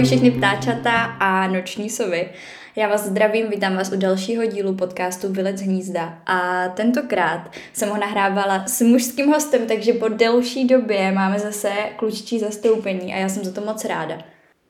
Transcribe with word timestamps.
Ahoj 0.00 0.06
všechny 0.06 0.30
ptáčata 0.30 1.04
a 1.04 1.46
noční 1.46 1.90
sovy. 1.90 2.28
Já 2.76 2.88
vás 2.88 3.06
zdravím, 3.06 3.50
vítám 3.50 3.76
vás 3.76 3.92
u 3.92 3.96
dalšího 3.96 4.46
dílu 4.46 4.74
podcastu 4.74 5.32
Vylec 5.32 5.60
hnízda 5.60 6.18
a 6.26 6.68
tentokrát 6.68 7.50
jsem 7.72 7.88
ho 7.88 7.96
nahrávala 7.96 8.66
s 8.66 8.80
mužským 8.80 9.26
hostem, 9.26 9.66
takže 9.66 9.92
po 9.92 10.08
delší 10.08 10.66
době 10.66 11.12
máme 11.12 11.38
zase 11.38 11.70
kluččí 11.96 12.38
zastoupení 12.38 13.14
a 13.14 13.16
já 13.16 13.28
jsem 13.28 13.44
za 13.44 13.52
to 13.52 13.60
moc 13.60 13.84
ráda. 13.84 14.18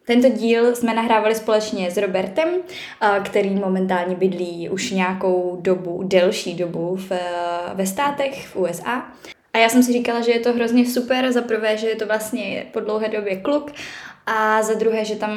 Tento 0.04 0.28
díl 0.28 0.76
jsme 0.76 0.94
nahrávali 0.94 1.34
společně 1.34 1.90
s 1.90 1.96
Robertem, 1.96 2.48
který 3.24 3.50
momentálně 3.50 4.16
bydlí 4.16 4.68
už 4.68 4.90
nějakou 4.90 5.58
dobu, 5.60 6.02
delší 6.02 6.54
dobu 6.54 6.96
v, 6.96 7.12
ve 7.74 7.86
státech 7.86 8.46
v 8.46 8.56
USA. 8.56 9.06
A 9.52 9.58
já 9.58 9.68
jsem 9.68 9.82
si 9.82 9.92
říkala, 9.92 10.20
že 10.20 10.32
je 10.32 10.40
to 10.40 10.52
hrozně 10.52 10.86
super, 10.86 11.32
za 11.32 11.42
prvé, 11.42 11.76
že 11.76 11.88
je 11.88 11.96
to 11.96 12.06
vlastně 12.06 12.66
po 12.72 12.80
dlouhé 12.80 13.08
době 13.08 13.36
kluk 13.36 13.72
a 14.26 14.62
za 14.62 14.74
druhé, 14.74 15.04
že 15.04 15.16
tam 15.16 15.30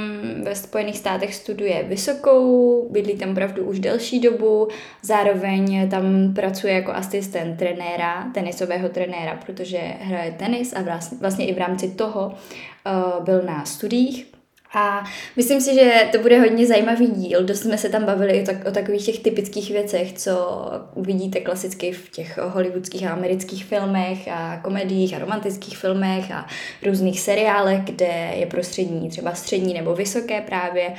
ve 0.44 0.56
Spojených 0.56 0.98
státech 0.98 1.36
studuje 1.36 1.84
vysokou, 1.84 2.88
bydlí 2.92 3.18
tam 3.18 3.32
opravdu 3.32 3.64
už 3.64 3.80
delší 3.80 4.20
dobu, 4.20 4.68
zároveň 5.02 5.90
tam 5.90 6.34
pracuje 6.34 6.74
jako 6.74 6.92
asistent 6.92 7.60
trenéra, 7.60 8.32
tenisového 8.34 8.90
trenéra, 8.90 9.40
protože 9.46 9.78
hraje 9.78 10.32
tenis 10.32 10.74
a 10.74 10.82
vlastně, 10.82 11.18
vlastně 11.22 11.46
i 11.46 11.54
v 11.54 11.58
rámci 11.58 11.92
toho 11.92 12.28
uh, 12.28 13.24
byl 13.24 13.42
na 13.42 13.66
studiích 13.66 14.34
a 14.74 15.04
myslím 15.36 15.62
si, 15.62 15.74
že 15.74 16.10
to 16.12 16.20
bude 16.20 16.40
hodně 16.40 16.68
zajímavý 16.68 17.08
díl. 17.08 17.44
Dost 17.44 17.60
jsme 17.60 17.78
se 17.78 17.90
tam 17.90 18.06
bavili 18.06 18.42
o, 18.42 18.46
tak, 18.46 18.68
o 18.68 18.72
takových 18.72 19.06
těch 19.06 19.20
typických 19.20 19.72
věcech, 19.72 20.14
co 20.14 20.66
vidíte 20.96 21.40
klasicky 21.40 21.92
v 21.92 22.10
těch 22.10 22.38
hollywoodských 22.38 23.08
a 23.08 23.14
amerických 23.14 23.66
filmech 23.66 24.28
a 24.28 24.60
komediích 24.64 25.14
a 25.14 25.20
romantických 25.20 25.78
filmech 25.78 26.32
a 26.32 26.48
různých 26.86 27.20
seriálech, 27.20 27.82
kde 27.84 28.32
je 28.36 28.46
prostřední 28.46 29.10
třeba 29.10 29.34
střední 29.34 29.74
nebo 29.74 29.96
vysoké 29.96 30.42
právě. 30.42 30.94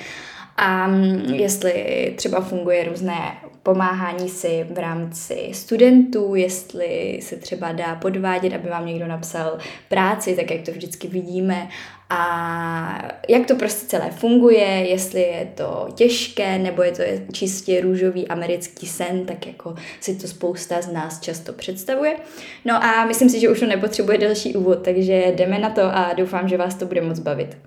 A 0.56 0.90
jestli 1.32 2.12
třeba 2.16 2.40
funguje 2.40 2.84
různé 2.84 3.36
pomáhání 3.64 4.28
si 4.28 4.66
v 4.70 4.78
rámci 4.78 5.48
studentů, 5.52 6.34
jestli 6.34 7.18
se 7.22 7.36
třeba 7.36 7.72
dá 7.72 7.94
podvádět, 7.94 8.54
aby 8.54 8.68
vám 8.68 8.86
někdo 8.86 9.06
napsal 9.06 9.58
práci, 9.88 10.36
tak 10.36 10.50
jak 10.50 10.62
to 10.62 10.70
vždycky 10.70 11.08
vidíme, 11.08 11.68
a 12.10 13.08
jak 13.28 13.46
to 13.46 13.56
prostě 13.56 13.86
celé 13.86 14.10
funguje, 14.10 14.66
jestli 14.66 15.20
je 15.20 15.52
to 15.56 15.88
těžké, 15.94 16.58
nebo 16.58 16.82
je 16.82 16.92
to 16.92 17.02
čistě 17.32 17.80
růžový 17.80 18.28
americký 18.28 18.86
sen, 18.86 19.26
tak 19.26 19.46
jako 19.46 19.74
si 20.00 20.16
to 20.16 20.28
spousta 20.28 20.82
z 20.82 20.92
nás 20.92 21.20
často 21.20 21.52
představuje. 21.52 22.16
No 22.64 22.84
a 22.84 23.04
myslím 23.04 23.30
si, 23.30 23.40
že 23.40 23.48
už 23.48 23.60
to 23.60 23.66
nepotřebuje 23.66 24.18
další 24.18 24.54
úvod, 24.56 24.82
takže 24.84 25.32
jdeme 25.36 25.58
na 25.58 25.70
to 25.70 25.82
a 25.82 26.12
doufám, 26.12 26.48
že 26.48 26.56
vás 26.56 26.74
to 26.74 26.86
bude 26.86 27.00
moc 27.00 27.18
bavit. 27.18 27.58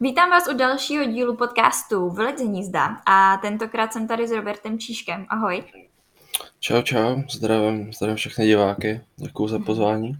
Vítám 0.00 0.30
vás 0.30 0.48
u 0.48 0.56
dalšího 0.56 1.04
dílu 1.04 1.36
podcastu 1.36 2.10
Vylec 2.10 2.40
hnízda 2.40 2.96
a 3.06 3.36
tentokrát 3.36 3.92
jsem 3.92 4.08
tady 4.08 4.28
s 4.28 4.30
Robertem 4.30 4.78
Číškem. 4.78 5.26
Ahoj. 5.28 5.62
Čau, 6.60 6.82
čau, 6.82 7.22
zdravím, 7.30 7.92
zdravím 7.92 8.16
všechny 8.16 8.46
diváky, 8.46 9.00
děkuji 9.16 9.48
za 9.48 9.58
pozvání. 9.58 10.16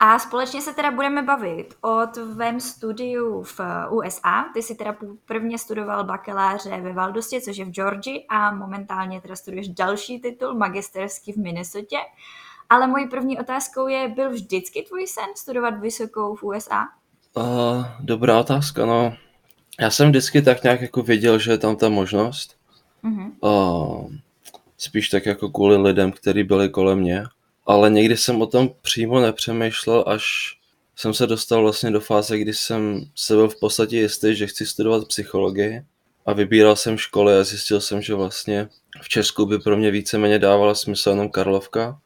A 0.00 0.18
společně 0.18 0.60
se 0.60 0.74
teda 0.74 0.90
budeme 0.90 1.22
bavit 1.22 1.74
o 1.80 2.06
tvém 2.06 2.60
studiu 2.60 3.42
v 3.42 3.60
USA. 3.90 4.44
Ty 4.54 4.62
jsi 4.62 4.74
teda 4.74 4.96
prvně 5.24 5.58
studoval 5.58 6.04
bakaláře 6.04 6.80
ve 6.80 6.92
Valdostě, 6.92 7.40
což 7.40 7.56
je 7.56 7.64
v 7.64 7.70
Georgii 7.70 8.26
a 8.28 8.54
momentálně 8.54 9.20
teda 9.20 9.36
studuješ 9.36 9.68
další 9.68 10.20
titul, 10.20 10.54
magisterský 10.54 11.32
v 11.32 11.36
Minnesotě. 11.36 11.96
Ale 12.70 12.86
mojí 12.86 13.08
první 13.08 13.38
otázkou 13.38 13.88
je, 13.88 14.08
byl 14.08 14.30
vždycky 14.30 14.82
tvůj 14.82 15.06
sen 15.06 15.24
studovat 15.36 15.80
vysokou 15.80 16.34
v 16.34 16.42
USA? 16.42 16.82
Uh, 17.36 17.84
dobrá 18.00 18.40
otázka, 18.40 18.86
no. 18.86 19.14
Já 19.80 19.90
jsem 19.90 20.08
vždycky 20.08 20.42
tak 20.42 20.62
nějak 20.62 20.80
jako 20.80 21.02
věděl, 21.02 21.38
že 21.38 21.50
je 21.50 21.58
tam 21.58 21.76
ta 21.76 21.88
možnost. 21.88 22.56
Uh-huh. 23.04 23.32
Uh, 23.40 24.12
spíš 24.78 25.08
tak 25.08 25.26
jako 25.26 25.48
kvůli 25.48 25.76
lidem, 25.76 26.12
kteří 26.12 26.42
byli 26.42 26.68
kolem 26.68 26.98
mě 26.98 27.24
ale 27.66 27.90
někdy 27.90 28.16
jsem 28.16 28.42
o 28.42 28.46
tom 28.46 28.70
přímo 28.82 29.20
nepřemýšlel, 29.20 30.04
až 30.06 30.24
jsem 30.96 31.14
se 31.14 31.26
dostal 31.26 31.62
vlastně 31.62 31.90
do 31.90 32.00
fáze, 32.00 32.38
kdy 32.38 32.54
jsem 32.54 33.04
se 33.14 33.34
byl 33.34 33.48
v 33.48 33.60
podstatě 33.60 33.96
jistý, 33.96 34.36
že 34.36 34.46
chci 34.46 34.66
studovat 34.66 35.08
psychologii 35.08 35.84
a 36.26 36.32
vybíral 36.32 36.76
jsem 36.76 36.98
školy 36.98 37.38
a 37.38 37.44
zjistil 37.44 37.80
jsem, 37.80 38.02
že 38.02 38.14
vlastně 38.14 38.68
v 39.02 39.08
Česku 39.08 39.46
by 39.46 39.58
pro 39.58 39.76
mě 39.76 39.90
víceméně 39.90 40.38
dávala 40.38 40.74
smysl 40.74 41.10
jenom 41.10 41.30
Karlovka. 41.30 42.00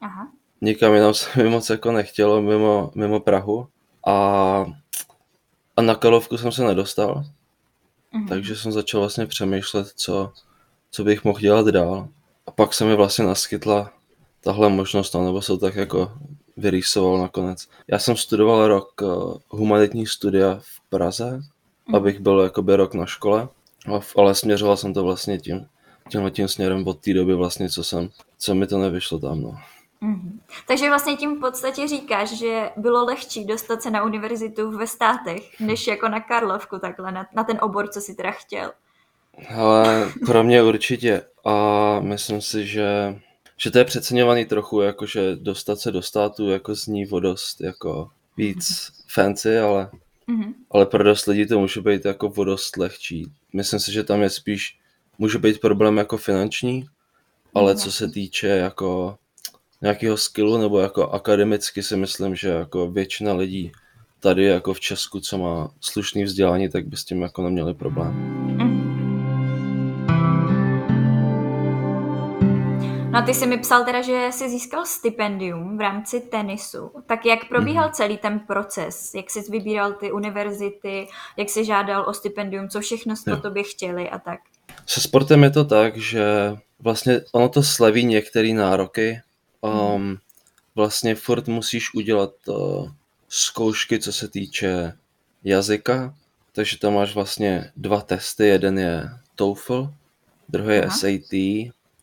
Aha. 0.00 0.32
Nikam 0.60 0.94
jinam 0.94 1.14
se 1.14 1.42
mi 1.42 1.48
moc 1.48 1.70
jako 1.70 1.92
nechtělo 1.92 2.42
mimo, 2.42 2.92
mimo 2.94 3.20
Prahu 3.20 3.68
a, 4.06 4.66
a 5.76 5.82
na 5.82 5.94
Karlovku 5.94 6.38
jsem 6.38 6.52
se 6.52 6.64
nedostal. 6.64 7.24
Mhm. 8.12 8.28
Takže 8.28 8.56
jsem 8.56 8.72
začal 8.72 9.00
vlastně 9.00 9.26
přemýšlet, 9.26 9.88
co, 9.96 10.32
co 10.90 11.04
bych 11.04 11.24
mohl 11.24 11.40
dělat 11.40 11.66
dál. 11.66 12.08
A 12.46 12.50
pak 12.50 12.74
se 12.74 12.84
mi 12.84 12.96
vlastně 12.96 13.24
naskytla 13.24 13.92
tahle 14.40 14.68
možnost, 14.68 15.14
no, 15.14 15.24
nebo 15.24 15.42
se 15.42 15.52
to 15.52 15.58
tak 15.58 15.76
jako 15.76 16.12
vyrýsoval 16.56 17.18
nakonec. 17.18 17.68
Já 17.88 17.98
jsem 17.98 18.16
studoval 18.16 18.68
rok 18.68 19.02
uh, 19.02 19.34
humanitní 19.48 20.06
studia 20.06 20.58
v 20.60 20.88
Praze, 20.88 21.40
mm. 21.86 21.94
abych 21.94 22.20
byl 22.20 22.40
jakoby 22.40 22.76
rok 22.76 22.94
na 22.94 23.06
škole, 23.06 23.48
ale 24.16 24.34
směřoval 24.34 24.76
jsem 24.76 24.94
to 24.94 25.04
vlastně 25.04 25.38
tím, 25.38 25.66
tímhle 26.08 26.30
tím 26.30 26.48
směrem 26.48 26.88
od 26.88 27.00
té 27.00 27.14
doby 27.14 27.34
vlastně, 27.34 27.68
co 27.68 27.84
jsem, 27.84 28.08
co 28.38 28.54
mi 28.54 28.66
to 28.66 28.78
nevyšlo 28.78 29.18
tam, 29.18 29.42
no. 29.42 29.58
Mm-hmm. 30.02 30.38
Takže 30.68 30.88
vlastně 30.88 31.16
tím 31.16 31.36
v 31.36 31.40
podstatě 31.40 31.88
říkáš, 31.88 32.38
že 32.38 32.70
bylo 32.76 33.04
lehčí 33.04 33.44
dostat 33.44 33.82
se 33.82 33.90
na 33.90 34.04
univerzitu 34.04 34.78
ve 34.78 34.86
státech, 34.86 35.60
než 35.60 35.86
jako 35.86 36.08
na 36.08 36.20
Karlovku 36.20 36.78
takhle, 36.78 37.12
na, 37.12 37.26
na 37.34 37.44
ten 37.44 37.58
obor, 37.62 37.88
co 37.88 38.00
si 38.00 38.14
teda 38.14 38.30
chtěl. 38.30 38.72
Ale 39.56 40.12
pro 40.26 40.44
mě 40.44 40.62
určitě 40.62 41.22
a 41.44 42.00
myslím 42.00 42.40
si, 42.40 42.66
že 42.66 43.16
že 43.62 43.70
to 43.70 43.78
je 43.78 43.84
přeceňovaný 43.84 44.44
trochu, 44.44 44.80
jakože 44.80 45.36
dostat 45.36 45.80
se 45.80 45.92
do 45.92 46.02
státu 46.02 46.50
jako 46.50 46.74
zní 46.74 47.04
vodost 47.04 47.60
jako 47.60 48.10
víc 48.36 48.58
mm-hmm. 48.58 49.04
fancy, 49.08 49.58
ale, 49.58 49.90
mm-hmm. 50.28 50.54
ale 50.70 50.86
pro 50.86 51.04
dost 51.04 51.26
lidí 51.26 51.46
to 51.46 51.60
může 51.60 51.80
být 51.80 52.04
jako 52.04 52.28
vodost 52.28 52.76
lehčí. 52.76 53.32
Myslím 53.52 53.80
si, 53.80 53.92
že 53.92 54.04
tam 54.04 54.22
je 54.22 54.30
spíš, 54.30 54.78
může 55.18 55.38
být 55.38 55.60
problém 55.60 55.96
jako 55.96 56.16
finanční, 56.16 56.86
ale 57.54 57.76
co 57.76 57.92
se 57.92 58.08
týče 58.08 58.46
jako 58.46 59.18
nějakého 59.82 60.16
skillu 60.16 60.58
nebo 60.58 60.80
jako 60.80 61.08
akademicky 61.08 61.82
si 61.82 61.96
myslím, 61.96 62.34
že 62.36 62.48
jako 62.48 62.90
většina 62.90 63.32
lidí 63.32 63.72
tady 64.20 64.44
jako 64.44 64.74
v 64.74 64.80
Česku, 64.80 65.20
co 65.20 65.38
má 65.38 65.70
slušný 65.80 66.24
vzdělání, 66.24 66.68
tak 66.68 66.86
by 66.86 66.96
s 66.96 67.04
tím 67.04 67.22
jako 67.22 67.42
neměli 67.42 67.74
problém. 67.74 68.12
Mm-hmm. 68.58 68.89
No 73.10 73.18
a 73.18 73.22
ty 73.22 73.34
jsi 73.34 73.46
mi 73.46 73.58
psal 73.58 73.84
teda, 73.84 74.02
že 74.02 74.28
jsi 74.30 74.50
získal 74.50 74.86
stipendium 74.86 75.78
v 75.78 75.80
rámci 75.80 76.20
tenisu. 76.20 76.90
Tak 77.06 77.26
jak 77.26 77.48
probíhal 77.48 77.88
mm-hmm. 77.88 77.92
celý 77.92 78.18
ten 78.18 78.40
proces? 78.40 79.14
Jak 79.14 79.30
jsi 79.30 79.40
vybíral 79.50 79.92
ty 79.92 80.12
univerzity? 80.12 81.06
Jak 81.36 81.48
jsi 81.48 81.64
žádal 81.64 82.04
o 82.08 82.14
stipendium? 82.14 82.68
Co 82.68 82.80
všechno 82.80 83.14
po 83.30 83.36
tobě 83.36 83.62
chtěli 83.62 84.10
a 84.10 84.18
tak? 84.18 84.40
Se 84.86 85.00
sportem 85.00 85.42
je 85.42 85.50
to 85.50 85.64
tak, 85.64 85.96
že 85.96 86.24
vlastně 86.80 87.20
ono 87.32 87.48
to 87.48 87.62
sleví 87.62 88.04
některé 88.04 88.52
nároky. 88.52 89.20
Um, 89.60 90.18
vlastně 90.74 91.14
furt 91.14 91.48
musíš 91.48 91.94
udělat 91.94 92.30
uh, 92.48 92.88
zkoušky, 93.28 93.98
co 93.98 94.12
se 94.12 94.28
týče 94.28 94.92
jazyka, 95.44 96.14
takže 96.52 96.78
tam 96.78 96.94
máš 96.94 97.14
vlastně 97.14 97.72
dva 97.76 98.00
testy, 98.00 98.46
jeden 98.46 98.78
je 98.78 99.10
TOEFL, 99.34 99.90
druhý 100.48 100.74
je 100.74 100.84
Aha. 100.84 100.96
SAT 100.96 101.32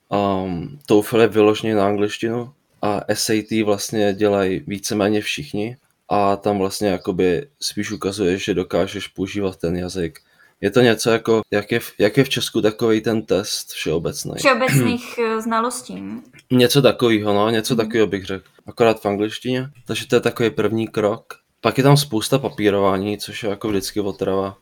Um, 0.09 0.79
TOEFL 0.85 1.21
je 1.21 1.27
vyloženě 1.27 1.75
na 1.75 1.87
angličtinu 1.87 2.53
a 2.81 3.01
SAT 3.13 3.51
vlastně 3.65 4.13
dělají 4.13 4.63
víceméně 4.67 5.21
všichni 5.21 5.77
a 6.09 6.35
tam 6.35 6.57
vlastně 6.57 6.87
jakoby 6.87 7.47
spíš 7.61 7.91
ukazuje, 7.91 8.37
že 8.37 8.53
dokážeš 8.53 9.07
používat 9.07 9.55
ten 9.55 9.75
jazyk. 9.75 10.19
Je 10.61 10.71
to 10.71 10.81
něco 10.81 11.09
jako, 11.09 11.41
jak 11.51 11.71
je, 11.71 11.79
v, 11.79 11.93
jak 11.97 12.17
je 12.17 12.23
v 12.23 12.29
Česku 12.29 12.61
takový 12.61 13.01
ten 13.01 13.21
test 13.21 13.71
všeobecný. 13.71 14.33
Všeobecných 14.37 15.19
eh, 15.19 15.41
znalostí. 15.41 16.03
Něco 16.51 16.81
takového, 16.81 17.33
no, 17.33 17.49
něco 17.49 17.73
mm. 17.73 17.77
takového 17.77 18.07
bych 18.07 18.25
řekl. 18.25 18.43
Akorát 18.67 19.01
v 19.01 19.05
angličtině. 19.05 19.69
Takže 19.85 20.07
to 20.07 20.15
je 20.15 20.19
takový 20.19 20.49
první 20.49 20.87
krok. 20.87 21.33
Pak 21.61 21.77
je 21.77 21.83
tam 21.83 21.97
spousta 21.97 22.39
papírování, 22.39 23.17
což 23.17 23.43
je 23.43 23.49
jako 23.49 23.67
vždycky 23.67 23.99
otrava. 23.99 24.57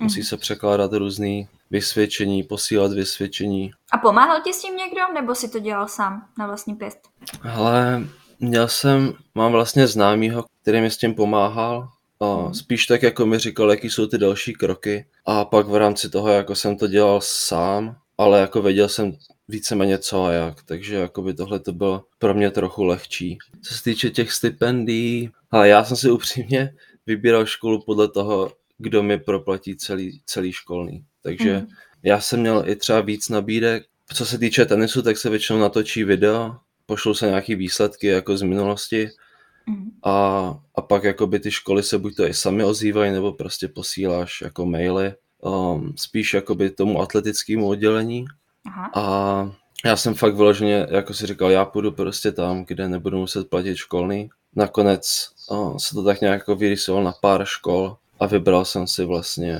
Musí 0.00 0.22
se 0.22 0.36
překládat 0.36 0.92
různý 0.92 1.48
vysvědčení, 1.70 2.42
posílat 2.42 2.92
vysvědčení. 2.92 3.70
A 3.92 3.98
pomáhal 3.98 4.40
ti 4.44 4.52
s 4.52 4.62
tím 4.62 4.76
někdo, 4.76 5.00
nebo 5.14 5.34
si 5.34 5.48
to 5.48 5.58
dělal 5.58 5.88
sám 5.88 6.26
na 6.38 6.46
vlastní 6.46 6.74
pěst? 6.74 6.98
Ale 7.54 8.02
měl 8.40 8.68
jsem, 8.68 9.14
mám 9.34 9.52
vlastně 9.52 9.86
známýho, 9.86 10.44
který 10.62 10.80
mi 10.80 10.90
s 10.90 10.96
tím 10.96 11.14
pomáhal. 11.14 11.88
A 12.20 12.36
mhm. 12.36 12.54
spíš 12.54 12.86
tak 12.86 13.02
jako 13.02 13.26
mi 13.26 13.38
říkal, 13.38 13.70
jaký 13.70 13.90
jsou 13.90 14.06
ty 14.06 14.18
další 14.18 14.52
kroky. 14.52 15.06
A 15.26 15.44
pak 15.44 15.66
v 15.68 15.76
rámci 15.76 16.10
toho, 16.10 16.28
jako 16.28 16.54
jsem 16.54 16.76
to 16.76 16.86
dělal 16.86 17.20
sám, 17.22 17.96
ale 18.18 18.40
jako 18.40 18.62
věděl 18.62 18.88
jsem 18.88 19.12
víceméně 19.48 19.98
co 19.98 20.24
a 20.24 20.32
jak, 20.32 20.62
takže 20.62 20.96
jako 20.96 21.22
by 21.22 21.34
tohle 21.34 21.60
to 21.60 21.72
bylo 21.72 22.04
pro 22.18 22.34
mě 22.34 22.50
trochu 22.50 22.84
lehčí. 22.84 23.38
Co 23.62 23.74
se 23.74 23.84
týče 23.84 24.10
těch 24.10 24.32
stipendií, 24.32 25.30
ale 25.50 25.68
já 25.68 25.84
jsem 25.84 25.96
si 25.96 26.10
upřímně 26.10 26.74
vybíral 27.06 27.46
školu 27.46 27.82
podle 27.82 28.08
toho, 28.08 28.52
kdo 28.78 29.02
mi 29.02 29.18
proplatí 29.18 29.76
celý, 29.76 30.20
celý 30.26 30.52
školný. 30.52 31.04
Takže 31.22 31.58
mm. 31.58 31.66
já 32.02 32.20
jsem 32.20 32.40
měl 32.40 32.62
i 32.66 32.76
třeba 32.76 33.00
víc 33.00 33.28
nabídek. 33.28 33.84
Co 34.14 34.26
se 34.26 34.38
týče 34.38 34.66
tenisu, 34.66 35.02
tak 35.02 35.18
se 35.18 35.30
většinou 35.30 35.58
natočí 35.58 36.04
video, 36.04 36.56
pošlou 36.86 37.14
se 37.14 37.26
nějaký 37.26 37.54
výsledky 37.54 38.06
jako 38.06 38.36
z 38.36 38.42
minulosti 38.42 39.08
mm. 39.66 39.90
a, 40.04 40.58
a 40.74 40.82
pak 40.82 41.04
jakoby 41.04 41.40
ty 41.40 41.50
školy 41.50 41.82
se 41.82 41.98
buď 41.98 42.16
to 42.16 42.26
i 42.26 42.34
sami 42.34 42.64
ozývají, 42.64 43.12
nebo 43.12 43.32
prostě 43.32 43.68
posíláš 43.68 44.40
jako 44.40 44.66
maily 44.66 45.14
um, 45.42 45.92
spíš 45.96 46.34
jakoby 46.34 46.70
tomu 46.70 47.00
atletickému 47.00 47.68
oddělení. 47.68 48.24
Aha. 48.66 48.90
A 48.94 49.52
já 49.84 49.96
jsem 49.96 50.14
fakt 50.14 50.34
vyloženě, 50.34 50.86
jako 50.90 51.14
si 51.14 51.26
říkal, 51.26 51.50
já 51.50 51.64
půjdu 51.64 51.92
prostě 51.92 52.32
tam, 52.32 52.64
kde 52.64 52.88
nebudu 52.88 53.18
muset 53.18 53.50
platit 53.50 53.76
školný. 53.76 54.30
Nakonec 54.56 55.28
o, 55.48 55.78
se 55.78 55.94
to 55.94 56.04
tak 56.04 56.20
nějak 56.20 56.38
jako 56.38 56.56
vyrysoval 56.56 57.04
na 57.04 57.12
pár 57.12 57.44
škol 57.44 57.96
a 58.20 58.26
vybral 58.26 58.64
jsem 58.64 58.86
si 58.86 59.04
vlastně, 59.04 59.58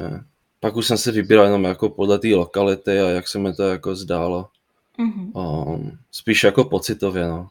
pak 0.60 0.76
už 0.76 0.86
jsem 0.86 0.98
si 0.98 1.12
vybíral 1.12 1.44
jenom 1.44 1.64
jako 1.64 1.88
podle 1.88 2.18
té 2.18 2.28
lokality 2.28 3.00
a 3.00 3.08
jak 3.08 3.28
se 3.28 3.38
mi 3.38 3.54
to 3.54 3.62
jako 3.62 3.96
zdálo. 3.96 4.48
Mm-hmm. 4.98 5.30
O, 5.34 5.78
spíš 6.10 6.44
jako 6.44 6.64
pocitově, 6.64 7.28
no. 7.28 7.48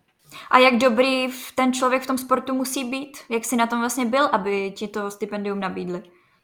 A 0.51 0.59
jak 0.59 0.77
dobrý 0.77 1.27
ten 1.56 1.74
člověk 1.74 2.04
v 2.04 2.07
tom 2.07 2.18
sportu 2.18 2.54
musí 2.54 2.83
být? 2.83 3.18
Jak 3.30 3.45
jsi 3.45 3.56
na 3.56 3.68
tom 3.68 3.80
vlastně 3.80 4.06
byl, 4.06 4.25
aby 4.25 4.74
ti 4.75 4.88
to 4.88 5.12
stipendium 5.12 5.59
nabídli? 5.59 6.01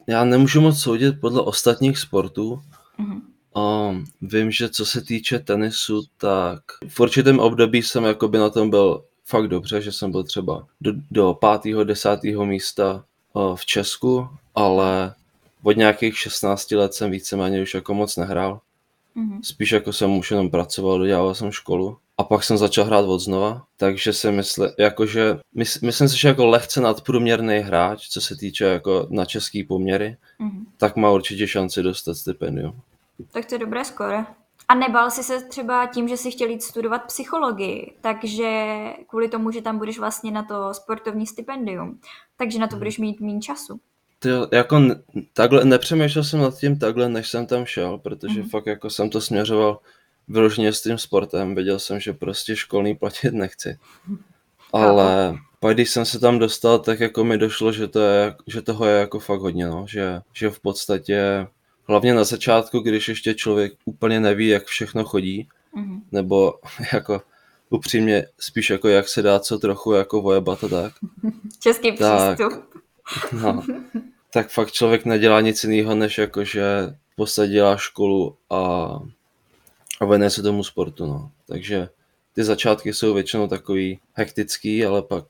Já 0.08 0.24
nemůžu 0.24 0.62
moc 0.62 0.80
soudit 0.80 1.22
podle 1.22 1.42
ostatních 1.42 1.98
sportů, 1.98 2.62
mm-hmm. 3.00 3.22
Um, 3.56 4.06
vím, 4.22 4.52
že 4.52 4.70
co 4.70 4.86
se 4.86 5.02
týče 5.02 5.40
tenisu, 5.40 6.04
tak 6.18 6.60
v 6.88 7.00
určitém 7.00 7.40
období 7.40 7.82
jsem 7.82 8.04
jakoby 8.04 8.38
na 8.38 8.50
tom 8.50 8.70
byl 8.70 9.04
fakt 9.26 9.48
dobře, 9.48 9.82
že 9.82 9.92
jsem 9.92 10.12
byl 10.12 10.24
třeba 10.24 10.68
do, 10.82 10.92
do 11.12 11.34
pátého, 11.34 11.84
desátého 11.84 12.46
místa 12.46 13.04
uh, 13.34 13.56
v 13.56 13.66
Česku, 13.66 14.30
ale 14.56 15.14
od 15.64 15.78
nějakých 15.78 16.18
16 16.18 16.72
let 16.72 16.94
jsem 16.94 17.12
víceméně 17.12 17.62
už 17.62 17.74
jako 17.74 17.94
moc 17.94 18.18
nehrál. 18.18 18.60
Mm-hmm. 19.18 19.40
Spíš 19.44 19.72
jako 19.72 19.94
jsem 19.94 20.18
už 20.18 20.32
jenom 20.32 20.50
pracoval, 20.50 21.00
dodělal 21.00 21.36
jsem 21.36 21.52
školu. 21.52 21.98
A 22.18 22.24
pak 22.24 22.44
jsem 22.44 22.58
začal 22.58 22.86
hrát 22.86 23.06
od 23.06 23.20
znova, 23.20 23.64
takže 23.78 24.14
si 24.14 24.32
myslím, 24.32 24.70
jakože, 24.78 25.40
mys, 25.54 25.82
myslím 25.82 26.10
si, 26.10 26.20
že 26.20 26.28
jako 26.28 26.46
lehce 26.46 26.82
nadprůměrný 26.82 27.58
hráč, 27.58 28.08
co 28.08 28.22
se 28.22 28.36
týče 28.36 28.66
jako 28.66 29.08
na 29.10 29.26
český 29.26 29.64
poměry, 29.64 30.18
mm-hmm. 30.40 30.66
tak 30.78 30.96
má 30.96 31.12
určitě 31.12 31.48
šanci 31.48 31.84
dostat 31.84 32.16
stipendium. 32.16 32.82
Tak 33.32 33.46
to 33.46 33.56
je 33.56 33.60
dobré 33.60 33.86
skoro. 33.86 34.26
A 34.68 34.76
nebal 34.76 35.12
jsi 35.12 35.24
se 35.24 35.42
třeba 35.42 35.86
tím, 35.86 36.08
že 36.08 36.18
jsi 36.18 36.32
chtěl 36.32 36.50
jít 36.50 36.64
studovat 36.64 36.98
psychologii, 36.98 37.96
takže 38.02 38.76
kvůli 39.08 39.30
tomu, 39.30 39.52
že 39.52 39.62
tam 39.62 39.78
budeš 39.78 40.00
vlastně 40.00 40.32
na 40.32 40.44
to 40.44 40.74
sportovní 40.74 41.28
stipendium, 41.28 42.00
takže 42.38 42.60
na 42.60 42.68
to 42.68 42.76
budeš 42.76 42.98
mít 42.98 43.22
méně 43.22 43.42
času. 43.42 43.80
Ty, 44.24 44.30
jako 44.52 44.82
takhle, 45.34 45.66
nepřemýšlel 45.66 46.24
jsem 46.24 46.40
nad 46.40 46.58
tím 46.58 46.80
takhle, 46.80 47.10
než 47.10 47.30
jsem 47.30 47.46
tam 47.46 47.66
šel, 47.66 47.98
protože 47.98 48.42
mm-hmm. 48.42 48.50
fakt 48.50 48.66
jako 48.66 48.90
jsem 48.90 49.10
to 49.10 49.22
směřoval 49.22 49.80
vyloženě 50.28 50.74
s 50.74 50.82
tím 50.82 50.98
sportem, 50.98 51.56
věděl 51.56 51.80
jsem, 51.80 52.00
že 52.00 52.14
prostě 52.14 52.56
školní 52.56 52.96
platit 52.96 53.34
nechci. 53.34 53.78
Ale 54.74 55.38
pak 55.60 55.74
když 55.74 55.90
jsem 55.90 56.06
se 56.06 56.20
tam 56.20 56.40
dostal, 56.40 56.80
tak 56.80 57.00
jako 57.00 57.24
mi 57.24 57.38
došlo, 57.38 57.72
že, 57.72 57.88
to 57.88 58.00
je, 58.00 58.36
že 58.48 58.62
toho 58.62 58.86
je 58.86 59.00
jako 59.00 59.20
fakt 59.20 59.40
hodně, 59.40 59.68
no. 59.68 59.86
že, 59.90 60.22
že 60.34 60.50
v 60.50 60.60
podstatě 60.60 61.48
hlavně 61.88 62.14
na 62.14 62.24
začátku, 62.24 62.80
když 62.80 63.10
ještě 63.10 63.34
člověk 63.34 63.74
úplně 63.86 64.20
neví, 64.20 64.48
jak 64.48 64.66
všechno 64.66 65.04
chodí, 65.04 65.48
mm-hmm. 65.78 66.02
nebo 66.12 66.54
jako 66.94 67.22
upřímně 67.70 68.26
spíš 68.40 68.70
jako 68.70 68.88
jak 68.88 69.08
se 69.08 69.22
dá 69.22 69.40
co 69.40 69.60
trochu 69.60 69.94
jako 69.94 70.22
vojebat 70.22 70.64
a 70.64 70.68
tak. 70.68 70.94
Český 71.60 71.92
tak, 71.92 72.38
přístup. 72.38 72.84
No, 73.42 73.64
tak 74.34 74.50
fakt 74.50 74.72
člověk 74.72 75.06
nedělá 75.06 75.42
nic 75.42 75.64
jiného, 75.64 75.96
než 75.96 76.18
jako, 76.18 76.44
že 76.44 76.64
v 77.14 77.16
podstatě 77.16 77.52
dělá 77.52 77.78
školu 77.78 78.36
a, 78.50 78.60
a 80.02 80.06
věnuje 80.06 80.30
se 80.30 80.42
tomu 80.42 80.64
sportu, 80.64 81.06
no. 81.06 81.32
Takže 81.48 81.90
ty 82.36 82.44
začátky 82.44 82.94
jsou 82.94 83.14
většinou 83.14 83.48
takový 83.48 84.00
hektický, 84.14 84.86
ale 84.86 85.02
pak 85.02 85.26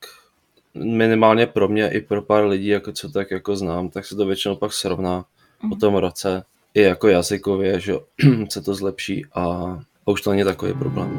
minimálně 0.74 1.48
pro 1.48 1.68
mě 1.68 1.90
i 1.90 2.02
pro 2.02 2.22
pár 2.22 2.46
lidí, 2.46 2.68
jako 2.68 2.92
co 2.92 3.12
tak 3.12 3.32
jako 3.32 3.56
znám, 3.56 3.90
tak 3.90 4.06
se 4.06 4.16
to 4.16 4.26
většinou 4.26 4.56
pak 4.56 4.74
srovná 4.74 5.26
po 5.62 5.68
mhm. 5.68 5.80
tom 5.80 5.96
roce 5.96 6.44
i 6.74 6.82
jako 6.82 7.08
jazykově, 7.08 7.80
že 7.80 7.94
se 8.50 8.62
to 8.62 8.76
zlepší 8.76 9.26
a, 9.34 9.44
a 10.06 10.12
už 10.12 10.22
to 10.22 10.30
není 10.32 10.44
takový 10.44 10.74
problém. 10.74 11.10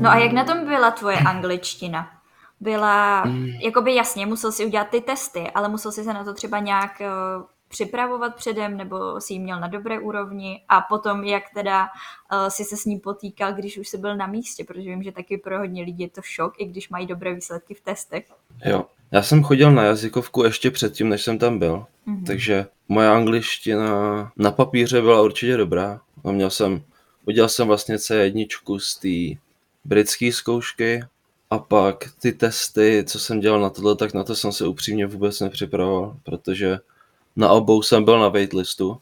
No 0.00 0.10
a 0.10 0.18
jak 0.18 0.32
na 0.32 0.44
tom 0.44 0.64
byla 0.66 0.90
tvoje 0.90 1.16
angličtina? 1.16 2.17
Byla, 2.60 3.24
mm. 3.24 3.46
jakoby 3.46 3.94
jasně, 3.94 4.26
musel 4.26 4.52
si 4.52 4.66
udělat 4.66 4.88
ty 4.90 5.00
testy, 5.00 5.50
ale 5.54 5.68
musel 5.68 5.92
si 5.92 6.04
se 6.04 6.12
na 6.12 6.24
to 6.24 6.34
třeba 6.34 6.58
nějak 6.58 7.00
uh, 7.00 7.44
připravovat 7.68 8.34
předem, 8.34 8.76
nebo 8.76 9.20
si 9.20 9.32
ji 9.32 9.38
měl 9.38 9.60
na 9.60 9.68
dobré 9.68 9.98
úrovni 9.98 10.62
a 10.68 10.80
potom, 10.80 11.24
jak 11.24 11.42
teda 11.54 11.82
uh, 11.82 12.48
si 12.48 12.64
se 12.64 12.76
s 12.76 12.84
ní 12.84 12.98
potýkal, 12.98 13.52
když 13.52 13.78
už 13.78 13.88
jsi 13.88 13.98
byl 13.98 14.16
na 14.16 14.26
místě, 14.26 14.64
protože 14.64 14.90
vím, 14.90 15.02
že 15.02 15.12
taky 15.12 15.38
pro 15.38 15.58
hodně 15.58 15.82
lidí 15.82 16.02
je 16.02 16.10
to 16.10 16.22
šok, 16.22 16.60
i 16.60 16.64
když 16.64 16.88
mají 16.88 17.06
dobré 17.06 17.34
výsledky 17.34 17.74
v 17.74 17.80
testech. 17.80 18.24
Jo, 18.64 18.84
já 19.10 19.22
jsem 19.22 19.42
chodil 19.42 19.72
na 19.72 19.82
jazykovku 19.82 20.44
ještě 20.44 20.70
předtím, 20.70 21.08
než 21.08 21.22
jsem 21.22 21.38
tam 21.38 21.58
byl, 21.58 21.86
mm-hmm. 22.06 22.26
takže 22.26 22.66
moje 22.88 23.08
angličtina 23.08 24.32
na 24.36 24.52
papíře 24.52 25.00
byla 25.00 25.22
určitě 25.22 25.56
dobrá. 25.56 26.00
A 26.24 26.32
měl 26.32 26.50
jsem, 26.50 26.82
udělal 27.26 27.48
jsem 27.48 27.66
vlastně 27.66 27.96
C1 27.96 28.78
z 28.78 28.96
té 28.98 29.40
britské 29.84 30.32
zkoušky 30.32 31.02
a 31.50 31.58
pak 31.58 32.04
ty 32.20 32.32
testy, 32.32 33.04
co 33.06 33.18
jsem 33.18 33.40
dělal 33.40 33.60
na 33.60 33.70
tohle, 33.70 33.96
tak 33.96 34.14
na 34.14 34.24
to 34.24 34.34
jsem 34.34 34.52
se 34.52 34.66
upřímně 34.66 35.06
vůbec 35.06 35.40
nepřipravoval, 35.40 36.16
protože 36.22 36.78
na 37.36 37.50
obou 37.50 37.82
jsem 37.82 38.04
byl 38.04 38.18
na 38.18 38.28
waitlistu 38.28 38.98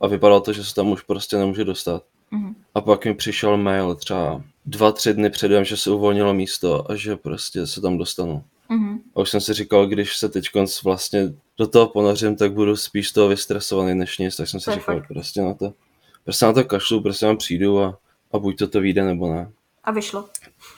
a 0.00 0.06
vypadalo 0.06 0.40
to, 0.40 0.52
že 0.52 0.64
se 0.64 0.74
tam 0.74 0.90
už 0.90 1.02
prostě 1.02 1.36
nemůže 1.36 1.64
dostat. 1.64 2.02
Mm-hmm. 2.32 2.54
A 2.74 2.80
pak 2.80 3.04
mi 3.04 3.14
přišel 3.14 3.56
mail 3.56 3.94
třeba 3.94 4.42
dva, 4.66 4.92
tři 4.92 5.14
dny 5.14 5.30
předem, 5.30 5.64
že 5.64 5.76
se 5.76 5.90
uvolnilo 5.90 6.34
místo 6.34 6.90
a 6.90 6.96
že 6.96 7.16
prostě 7.16 7.66
se 7.66 7.80
tam 7.80 7.98
dostanu. 7.98 8.44
Mm-hmm. 8.70 8.98
A 9.14 9.20
už 9.20 9.30
jsem 9.30 9.40
si 9.40 9.54
říkal, 9.54 9.86
když 9.86 10.16
se 10.16 10.28
teď 10.28 10.46
vlastně 10.84 11.34
do 11.58 11.66
toho 11.66 11.88
ponořím, 11.88 12.36
tak 12.36 12.52
budu 12.52 12.76
spíš 12.76 13.08
z 13.08 13.12
toho 13.12 13.28
vystresovaný 13.28 13.94
než 13.94 14.18
nic, 14.18 14.36
tak 14.36 14.48
jsem 14.48 14.60
si 14.60 14.64
Perfect. 14.64 14.82
říkal, 14.82 15.02
prostě 15.08 15.42
na 15.42 15.54
to, 15.54 15.72
prostě 16.24 16.46
na 16.46 16.52
to 16.52 16.64
kašlu, 16.64 17.02
prostě 17.02 17.26
tam 17.26 17.36
přijdu 17.36 17.82
a, 17.82 17.98
a 18.32 18.38
buď 18.38 18.58
to 18.58 18.68
to 18.68 18.80
vyjde 18.80 19.04
nebo 19.04 19.34
ne. 19.34 19.50
A 19.84 19.90
vyšlo. 19.90 20.28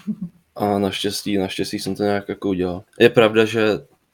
A 0.56 0.78
naštěstí, 0.78 1.38
naštěstí 1.38 1.78
jsem 1.78 1.94
to 1.94 2.02
nějak 2.02 2.28
jako 2.28 2.48
udělal. 2.48 2.84
Je 2.98 3.10
pravda, 3.10 3.44
že 3.44 3.66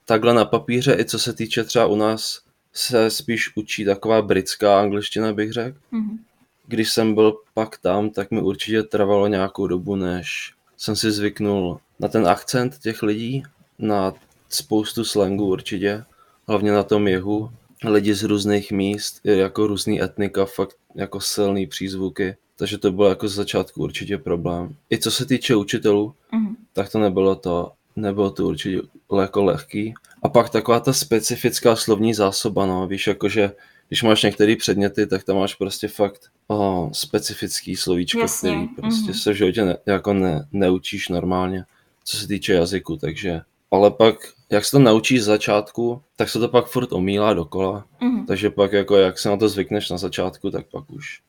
takhle 0.05 0.35
na 0.35 0.45
papíře, 0.45 0.97
i 0.99 1.05
co 1.05 1.19
se 1.19 1.33
týče 1.33 1.65
třeba 1.65 1.87
u 1.87 1.97
nás, 1.97 2.41
se 2.73 3.11
spíš 3.11 3.57
učí 3.57 3.85
taková 3.85 4.23
britská 4.23 4.81
angličtina, 4.81 5.33
bych 5.33 5.53
řekl. 5.53 5.79
Mm-hmm. 5.93 6.19
Když 6.67 6.91
jsem 6.91 7.15
byl 7.15 7.37
pak 7.55 7.79
tam, 7.79 8.11
tak 8.11 8.31
mi 8.31 8.43
určitě 8.43 8.83
trvalo 8.83 9.27
nějakou 9.27 9.67
dobu, 9.67 9.97
než 9.97 10.53
jsem 10.77 10.97
si 10.97 11.11
zvyknul 11.11 11.81
na 11.99 12.09
ten 12.09 12.29
akcent 12.29 12.79
těch 12.79 13.03
lidí 13.03 13.43
na 13.79 14.15
spoustu 14.49 15.05
slangu 15.05 15.47
určitě, 15.47 16.05
hlavně 16.49 16.73
na 16.73 16.83
tom 16.83 17.09
jihu. 17.09 17.51
Lidi 17.85 18.15
z 18.15 18.23
různých 18.23 18.73
míst, 18.73 19.21
jako 19.25 19.67
různý 19.67 20.03
etnika, 20.03 20.45
fakt 20.45 20.77
jako 20.95 21.21
silný 21.21 21.67
přízvuky. 21.67 22.37
Takže 22.59 22.79
to 22.79 22.93
bylo 22.93 23.09
jako 23.09 23.29
z 23.29 23.35
začátku 23.35 23.83
určitě 23.83 24.19
problém. 24.19 24.75
I 24.91 24.99
co 24.99 25.11
se 25.11 25.27
týče 25.27 25.57
učitelů, 25.57 26.15
mm-hmm. 26.33 26.55
tak 26.73 26.93
to 26.93 26.99
nebylo 26.99 27.35
to, 27.35 27.73
nebylo 27.97 28.31
to 28.31 28.47
určitě 28.47 28.81
jako 29.21 29.45
lehký. 29.45 29.95
A 30.23 30.29
pak 30.29 30.51
taková 30.51 30.81
ta 30.81 30.93
specifická 30.93 31.77
slovní 31.77 32.15
zásoba, 32.15 32.67
no, 32.67 32.87
víš, 32.87 33.07
jakože 33.07 33.53
když 33.89 34.03
máš 34.03 34.23
některé 34.23 34.57
předměty, 34.57 35.07
tak 35.07 35.25
tam 35.25 35.37
máš 35.37 35.55
prostě 35.55 35.89
fakt 35.89 36.31
oh, 36.47 36.91
specifický 36.93 37.77
slovíčko, 37.77 38.21
Jasně. 38.21 38.51
který 38.51 38.69
prostě 38.69 39.11
mm-hmm. 39.11 39.23
se 39.23 39.33
v 39.33 39.37
životě 39.37 39.65
ne, 39.65 39.77
jako 39.87 40.13
ne, 40.13 40.47
neučíš 40.53 41.09
normálně, 41.09 41.65
co 42.05 42.17
se 42.17 42.29
týče 42.29 42.53
jazyku, 42.53 42.97
takže 42.97 43.41
ale 43.71 43.91
pak, 43.91 44.17
jak 44.51 44.65
se 44.65 44.71
to 44.71 44.79
naučíš 44.79 45.23
z 45.23 45.27
začátku, 45.27 46.03
tak 46.17 46.29
se 46.29 46.39
to 46.39 46.49
pak 46.49 46.67
furt 46.67 46.93
omílá 46.93 47.35
dokola. 47.35 47.85
Mm-hmm. 48.01 48.27
Takže 48.27 48.51
pak 48.51 48.73
jako 48.73 48.97
jak 48.97 49.19
se 49.19 49.29
na 49.29 49.37
to 49.37 49.49
zvykneš 49.49 49.91
na 49.91 49.99
začátku, 49.99 50.51
tak 50.51 50.67
pak 50.67 50.91
už 50.91 51.21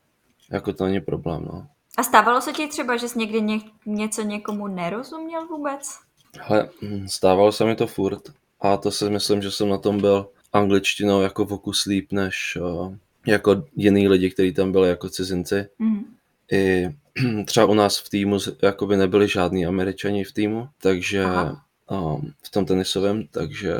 jako 0.51 0.73
to 0.73 0.85
není 0.85 1.01
problém, 1.01 1.45
no. 1.45 1.67
A 1.97 2.03
stávalo 2.03 2.41
se 2.41 2.51
ti 2.51 2.67
třeba, 2.67 2.97
že 2.97 3.09
jsi 3.09 3.19
někdy 3.19 3.41
ně, 3.41 3.59
něco 3.85 4.21
někomu 4.21 4.67
nerozuměl 4.67 5.47
vůbec? 5.47 5.99
Hele, 6.39 6.69
hm, 6.81 7.07
stávalo 7.07 7.51
se 7.51 7.65
mi 7.65 7.75
to 7.75 7.87
furt. 7.87 8.21
A 8.61 8.77
to 8.77 8.91
si 8.91 9.09
myslím, 9.09 9.41
že 9.41 9.51
jsem 9.51 9.69
na 9.69 9.77
tom 9.77 10.01
byl 10.01 10.29
angličtinou 10.53 11.21
jako 11.21 11.45
v 11.45 11.53
okus 11.53 11.85
líp, 11.85 12.11
než 12.11 12.57
uh, 12.61 12.95
jako 13.25 13.63
jiný 13.75 14.07
lidi, 14.07 14.31
kteří 14.31 14.53
tam 14.53 14.71
byli 14.71 14.89
jako 14.89 15.09
cizinci. 15.09 15.65
Mm-hmm. 15.79 16.03
I 16.51 16.89
třeba 17.45 17.65
u 17.65 17.73
nás 17.73 17.99
v 17.99 18.09
týmu 18.09 18.37
by 18.85 18.97
nebyli 18.97 19.27
žádní 19.27 19.65
američani 19.65 20.23
v 20.23 20.33
týmu, 20.33 20.69
takže 20.81 21.23
Aha 21.23 21.63
um, 21.91 22.33
v 22.43 22.49
tom 22.49 22.65
tenisovém, 22.65 23.27
takže 23.31 23.75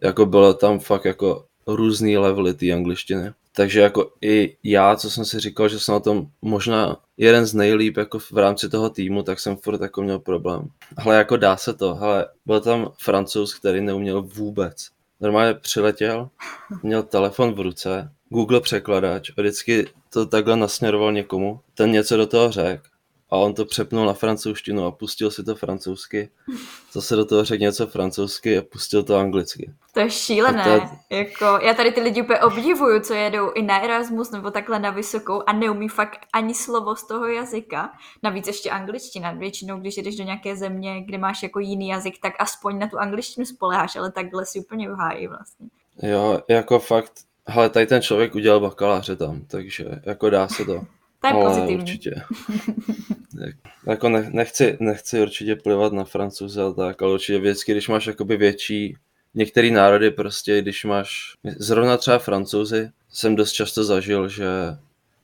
jako 0.00 0.26
bylo 0.26 0.54
tam 0.54 0.78
fakt 0.78 1.04
jako 1.04 1.44
různý 1.66 2.18
levely 2.18 2.54
té 2.54 2.72
angličtiny. 2.72 3.32
Takže 3.56 3.80
jako 3.80 4.12
i 4.22 4.56
já, 4.62 4.96
co 4.96 5.10
jsem 5.10 5.24
si 5.24 5.40
říkal, 5.40 5.68
že 5.68 5.80
jsem 5.80 5.92
na 5.92 6.00
tom 6.00 6.26
možná 6.42 6.96
jeden 7.16 7.46
z 7.46 7.54
nejlíp 7.54 7.96
jako 7.96 8.18
v 8.18 8.32
rámci 8.32 8.68
toho 8.68 8.90
týmu, 8.90 9.22
tak 9.22 9.40
jsem 9.40 9.56
furt 9.56 9.80
jako 9.80 10.02
měl 10.02 10.18
problém. 10.18 10.68
Ale 10.96 11.16
jako 11.16 11.36
dá 11.36 11.56
se 11.56 11.74
to, 11.74 12.02
ale 12.02 12.26
byl 12.46 12.60
tam 12.60 12.92
francouz, 12.98 13.54
který 13.54 13.80
neuměl 13.80 14.22
vůbec. 14.22 14.88
Normálně 15.20 15.54
přiletěl, 15.54 16.28
měl 16.82 17.02
telefon 17.02 17.54
v 17.54 17.60
ruce, 17.60 18.10
Google 18.28 18.60
překladač 18.60 19.30
a 19.30 19.40
vždycky 19.40 19.88
to 20.12 20.26
takhle 20.26 20.56
nasměroval 20.56 21.12
někomu, 21.12 21.60
ten 21.74 21.92
něco 21.92 22.16
do 22.16 22.26
toho 22.26 22.52
řekl 22.52 22.95
a 23.36 23.44
on 23.44 23.54
to 23.54 23.64
přepnul 23.64 24.06
na 24.06 24.12
francouzštinu 24.12 24.86
a 24.86 24.90
pustil 24.90 25.30
si 25.30 25.44
to 25.44 25.54
francouzsky. 25.54 26.28
Zase 26.92 27.16
do 27.16 27.24
toho 27.24 27.44
řekl 27.44 27.60
něco 27.60 27.86
francouzsky 27.86 28.58
a 28.58 28.62
pustil 28.62 29.02
to 29.02 29.16
anglicky. 29.16 29.70
To 29.92 30.00
je 30.00 30.10
šílené. 30.10 30.64
To... 30.64 31.14
Jako, 31.16 31.44
já 31.62 31.74
tady 31.74 31.92
ty 31.92 32.00
lidi 32.00 32.22
úplně 32.22 32.40
obdivuju, 32.40 33.00
co 33.00 33.14
jedou 33.14 33.52
i 33.52 33.62
na 33.62 33.80
Erasmus 33.84 34.30
nebo 34.30 34.50
takhle 34.50 34.78
na 34.78 34.90
vysokou 34.90 35.42
a 35.46 35.52
neumí 35.52 35.88
fakt 35.88 36.18
ani 36.32 36.54
slovo 36.54 36.96
z 36.96 37.06
toho 37.06 37.26
jazyka. 37.26 37.92
Navíc 38.22 38.46
ještě 38.46 38.70
angličtina. 38.70 39.32
Většinou, 39.32 39.80
když 39.80 39.96
jdeš 39.96 40.16
do 40.16 40.24
nějaké 40.24 40.56
země, 40.56 41.02
kde 41.02 41.18
máš 41.18 41.42
jako 41.42 41.58
jiný 41.58 41.88
jazyk, 41.88 42.14
tak 42.22 42.32
aspoň 42.38 42.78
na 42.78 42.86
tu 42.86 42.98
angličtinu 42.98 43.46
spoleháš, 43.46 43.96
ale 43.96 44.12
takhle 44.12 44.46
si 44.46 44.60
úplně 44.60 44.90
vhájí 44.90 45.26
vlastně. 45.26 45.66
Jo, 46.02 46.40
jako 46.48 46.78
fakt, 46.78 47.12
ale 47.46 47.70
tady 47.70 47.86
ten 47.86 48.02
člověk 48.02 48.34
udělal 48.34 48.60
bakaláře 48.60 49.16
tam, 49.16 49.40
takže 49.46 49.84
jako 50.04 50.30
dá 50.30 50.48
se 50.48 50.64
to. 50.64 50.80
To 51.32 51.38
je 51.38 51.44
ale 51.44 51.54
pozitivní. 51.54 51.82
Určitě. 51.82 52.22
jako 53.86 54.08
ne, 54.08 54.30
nechci, 54.32 54.76
nechci 54.80 55.22
určitě 55.22 55.56
plivat 55.56 55.92
na 55.92 56.04
francouze 56.04 56.62
ale 56.62 56.74
tak, 56.74 57.02
ale 57.02 57.12
určitě 57.12 57.38
vždycky, 57.38 57.72
když 57.72 57.88
máš 57.88 58.06
jakoby 58.06 58.36
větší, 58.36 58.96
některé 59.34 59.70
národy 59.70 60.10
prostě, 60.10 60.62
když 60.62 60.84
máš, 60.84 61.34
zrovna 61.44 61.96
třeba 61.96 62.18
francouzi, 62.18 62.90
jsem 63.10 63.36
dost 63.36 63.52
často 63.52 63.84
zažil, 63.84 64.28
že 64.28 64.46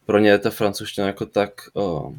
pro 0.07 0.19
ně 0.19 0.31
je 0.31 0.39
ta 0.39 0.51
francouzština 0.51 1.07
jako 1.07 1.27
tak, 1.27 1.53
o, 1.75 2.15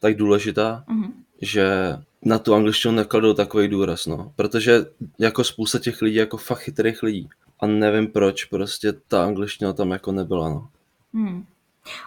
tak 0.00 0.16
důležitá, 0.16 0.84
mm-hmm. 0.88 1.10
že 1.40 1.96
na 2.24 2.38
tu 2.38 2.54
angličtinu 2.54 2.94
nekladou 2.94 3.34
takový 3.34 3.68
důraz, 3.68 4.06
no. 4.06 4.32
Protože 4.36 4.86
jako 5.18 5.44
spousta 5.44 5.78
těch 5.78 6.02
lidí, 6.02 6.16
jako 6.16 6.36
fakt 6.36 6.58
chytrých 6.58 7.02
lidí. 7.02 7.28
A 7.60 7.66
nevím 7.66 8.06
proč, 8.06 8.44
prostě 8.44 8.92
ta 9.08 9.24
angličtina 9.24 9.72
tam 9.72 9.90
jako 9.90 10.12
nebyla, 10.12 10.48
no. 10.48 10.68
Hmm. 11.14 11.44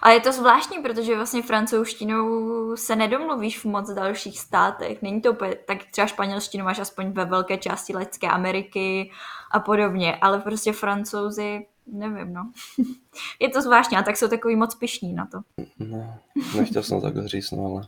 Ale 0.02 0.14
je 0.14 0.20
to 0.20 0.32
zvláštní, 0.32 0.82
protože 0.82 1.16
vlastně 1.16 1.42
francouzštinou 1.42 2.76
se 2.76 2.96
nedomluvíš 2.96 3.58
v 3.58 3.64
moc 3.64 3.90
dalších 3.90 4.40
státech. 4.40 5.02
Není 5.02 5.20
to 5.20 5.32
úplně, 5.32 5.54
tak 5.54 5.78
třeba 5.90 6.06
španělštinu 6.06 6.64
máš 6.64 6.78
aspoň 6.78 7.10
ve 7.12 7.24
velké 7.24 7.58
části 7.58 7.94
Latinské 7.94 8.28
Ameriky 8.28 9.10
a 9.50 9.60
podobně, 9.60 10.16
ale 10.16 10.38
prostě 10.38 10.72
francouzi, 10.72 11.66
nevím, 11.86 12.32
no. 12.32 12.50
je 13.40 13.48
to 13.48 13.62
zvláštní, 13.62 13.96
a 13.96 14.02
tak 14.02 14.16
jsou 14.16 14.28
takový 14.28 14.56
moc 14.56 14.74
pišní 14.74 15.12
na 15.12 15.26
to. 15.26 15.38
No, 15.78 16.14
nechtěl 16.56 16.82
jsem 16.82 17.00
takhle 17.00 17.28
říct, 17.28 17.50
no 17.50 17.64
ale... 17.64 17.86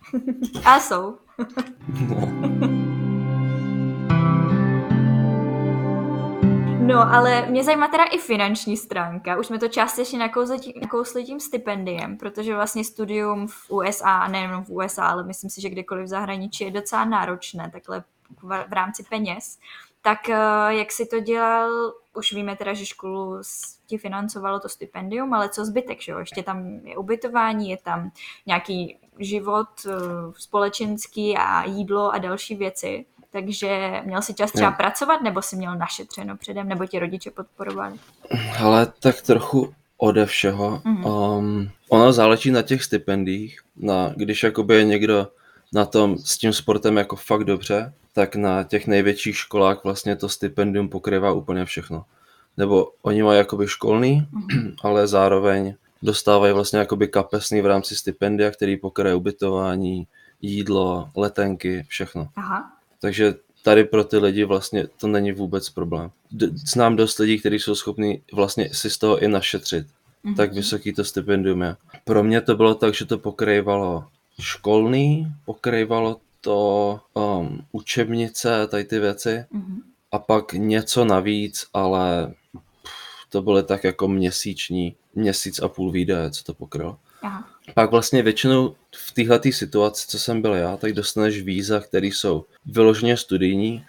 a 0.64 0.80
jsou. 0.80 1.16
no. 2.08 2.98
No, 6.88 7.14
ale 7.14 7.46
mě 7.46 7.64
zajímá 7.64 7.88
teda 7.88 8.04
i 8.04 8.18
finanční 8.18 8.76
stránka. 8.76 9.36
Už 9.36 9.46
jsme 9.46 9.58
to 9.58 9.68
částečně 9.68 10.18
nakousli 10.18 10.58
tím, 10.58 10.72
nakousli 10.80 11.24
tím 11.24 11.40
stipendiem, 11.40 12.18
protože 12.18 12.54
vlastně 12.54 12.84
studium 12.84 13.46
v 13.48 13.70
USA, 13.70 14.28
nejenom 14.28 14.64
v 14.64 14.70
USA, 14.70 15.04
ale 15.04 15.24
myslím 15.24 15.50
si, 15.50 15.60
že 15.60 15.70
kdekoliv 15.70 16.04
v 16.04 16.08
zahraničí 16.08 16.64
je 16.64 16.70
docela 16.70 17.04
náročné, 17.04 17.70
takhle 17.70 18.04
v 18.42 18.72
rámci 18.72 19.02
peněz. 19.02 19.58
Tak 20.02 20.28
eh, 20.28 20.36
jak 20.68 20.92
si 20.92 21.06
to 21.06 21.20
dělal, 21.20 21.92
už 22.14 22.32
víme 22.32 22.56
teda, 22.56 22.74
že 22.74 22.86
školu 22.86 23.40
ti 23.86 23.98
financovalo 23.98 24.60
to 24.60 24.68
stipendium, 24.68 25.34
ale 25.34 25.48
co 25.48 25.64
zbytek, 25.64 26.00
že 26.00 26.12
jo? 26.12 26.18
Ještě 26.18 26.42
tam 26.42 26.80
je 26.84 26.96
ubytování, 26.96 27.70
je 27.70 27.76
tam 27.76 28.10
nějaký 28.46 28.98
život 29.18 29.68
eh, 29.86 29.90
společenský 30.36 31.36
a 31.36 31.64
jídlo 31.64 32.10
a 32.10 32.18
další 32.18 32.56
věci. 32.56 33.06
Takže 33.32 34.00
měl 34.04 34.22
si 34.22 34.34
čas 34.34 34.52
třeba 34.52 34.70
pracovat, 34.70 35.22
nebo 35.22 35.42
si 35.42 35.56
měl 35.56 35.76
našetřeno 35.76 36.36
předem, 36.36 36.68
nebo 36.68 36.86
ti 36.86 36.98
rodiče 36.98 37.30
podporovali? 37.30 37.98
Ale 38.60 38.92
tak 39.00 39.22
trochu 39.22 39.74
ode 39.98 40.26
všeho. 40.26 40.82
Mm-hmm. 40.84 41.36
Um, 41.38 41.70
ono 41.88 42.12
záleží 42.12 42.50
na 42.50 42.62
těch 42.62 42.84
stipendích. 42.84 43.60
Na, 43.76 44.12
když 44.16 44.42
jakoby 44.42 44.74
je 44.74 44.84
někdo 44.84 45.28
na 45.72 45.84
tom 45.84 46.18
s 46.18 46.38
tím 46.38 46.52
sportem 46.52 46.96
jako 46.96 47.16
fakt 47.16 47.44
dobře, 47.44 47.92
tak 48.12 48.36
na 48.36 48.62
těch 48.62 48.86
největších 48.86 49.36
školách 49.36 49.84
vlastně 49.84 50.16
to 50.16 50.28
stipendium 50.28 50.88
pokrývá 50.88 51.32
úplně 51.32 51.64
všechno. 51.64 52.04
Nebo 52.56 52.92
oni 53.02 53.22
mají 53.22 53.38
jakoby 53.38 53.68
školný, 53.68 54.28
mm-hmm. 54.32 54.74
ale 54.82 55.06
zároveň 55.06 55.74
dostávají 56.02 56.52
vlastně 56.52 56.78
jakoby 56.78 57.08
kapesný 57.08 57.60
v 57.60 57.66
rámci 57.66 57.96
stipendia, 57.96 58.50
který 58.50 58.76
pokryje 58.76 59.14
ubytování, 59.14 60.06
jídlo, 60.40 61.10
letenky, 61.16 61.84
všechno. 61.88 62.28
Aha. 62.36 62.77
Takže 63.00 63.34
tady 63.62 63.84
pro 63.84 64.04
ty 64.04 64.16
lidi 64.16 64.44
vlastně 64.44 64.86
to 64.86 65.06
není 65.06 65.32
vůbec 65.32 65.70
problém. 65.70 66.10
D- 66.30 66.48
znám 66.52 66.96
dost 66.96 67.18
lidí, 67.18 67.38
kteří 67.38 67.58
jsou 67.58 67.74
schopni 67.74 68.22
vlastně 68.32 68.74
si 68.74 68.90
z 68.90 68.98
toho 68.98 69.18
i 69.18 69.28
našetřit. 69.28 69.86
Mm-hmm. 70.24 70.36
Tak 70.36 70.52
vysoký 70.52 70.92
to 70.92 71.04
stipendium 71.04 71.62
je. 71.62 71.76
Pro 72.04 72.24
mě 72.24 72.40
to 72.40 72.56
bylo 72.56 72.74
tak, 72.74 72.94
že 72.94 73.04
to 73.04 73.18
pokrývalo 73.18 74.04
školný, 74.40 75.26
pokrývalo 75.44 76.20
to 76.40 77.00
um, 77.14 77.64
učebnice, 77.72 78.66
tady 78.66 78.84
ty 78.84 78.98
věci. 78.98 79.44
Mm-hmm. 79.54 79.78
A 80.12 80.18
pak 80.18 80.52
něco 80.52 81.04
navíc, 81.04 81.66
ale 81.74 82.34
to 83.28 83.42
byly 83.42 83.62
tak 83.62 83.84
jako 83.84 84.08
měsíční, 84.08 84.96
měsíc 85.14 85.60
a 85.60 85.68
půl 85.68 85.90
výdaje, 85.90 86.30
co 86.30 86.44
to 86.44 86.54
pokrylo. 86.54 86.98
Aha. 87.22 87.48
Pak 87.74 87.90
vlastně 87.90 88.22
většinou 88.22 88.74
v 88.96 89.12
této 89.12 89.52
situaci, 89.52 90.06
co 90.08 90.18
jsem 90.18 90.42
byl 90.42 90.54
já, 90.54 90.76
tak 90.76 90.92
dostaneš 90.92 91.42
víza, 91.42 91.80
které 91.80 92.06
jsou 92.06 92.44
vyloženě 92.66 93.16
studijní, 93.16 93.84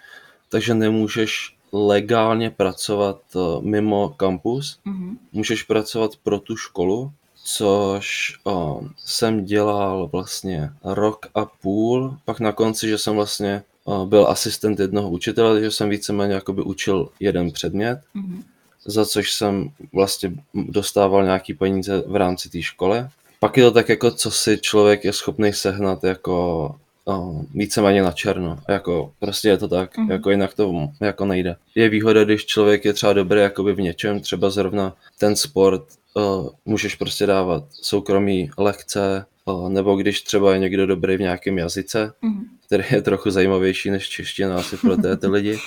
takže 0.48 0.74
nemůžeš 0.74 1.56
legálně 1.72 2.50
pracovat 2.50 3.20
eh, 3.36 3.38
mimo 3.60 4.08
kampus. 4.08 4.78
Mm-hmm. 4.86 5.16
Můžeš 5.32 5.62
pracovat 5.62 6.10
pro 6.22 6.38
tu 6.38 6.56
školu, 6.56 7.12
což 7.44 8.38
o, 8.44 8.80
eh, 8.84 8.88
jsem 8.96 9.44
dělal 9.44 10.08
vlastně 10.12 10.70
rok 10.84 11.26
a 11.34 11.44
půl. 11.44 12.16
Pak 12.24 12.40
na 12.40 12.52
konci, 12.52 12.88
že 12.88 12.98
jsem 12.98 13.14
vlastně 13.14 13.62
o, 13.84 14.02
eh, 14.02 14.06
byl 14.06 14.26
asistent 14.26 14.80
jednoho 14.80 15.10
učitele, 15.10 15.54
takže 15.54 15.70
jsem 15.70 15.88
víceméně 15.88 16.34
jakoby 16.34 16.62
učil 16.62 17.08
jeden 17.20 17.50
předmět. 17.50 18.00
Mm-hmm 18.16 18.42
za 18.84 19.06
což 19.06 19.32
jsem 19.32 19.70
vlastně 19.92 20.32
dostával 20.54 21.24
nějaký 21.24 21.54
peníze 21.54 22.02
v 22.06 22.16
rámci 22.16 22.50
té 22.50 22.62
školy. 22.62 23.06
Pak 23.40 23.56
je 23.56 23.64
to 23.64 23.70
tak 23.70 23.88
jako, 23.88 24.10
co 24.10 24.30
si 24.30 24.58
člověk 24.58 25.04
je 25.04 25.12
schopný 25.12 25.52
sehnat 25.52 26.04
jako 26.04 26.66
uh, 27.04 27.42
víceméně 27.54 28.02
na 28.02 28.12
černo. 28.12 28.58
Jako, 28.68 29.12
prostě 29.18 29.48
je 29.48 29.58
to 29.58 29.68
tak, 29.68 29.96
mm-hmm. 29.96 30.10
jako 30.10 30.30
jinak 30.30 30.54
to 30.54 30.88
jako 31.00 31.24
nejde. 31.24 31.56
Je 31.74 31.88
výhoda, 31.88 32.24
když 32.24 32.46
člověk 32.46 32.84
je 32.84 32.92
třeba 32.92 33.12
dobrý 33.12 33.40
jakoby 33.40 33.72
v 33.72 33.80
něčem, 33.80 34.20
třeba 34.20 34.50
zrovna 34.50 34.94
ten 35.18 35.36
sport, 35.36 35.82
uh, 36.14 36.48
můžeš 36.64 36.94
prostě 36.94 37.26
dávat 37.26 37.64
soukromí 37.72 38.50
lekce, 38.58 39.24
uh, 39.44 39.68
nebo 39.68 39.96
když 39.96 40.20
třeba 40.20 40.52
je 40.52 40.58
někdo 40.58 40.86
dobrý 40.86 41.16
v 41.16 41.20
nějakém 41.20 41.58
jazyce, 41.58 42.12
mm-hmm. 42.22 42.44
který 42.66 42.84
je 42.90 43.02
trochu 43.02 43.30
zajímavější 43.30 43.90
než 43.90 44.08
čeština 44.08 44.56
asi 44.56 44.76
pro 44.76 44.96
ty 45.16 45.26
lidi, 45.26 45.58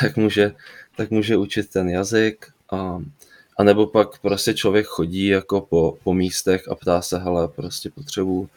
tak 0.00 0.16
může, 0.16 0.52
tak 0.96 1.10
může 1.10 1.36
učit 1.36 1.70
ten 1.70 1.88
jazyk. 1.88 2.46
Uh, 2.72 3.02
a 3.60 3.64
nebo 3.64 3.86
pak 3.86 4.18
prostě 4.18 4.54
člověk 4.54 4.86
chodí 4.86 5.26
jako 5.26 5.60
po, 5.60 5.96
po 6.04 6.14
místech 6.14 6.68
a 6.68 6.74
ptá 6.74 7.02
se, 7.02 7.18
hele, 7.18 7.48
prostě 7.48 7.90
potřebuji 7.90 8.48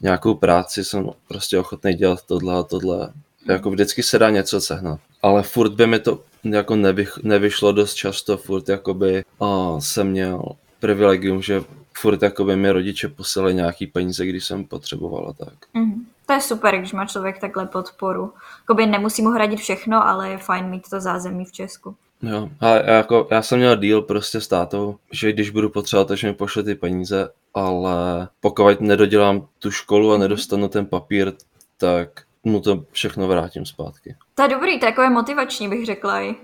nějakou 0.00 0.34
práci, 0.34 0.84
jsem 0.84 1.10
prostě 1.28 1.58
ochotný 1.58 1.94
dělat 1.94 2.22
tohle 2.26 2.54
a 2.58 2.62
tohle. 2.62 3.12
Jako 3.48 3.70
vždycky 3.70 4.02
se 4.02 4.18
dá 4.18 4.30
něco 4.30 4.60
sehnat. 4.60 5.00
Ale 5.22 5.42
furt 5.42 5.72
by 5.72 5.86
mi 5.86 5.98
to 5.98 6.22
jako 6.44 6.76
nevych, 6.76 7.18
nevyšlo 7.22 7.72
dost 7.72 7.94
často, 7.94 8.36
furt 8.36 8.68
jakoby 8.68 9.24
a 9.40 9.80
jsem 9.80 10.10
měl 10.10 10.42
privilegium, 10.80 11.42
že 11.42 11.62
furt 11.98 12.22
jakoby 12.22 12.56
mi 12.56 12.70
rodiče 12.70 13.08
posílali 13.08 13.54
nějaký 13.54 13.86
peníze, 13.86 14.26
když 14.26 14.44
jsem 14.44 14.64
potřebovala 14.64 15.32
tak. 15.32 15.54
Mm. 15.74 16.06
To 16.26 16.32
je 16.32 16.40
super, 16.40 16.78
když 16.78 16.92
má 16.92 17.06
člověk 17.06 17.40
takhle 17.40 17.66
podporu. 17.66 18.32
Jakoby 18.60 18.86
nemusí 18.86 19.22
mu 19.22 19.30
hradit 19.30 19.60
všechno, 19.60 20.06
ale 20.06 20.30
je 20.30 20.38
fajn 20.38 20.70
mít 20.70 20.90
to 20.90 21.00
zázemí 21.00 21.44
v 21.44 21.52
Česku. 21.52 21.96
Jo, 22.30 22.48
a 22.60 22.68
jako, 22.68 23.28
já 23.30 23.42
jsem 23.42 23.58
měl 23.58 23.76
deal 23.76 24.02
prostě 24.02 24.40
s 24.40 24.48
tátou, 24.48 24.96
že 25.12 25.32
když 25.32 25.50
budu 25.50 25.68
potřebovat, 25.68 26.08
takže 26.08 26.26
mi 26.26 26.34
pošle 26.34 26.62
ty 26.62 26.74
peníze, 26.74 27.28
ale 27.54 28.28
pokud 28.40 28.80
nedodělám 28.80 29.46
tu 29.58 29.70
školu 29.70 30.12
a 30.12 30.18
nedostanu 30.18 30.68
ten 30.68 30.86
papír, 30.86 31.32
tak 31.78 32.08
mu 32.44 32.60
to 32.60 32.84
všechno 32.90 33.28
vrátím 33.28 33.66
zpátky. 33.66 34.16
To 34.34 34.42
je 34.42 34.48
dobrý, 34.48 34.78
to 34.80 34.86
je 34.86 34.90
jako 34.90 35.02
je 35.02 35.10
motivační, 35.10 35.68
bych 35.68 35.86
řekla. 35.86 36.20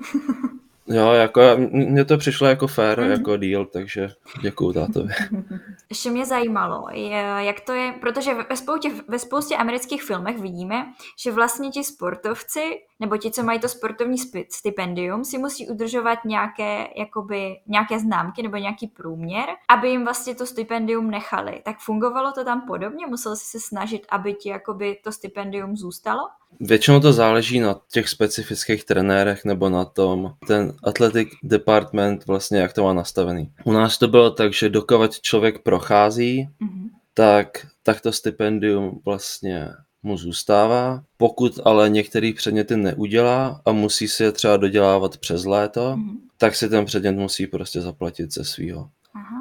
Jo, 0.92 1.12
jako 1.12 1.40
mně 1.70 2.04
to 2.04 2.18
přišlo 2.18 2.46
jako 2.46 2.66
fair, 2.66 3.00
mm. 3.00 3.10
jako 3.10 3.36
deal, 3.36 3.66
takže 3.66 4.08
děkuju 4.42 4.72
tátovi. 4.72 5.12
Ještě 5.90 6.10
mě 6.10 6.26
zajímalo, 6.26 6.86
jak 7.38 7.60
to 7.60 7.72
je, 7.72 7.94
protože 8.00 8.34
ve 8.34 8.56
spoustě, 8.56 8.90
ve 9.08 9.18
spoustě 9.18 9.56
amerických 9.56 10.02
filmech 10.02 10.38
vidíme, 10.38 10.86
že 11.18 11.32
vlastně 11.32 11.70
ti 11.70 11.84
sportovci, 11.84 12.80
nebo 13.00 13.16
ti, 13.16 13.30
co 13.30 13.42
mají 13.42 13.60
to 13.60 13.68
sportovní 13.68 14.16
stipendium, 14.48 15.24
si 15.24 15.38
musí 15.38 15.68
udržovat 15.68 16.18
nějaké, 16.24 16.88
jakoby, 16.96 17.56
nějaké 17.66 17.98
známky 17.98 18.42
nebo 18.42 18.56
nějaký 18.56 18.86
průměr, 18.86 19.46
aby 19.68 19.88
jim 19.88 20.04
vlastně 20.04 20.34
to 20.34 20.46
stipendium 20.46 21.10
nechali. 21.10 21.62
Tak 21.64 21.78
fungovalo 21.78 22.32
to 22.32 22.44
tam 22.44 22.66
podobně? 22.66 23.06
Musel 23.06 23.36
si 23.36 23.44
se 23.44 23.60
snažit, 23.60 24.06
aby 24.10 24.34
ti 24.34 24.48
jakoby 24.48 24.98
to 25.04 25.12
stipendium 25.12 25.76
zůstalo? 25.76 26.20
Většinou 26.60 27.00
to 27.00 27.12
záleží 27.12 27.60
na 27.60 27.80
těch 27.92 28.08
specifických 28.08 28.84
trenérech 28.84 29.44
nebo 29.44 29.68
na 29.68 29.84
tom, 29.84 30.34
ten 30.46 30.72
athletic 30.84 31.28
department 31.42 32.26
vlastně 32.26 32.58
jak 32.58 32.72
to 32.72 32.84
má 32.84 32.92
nastavený. 32.92 33.52
U 33.64 33.72
nás 33.72 33.98
to 33.98 34.08
bylo 34.08 34.30
tak, 34.30 34.52
že 34.52 34.68
dokovat 34.68 35.20
člověk 35.20 35.62
prochází, 35.62 36.48
mm-hmm. 36.62 36.88
tak, 37.14 37.66
tak 37.82 38.00
to 38.00 38.12
stipendium 38.12 39.00
vlastně 39.04 39.68
mu 40.02 40.16
zůstává. 40.16 41.02
Pokud 41.16 41.60
ale 41.64 41.88
některý 41.88 42.32
předměty 42.32 42.76
neudělá 42.76 43.60
a 43.64 43.72
musí 43.72 44.08
si 44.08 44.22
je 44.22 44.32
třeba 44.32 44.56
dodělávat 44.56 45.16
přes 45.16 45.44
léto, 45.44 45.94
mm-hmm. 45.96 46.16
tak 46.38 46.54
si 46.54 46.68
ten 46.68 46.84
předmět 46.84 47.12
musí 47.12 47.46
prostě 47.46 47.80
zaplatit 47.80 48.34
ze 48.34 48.44
svýho. 48.44 48.88
Aha 49.14 49.40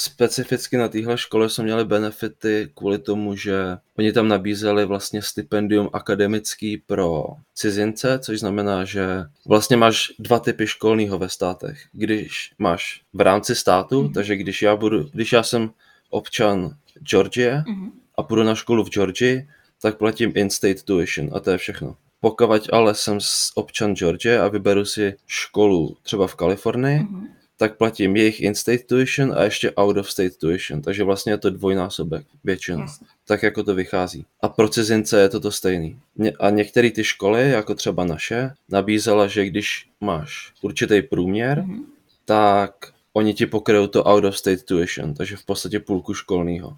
specificky 0.00 0.76
na 0.76 0.88
téhle 0.88 1.18
škole 1.18 1.48
jsme 1.48 1.64
měli 1.64 1.84
benefity 1.84 2.70
kvůli 2.74 2.98
tomu, 2.98 3.36
že 3.36 3.76
oni 3.98 4.12
tam 4.12 4.28
nabízeli 4.28 4.84
vlastně 4.84 5.22
stipendium 5.22 5.90
akademický 5.92 6.76
pro 6.76 7.24
cizince, 7.54 8.18
což 8.18 8.40
znamená, 8.40 8.84
že 8.84 9.06
vlastně 9.46 9.76
máš 9.76 10.12
dva 10.18 10.40
typy 10.40 10.66
školního 10.66 11.18
ve 11.18 11.28
státech. 11.28 11.78
Když 11.92 12.52
máš 12.58 13.02
v 13.12 13.20
rámci 13.20 13.54
státu, 13.54 14.02
mm-hmm. 14.02 14.12
takže 14.12 14.36
když 14.36 14.62
já 14.62 14.76
budu, 14.76 15.08
když 15.12 15.32
já 15.32 15.42
jsem 15.42 15.70
občan 16.10 16.70
Georgie 17.02 17.64
mm-hmm. 17.66 17.90
a 18.16 18.22
půjdu 18.22 18.42
na 18.42 18.54
školu 18.54 18.84
v 18.84 18.90
Georgii, 18.90 19.48
tak 19.82 19.98
platím 19.98 20.32
in-state 20.34 20.82
tuition 20.82 21.30
a 21.32 21.40
to 21.40 21.50
je 21.50 21.58
všechno. 21.58 21.96
Pokud 22.20 22.68
ale 22.72 22.94
jsem 22.94 23.18
občan 23.54 23.96
Georgie 23.96 24.40
a 24.40 24.48
vyberu 24.48 24.84
si 24.84 25.14
školu 25.26 25.96
třeba 26.02 26.26
v 26.26 26.34
Kalifornii, 26.34 26.98
mm-hmm 26.98 27.26
tak 27.60 27.76
platím 27.76 28.16
jejich 28.16 28.40
in-state 28.40 28.86
tuition 28.86 29.32
a 29.36 29.42
ještě 29.42 29.72
out-of-state 29.72 30.36
tuition, 30.36 30.82
takže 30.82 31.04
vlastně 31.04 31.32
je 31.32 31.38
to 31.38 31.50
dvojnásobek 31.50 32.26
většinou. 32.44 32.80
Jasně. 32.80 33.06
Tak 33.26 33.42
jako 33.42 33.62
to 33.62 33.74
vychází. 33.74 34.24
A 34.42 34.48
pro 34.48 34.68
cizince 34.68 35.20
je 35.20 35.28
to 35.28 35.40
to 35.40 35.50
stejný. 35.52 36.00
A 36.40 36.50
některé 36.50 36.90
ty 36.90 37.04
školy, 37.04 37.50
jako 37.50 37.74
třeba 37.74 38.04
naše, 38.04 38.50
nabízela, 38.68 39.26
že 39.26 39.44
když 39.44 39.88
máš 40.00 40.52
určitý 40.62 41.02
průměr, 41.02 41.58
mm-hmm. 41.58 41.84
tak 42.24 42.72
oni 43.12 43.34
ti 43.34 43.46
pokryjou 43.46 43.86
to 43.86 44.04
out-of-state 44.04 44.62
tuition, 44.62 45.14
takže 45.14 45.36
v 45.36 45.44
podstatě 45.44 45.80
půlku 45.80 46.14
školního. 46.14 46.76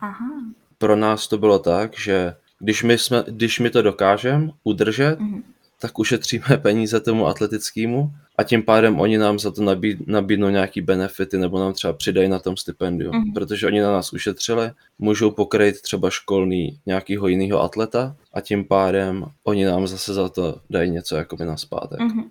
Pro 0.78 0.96
nás 0.96 1.28
to 1.28 1.38
bylo 1.38 1.58
tak, 1.58 1.98
že 1.98 2.34
když 2.62 2.82
my, 2.82 2.98
jsme, 2.98 3.24
když 3.28 3.60
my 3.60 3.70
to 3.70 3.82
dokážeme 3.82 4.50
udržet, 4.64 5.18
mm-hmm 5.20 5.42
tak 5.82 5.98
ušetříme 5.98 6.58
peníze 6.62 7.00
tomu 7.00 7.26
atletickému 7.26 8.12
a 8.38 8.42
tím 8.42 8.62
pádem 8.62 9.00
oni 9.00 9.18
nám 9.18 9.38
za 9.38 9.50
to 9.50 9.62
nabíd, 9.62 10.06
nabídnou 10.06 10.48
nějaký 10.48 10.80
benefity 10.80 11.38
nebo 11.38 11.58
nám 11.58 11.72
třeba 11.72 11.92
přidají 11.92 12.28
na 12.28 12.38
tom 12.38 12.56
stipendiu, 12.56 13.12
mm. 13.12 13.32
protože 13.32 13.66
oni 13.66 13.80
na 13.80 13.92
nás 13.92 14.12
ušetřili, 14.12 14.70
můžou 14.98 15.30
pokrýt 15.30 15.82
třeba 15.82 16.10
školný 16.10 16.78
nějakého 16.86 17.28
jiného 17.28 17.62
atleta 17.62 18.16
a 18.34 18.40
tím 18.40 18.64
pádem 18.64 19.24
oni 19.44 19.64
nám 19.64 19.86
zase 19.86 20.14
za 20.14 20.28
to 20.28 20.60
dají 20.70 20.90
něco 20.90 21.16
jakoby 21.16 21.44
na 21.44 21.56
zpátek. 21.56 22.00
Mm-hmm. 22.00 22.24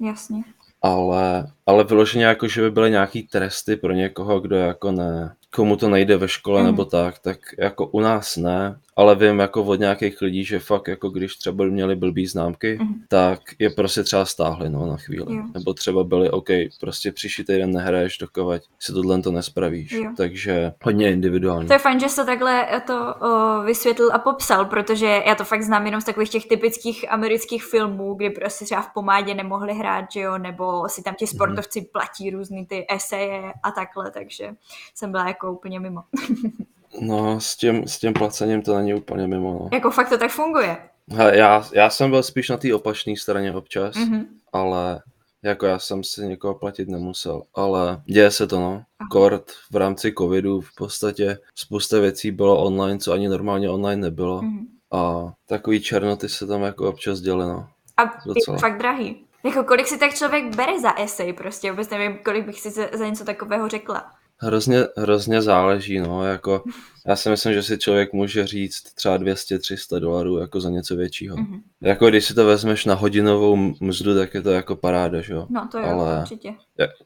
Jasně. 0.00 0.42
Ale, 0.82 1.52
ale 1.66 1.84
vyloženě 1.84 2.24
jako, 2.24 2.48
že 2.48 2.60
by 2.60 2.70
byly 2.70 2.90
nějaký 2.90 3.22
tresty 3.22 3.76
pro 3.76 3.92
někoho, 3.92 4.40
kdo 4.40 4.56
jako 4.56 4.92
ne, 4.92 5.34
komu 5.50 5.76
to 5.76 5.88
nejde 5.88 6.16
ve 6.16 6.28
škole 6.28 6.60
mm. 6.60 6.66
nebo 6.66 6.84
tak, 6.84 7.18
tak 7.18 7.38
jako 7.58 7.86
u 7.86 8.00
nás 8.00 8.36
ne, 8.36 8.76
ale 8.96 9.14
vím 9.14 9.38
jako 9.38 9.62
od 9.62 9.80
nějakých 9.80 10.20
lidí, 10.20 10.44
že 10.44 10.58
fakt 10.58 10.88
jako 10.88 11.08
když 11.08 11.36
třeba 11.36 11.64
měli 11.64 11.96
blbý 11.96 12.26
známky, 12.26 12.78
mm. 12.80 12.94
tak 13.08 13.40
je 13.58 13.70
prostě 13.70 14.02
třeba 14.02 14.24
stáhli 14.24 14.70
no, 14.70 14.86
na 14.86 14.96
chvíli. 14.96 15.36
Jo. 15.36 15.42
Nebo 15.54 15.74
třeba 15.74 16.04
byli, 16.04 16.30
OK, 16.30 16.48
prostě 16.80 17.12
příští 17.12 17.44
týden 17.44 17.72
nehraješ, 17.72 18.18
dokovat 18.18 18.62
si 18.78 18.92
tohle 18.92 19.22
to 19.22 19.32
nespravíš. 19.32 19.92
Jo. 19.92 20.12
Takže 20.16 20.72
hodně 20.82 21.12
individuální. 21.12 21.66
To 21.66 21.72
je 21.72 21.78
fajn, 21.78 22.00
že 22.00 22.08
jsi 22.08 22.16
to 22.16 22.24
takhle 22.24 22.66
to 22.86 23.14
o, 23.14 23.62
vysvětlil 23.62 24.12
a 24.12 24.18
popsal, 24.18 24.64
protože 24.64 25.22
já 25.26 25.34
to 25.34 25.44
fakt 25.44 25.62
znám 25.62 25.86
jenom 25.86 26.00
z 26.00 26.04
takových 26.04 26.30
těch 26.30 26.46
typických 26.46 27.12
amerických 27.12 27.64
filmů, 27.64 28.14
kdy 28.14 28.30
prostě 28.30 28.64
třeba 28.64 28.82
v 28.82 28.94
pomádě 28.94 29.34
nemohli 29.34 29.74
hrát, 29.74 30.04
že 30.12 30.20
jo, 30.20 30.38
nebo 30.38 30.88
si 30.88 31.02
tam 31.02 31.14
ti 31.14 31.24
mhm. 31.24 31.30
sportovci 31.34 31.80
mm. 31.80 31.86
platí 31.92 32.30
různý 32.30 32.66
ty 32.66 32.86
eseje 32.90 33.52
a 33.62 33.70
takhle, 33.70 34.10
takže 34.10 34.50
jsem 34.94 35.10
byla 35.10 35.28
jako 35.28 35.52
úplně 35.52 35.80
mimo. 35.80 36.02
No, 37.00 37.40
s 37.40 37.56
tím, 37.56 37.88
s 37.88 37.98
tím 37.98 38.12
placením 38.12 38.62
to 38.62 38.76
není 38.76 38.94
úplně 38.94 39.26
mimo. 39.26 39.52
No. 39.52 39.68
Jako 39.72 39.90
fakt 39.90 40.08
to 40.08 40.18
tak 40.18 40.30
funguje? 40.30 40.76
He, 41.10 41.36
já, 41.36 41.64
já 41.72 41.90
jsem 41.90 42.10
byl 42.10 42.22
spíš 42.22 42.48
na 42.48 42.56
té 42.56 42.74
opačné 42.74 43.16
straně 43.16 43.54
občas, 43.54 43.94
mm-hmm. 43.94 44.24
ale 44.52 45.02
jako 45.42 45.66
já 45.66 45.78
jsem 45.78 46.04
si 46.04 46.26
někoho 46.26 46.54
platit 46.54 46.88
nemusel, 46.88 47.42
ale 47.54 48.02
děje 48.04 48.30
se 48.30 48.46
to, 48.46 48.60
no. 48.60 48.82
Aha. 48.98 49.08
Kort 49.10 49.50
v 49.72 49.76
rámci 49.76 50.12
covidu 50.18 50.60
v 50.60 50.74
podstatě 50.74 51.38
spousta 51.54 52.00
věcí 52.00 52.30
bylo 52.30 52.64
online, 52.64 52.98
co 52.98 53.12
ani 53.12 53.28
normálně 53.28 53.70
online 53.70 54.02
nebylo. 54.02 54.40
Mm-hmm. 54.40 54.66
A 54.92 55.32
takový 55.48 55.80
černoty 55.80 56.28
se 56.28 56.46
tam 56.46 56.62
jako 56.62 56.88
občas 56.88 57.20
děly, 57.20 57.44
no. 57.44 57.68
A 57.96 58.04
Docela. 58.26 58.56
je 58.56 58.60
fakt 58.60 58.78
drahý. 58.78 59.24
Jako 59.44 59.64
kolik 59.64 59.86
si 59.86 59.98
tak 59.98 60.14
člověk 60.14 60.56
bere 60.56 60.80
za 60.80 60.92
esej 60.98 61.32
prostě, 61.32 61.70
vůbec 61.70 61.90
nevím, 61.90 62.18
kolik 62.24 62.46
bych 62.46 62.60
si 62.60 62.70
za, 62.70 62.82
za 62.92 63.06
něco 63.06 63.24
takového 63.24 63.68
řekla. 63.68 64.10
Hrozně, 64.36 64.84
hrozně 64.96 65.42
záleží, 65.42 65.98
no, 65.98 66.24
jako 66.24 66.62
já 67.06 67.16
si 67.16 67.30
myslím, 67.30 67.52
že 67.52 67.62
si 67.62 67.78
člověk 67.78 68.12
může 68.12 68.46
říct 68.46 68.82
třeba 68.94 69.18
200-300 69.18 70.00
dolarů 70.00 70.38
jako 70.38 70.60
za 70.60 70.70
něco 70.70 70.96
většího. 70.96 71.36
Mm-hmm. 71.36 71.60
Jako 71.80 72.08
když 72.08 72.24
si 72.24 72.34
to 72.34 72.46
vezmeš 72.46 72.84
na 72.84 72.94
hodinovou 72.94 73.56
mzdu, 73.80 74.14
tak 74.14 74.34
je 74.34 74.42
to 74.42 74.50
jako 74.50 74.76
paráda, 74.76 75.20
že 75.20 75.32
jo? 75.32 75.46
No 75.50 75.68
to 75.72 75.78
je 75.78 75.84
ale, 75.84 76.20
určitě. 76.20 76.54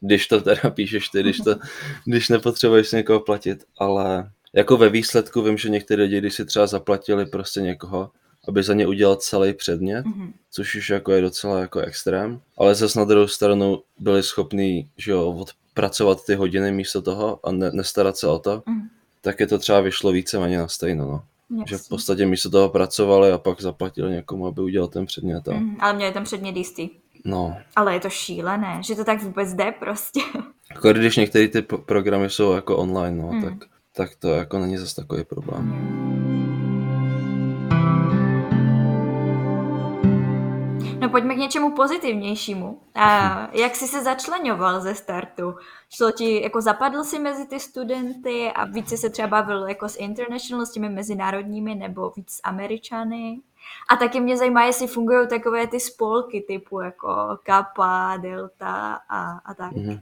Když 0.01 0.27
to 0.27 0.41
teda 0.41 0.69
píšeš 0.73 1.09
ty, 1.09 1.19
když, 1.19 1.37
to, 1.37 1.55
když 2.05 2.29
nepotřebuješ 2.29 2.91
někoho 2.91 3.19
platit, 3.19 3.63
ale 3.77 4.31
jako 4.53 4.77
ve 4.77 4.89
výsledku 4.89 5.41
vím, 5.41 5.57
že 5.57 5.69
některé 5.69 6.03
lidi, 6.03 6.17
když 6.17 6.33
si 6.33 6.45
třeba 6.45 6.67
zaplatili 6.67 7.25
prostě 7.25 7.61
někoho, 7.61 8.11
aby 8.47 8.63
za 8.63 8.73
ně 8.73 8.87
udělal 8.87 9.15
celý 9.15 9.53
předmět, 9.53 10.05
mm-hmm. 10.05 10.33
což 10.51 10.75
už 10.75 10.89
jako 10.89 11.11
je 11.11 11.21
docela 11.21 11.59
jako 11.59 11.79
extrém, 11.79 12.41
ale 12.57 12.75
zase 12.75 12.99
na 12.99 13.05
druhou 13.05 13.27
stranu 13.27 13.81
byli 13.99 14.23
schopní, 14.23 14.89
že 14.97 15.11
jo, 15.11 15.31
od 15.31 15.49
pracovat 15.79 16.25
ty 16.25 16.35
hodiny 16.35 16.71
místo 16.71 17.01
toho 17.01 17.39
a 17.43 17.51
ne, 17.51 17.71
nestarat 17.71 18.17
se 18.17 18.27
o 18.27 18.39
to, 18.39 18.63
mm. 18.65 18.81
tak 19.21 19.39
je 19.39 19.47
to 19.47 19.57
třeba 19.57 19.81
vyšlo 19.81 20.11
víceméně 20.11 20.57
na 20.57 20.67
stejno, 20.67 21.07
no. 21.07 21.23
Jasný. 21.59 21.65
Že 21.67 21.77
v 21.77 21.89
podstatě 21.89 22.25
místo 22.25 22.49
toho 22.49 22.69
pracovali 22.69 23.31
a 23.31 23.37
pak 23.37 23.61
zaplatili 23.61 24.11
někomu, 24.11 24.47
aby 24.47 24.61
udělal 24.61 24.87
ten 24.87 25.05
předmět. 25.05 25.47
A... 25.47 25.53
Mm, 25.53 25.77
ale 25.79 25.93
měli 25.93 26.13
ten 26.13 26.23
předmět 26.23 26.55
jistý. 26.55 26.89
No. 27.25 27.57
Ale 27.75 27.93
je 27.93 27.99
to 27.99 28.09
šílené, 28.09 28.81
že 28.83 28.95
to 28.95 29.03
tak 29.03 29.23
vůbec 29.23 29.53
jde 29.53 29.71
prostě. 29.79 30.19
Jako 30.75 30.93
když 30.93 31.17
některé 31.17 31.47
ty 31.47 31.61
programy 31.61 32.29
jsou 32.29 32.51
jako 32.51 32.77
online, 32.77 33.21
no, 33.21 33.31
mm. 33.31 33.43
tak, 33.43 33.69
tak 33.93 34.15
to 34.15 34.29
jako 34.29 34.59
není 34.59 34.77
zase 34.77 34.95
takový 34.95 35.23
problém. 35.23 35.61
Mm. 35.61 36.28
No 40.99 41.09
pojďme 41.09 41.35
k 41.35 41.37
něčemu 41.37 41.75
pozitivnějšímu. 41.75 42.81
A 42.95 43.47
jak 43.51 43.75
jsi 43.75 43.87
se 43.87 44.03
začlenoval 44.03 44.81
ze 44.81 44.95
startu? 44.95 45.55
Šlo 45.89 46.11
ti, 46.11 46.41
jako 46.43 46.61
zapadl 46.61 47.03
si 47.03 47.19
mezi 47.19 47.47
ty 47.47 47.59
studenty 47.59 48.51
a 48.51 48.65
více 48.65 48.97
se 48.97 49.09
třeba 49.09 49.27
bavil 49.27 49.67
jako 49.67 49.89
s 49.89 49.97
international, 49.97 50.65
s 50.65 50.71
těmi 50.71 50.89
mezinárodními 50.89 51.75
nebo 51.75 52.09
víc 52.15 52.31
s 52.31 52.41
Američany? 52.43 53.41
A 53.89 53.95
taky 53.95 54.19
mě 54.19 54.37
zajímá, 54.37 54.63
jestli 54.63 54.87
fungují 54.87 55.27
takové 55.27 55.67
ty 55.67 55.79
spolky 55.79 56.41
typu 56.47 56.81
jako 56.81 57.37
Kappa, 57.43 58.17
Delta 58.17 58.99
a, 59.09 59.31
a 59.45 59.53
tak. 59.53 59.71
Mm-hmm. 59.71 60.01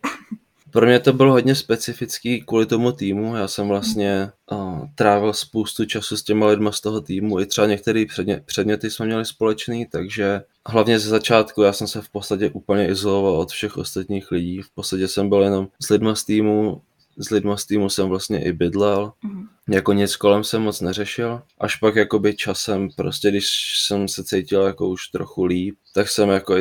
Pro 0.78 0.86
mě 0.86 1.00
to 1.00 1.14
bylo 1.14 1.32
hodně 1.32 1.56
specifický 1.56 2.42
kvůli 2.42 2.66
tomu 2.66 2.92
týmu. 2.92 3.36
Já 3.36 3.48
jsem 3.48 3.68
vlastně 3.68 4.32
uh, 4.52 4.86
trávil 4.96 5.34
spoustu 5.34 5.86
času 5.86 6.18
s 6.18 6.24
těma 6.24 6.48
lidma 6.48 6.72
z 6.72 6.82
toho 6.82 7.02
týmu. 7.02 7.40
I 7.40 7.46
třeba 7.46 7.68
některé 7.68 8.06
předmě- 8.06 8.42
předměty 8.46 8.90
jsme 8.90 9.06
měli 9.06 9.26
společný, 9.26 9.86
takže 9.86 10.42
hlavně 10.66 11.00
ze 11.00 11.10
začátku 11.10 11.62
já 11.62 11.74
jsem 11.74 11.88
se 11.88 12.02
v 12.02 12.10
podstatě 12.10 12.50
úplně 12.50 12.88
izoloval 12.88 13.38
od 13.38 13.52
všech 13.52 13.78
ostatních 13.78 14.32
lidí. 14.32 14.62
V 14.62 14.70
podstatě 14.70 15.08
jsem 15.08 15.30
byl 15.30 15.42
jenom 15.42 15.68
s 15.82 15.90
lidma 15.90 16.16
z 16.16 16.24
týmu, 16.24 16.82
s 17.18 17.30
lidma 17.30 17.58
z 17.58 17.66
týmu 17.66 17.90
jsem 17.90 18.10
vlastně 18.10 18.44
i 18.44 18.54
bydlel. 18.54 19.14
Mm-hmm. 19.26 19.48
Jako 19.70 19.94
nic 19.94 20.16
kolem 20.16 20.44
jsem 20.44 20.62
moc 20.62 20.82
neřešil. 20.82 21.42
Až 21.60 21.76
pak 21.76 21.96
jakoby 21.96 22.36
časem, 22.36 22.90
prostě 22.96 23.30
když 23.30 23.80
jsem 23.82 24.08
se 24.08 24.24
cítil 24.24 24.62
jako 24.62 24.90
už 24.90 25.08
trochu 25.08 25.44
líp, 25.44 25.76
tak 25.94 26.10
jsem 26.10 26.30
jako 26.30 26.56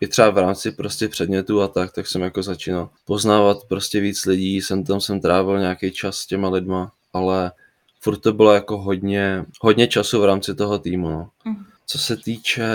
i, 0.00 0.08
třeba 0.08 0.30
v 0.30 0.38
rámci 0.38 0.70
prostě 0.70 1.08
předmětů 1.08 1.62
a 1.62 1.68
tak, 1.68 1.92
tak 1.92 2.06
jsem 2.06 2.22
jako 2.22 2.42
začínal 2.42 2.90
poznávat 3.04 3.64
prostě 3.68 4.00
víc 4.00 4.26
lidí, 4.26 4.56
jsem 4.56 4.84
tam 4.84 5.00
jsem 5.00 5.20
trávil 5.20 5.58
nějaký 5.58 5.90
čas 5.90 6.16
s 6.16 6.26
těma 6.26 6.48
lidma, 6.48 6.92
ale 7.12 7.52
furt 8.00 8.18
to 8.18 8.32
bylo 8.32 8.54
jako 8.54 8.78
hodně, 8.78 9.44
hodně 9.60 9.86
času 9.86 10.20
v 10.20 10.24
rámci 10.24 10.54
toho 10.54 10.78
týmu, 10.78 11.10
no. 11.10 11.30
Mm. 11.44 11.56
Co 11.86 11.98
se 11.98 12.16
týče 12.16 12.68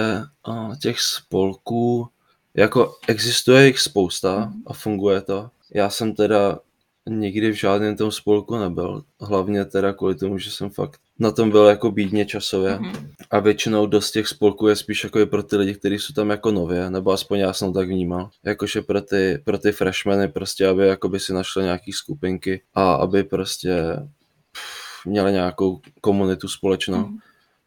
uh, 0.47 0.75
těch 0.75 0.99
spolků, 0.99 2.07
jako 2.53 2.95
existuje 3.07 3.65
jich 3.65 3.79
spousta 3.79 4.53
a 4.67 4.73
funguje 4.73 5.21
to. 5.21 5.49
Já 5.73 5.89
jsem 5.89 6.15
teda 6.15 6.59
nikdy 7.09 7.51
v 7.51 7.55
žádném 7.55 7.95
tom 7.95 8.11
spolku 8.11 8.57
nebyl. 8.57 9.03
Hlavně 9.21 9.65
teda 9.65 9.93
kvůli 9.93 10.15
tomu, 10.15 10.37
že 10.37 10.51
jsem 10.51 10.69
fakt 10.69 10.99
na 11.19 11.31
tom 11.31 11.51
byl 11.51 11.65
jako 11.65 11.91
bídně 11.91 12.25
časově. 12.25 12.75
Mm-hmm. 12.75 13.09
A 13.31 13.39
většinou 13.39 13.85
dost 13.85 14.11
těch 14.11 14.27
spolků 14.27 14.67
je 14.67 14.75
spíš 14.75 15.03
jako 15.03 15.25
pro 15.25 15.43
ty 15.43 15.55
lidi, 15.55 15.73
kteří 15.73 15.99
jsou 15.99 16.13
tam 16.13 16.29
jako 16.29 16.51
nově, 16.51 16.89
nebo 16.89 17.11
aspoň 17.11 17.39
já 17.39 17.53
jsem 17.53 17.73
tak 17.73 17.87
vnímal. 17.87 18.29
Jakože 18.45 18.81
pro 18.81 19.01
ty, 19.01 19.41
pro 19.45 19.57
ty 19.57 19.71
freshmeny 19.71 20.27
prostě, 20.27 20.67
aby 20.67 20.87
jakoby 20.87 21.19
si 21.19 21.33
našli 21.33 21.63
nějaký 21.63 21.91
skupinky 21.91 22.61
a 22.73 22.93
aby 22.93 23.23
prostě 23.23 23.83
pff, 24.51 25.05
měli 25.05 25.31
nějakou 25.31 25.81
komunitu 26.01 26.47
společnou. 26.47 27.03
Mm-hmm. 27.03 27.17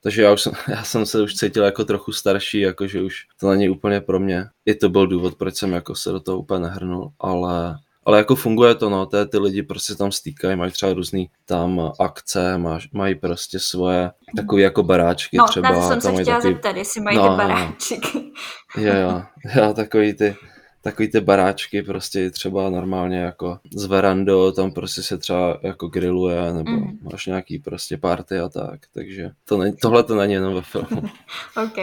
Takže 0.02 0.22
já, 0.22 0.32
už 0.32 0.42
jsem, 0.42 0.52
já 0.68 0.84
jsem 0.84 1.06
se 1.06 1.22
už 1.22 1.34
cítil 1.34 1.64
jako 1.64 1.84
trochu 1.84 2.12
starší, 2.12 2.60
jakože 2.60 3.02
už 3.02 3.26
to 3.40 3.50
není 3.50 3.68
úplně 3.68 4.00
pro 4.00 4.20
mě. 4.20 4.44
I 4.66 4.74
to 4.74 4.88
byl 4.88 5.06
důvod, 5.06 5.34
proč 5.34 5.54
jsem 5.56 5.72
jako 5.72 5.94
se 5.94 6.10
do 6.10 6.20
toho 6.20 6.38
úplně 6.38 6.60
nehrnul, 6.60 7.12
ale 7.18 7.78
ale 8.06 8.18
jako 8.18 8.34
funguje 8.34 8.74
to, 8.74 8.90
no, 8.90 9.06
ty, 9.06 9.16
ty 9.30 9.38
lidi 9.38 9.62
prostě 9.62 9.94
tam 9.94 10.12
stýkají, 10.12 10.56
mají 10.56 10.72
třeba 10.72 10.92
různý 10.92 11.30
tam 11.44 11.92
akce, 12.00 12.58
máš, 12.58 12.90
mají 12.92 13.14
prostě 13.14 13.58
svoje 13.58 14.10
takové 14.36 14.62
jako 14.62 14.82
baráčky 14.82 15.36
no, 15.36 15.44
třeba. 15.48 15.72
No, 15.72 15.88
jsem 15.88 16.00
se 16.00 16.22
chtěla 16.22 16.36
takový... 16.36 16.54
zeptat, 16.54 16.76
jestli 16.76 17.00
mají 17.00 17.16
no, 17.16 17.30
ty 17.30 17.36
baráčky. 17.36 18.00
Jo, 18.78 18.94
jo, 18.94 19.22
jo, 19.62 19.74
takový 19.74 20.14
ty, 20.14 20.36
takový 20.82 21.08
ty 21.08 21.20
baráčky 21.20 21.82
prostě 21.82 22.30
třeba 22.30 22.70
normálně 22.70 23.18
jako 23.18 23.58
z 23.76 23.84
verando, 23.84 24.52
tam 24.52 24.72
prostě 24.72 25.02
se 25.02 25.18
třeba 25.18 25.58
jako 25.62 25.88
grilluje, 25.88 26.52
nebo 26.52 26.70
mm. 26.70 26.98
máš 27.12 27.26
nějaký 27.26 27.58
prostě 27.58 27.96
party 27.96 28.38
a 28.38 28.48
tak, 28.48 28.80
takže 28.94 29.30
to 29.44 29.58
není, 29.58 29.76
tohle 29.76 30.02
to 30.02 30.14
není 30.14 30.32
jenom 30.32 30.54
ve 30.54 30.62
filmu. 30.62 31.02
OK. 31.64 31.76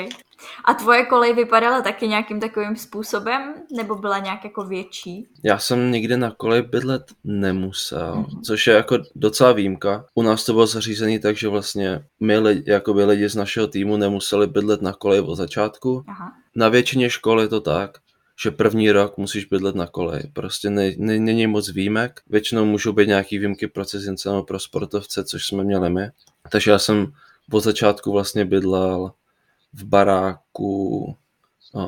A 0.65 0.73
tvoje 0.73 1.06
kolej 1.06 1.34
vypadala 1.34 1.82
taky 1.82 2.08
nějakým 2.08 2.39
takovým 2.39 2.75
způsobem, 2.75 3.53
nebo 3.75 3.95
byla 3.95 4.19
nějak 4.19 4.43
jako 4.43 4.65
větší? 4.65 5.27
Já 5.43 5.58
jsem 5.60 5.91
nikdy 5.91 6.17
na 6.17 6.32
kolej 6.32 6.62
bydlet 6.62 7.03
nemusel, 7.23 8.15
mm-hmm. 8.15 8.41
což 8.41 8.67
je 8.67 8.73
jako 8.73 8.97
docela 9.15 9.51
výjimka. 9.51 10.06
U 10.15 10.21
nás 10.21 10.45
to 10.45 10.53
bylo 10.53 10.67
zařízený 10.67 11.19
tak, 11.19 11.38
že 11.38 11.47
vlastně 11.47 12.06
my 12.19 12.39
lidi, 12.39 12.71
jakoby 12.71 13.03
lidi 13.03 13.29
z 13.29 13.36
našeho 13.36 13.67
týmu 13.67 13.97
nemuseli 13.97 14.47
bydlet 14.47 14.82
na 14.82 14.93
kolej 14.93 15.19
od 15.19 15.36
začátku. 15.36 16.03
Aha. 16.08 16.32
Na 16.56 16.69
většině 16.69 17.10
škol 17.10 17.41
je 17.41 17.47
to 17.47 17.62
tak, 17.62 17.97
že 18.43 18.51
první 18.51 18.91
rok 18.91 19.17
musíš 19.17 19.45
bydlet 19.45 19.75
na 19.75 19.88
koleji. 19.88 20.23
Prostě 20.34 20.69
ne, 20.69 20.91
ne, 20.97 21.19
není 21.19 21.47
moc 21.47 21.69
výjimek. 21.69 22.21
Většinou 22.29 22.65
můžou 22.65 22.93
být 22.93 23.08
nějaký 23.08 23.38
výjimky 23.38 23.67
pro 23.67 23.86
cizince 23.86 24.29
nebo 24.29 24.43
pro 24.43 24.60
sportovce, 24.60 25.23
což 25.23 25.47
jsme 25.47 25.63
měli 25.63 25.89
my. 25.89 26.10
Takže 26.49 26.71
já 26.71 26.79
jsem 26.79 27.13
od 27.51 27.60
začátku 27.63 28.12
vlastně 28.12 28.45
bydlel 28.45 29.12
v 29.74 29.84
baráku 29.84 31.16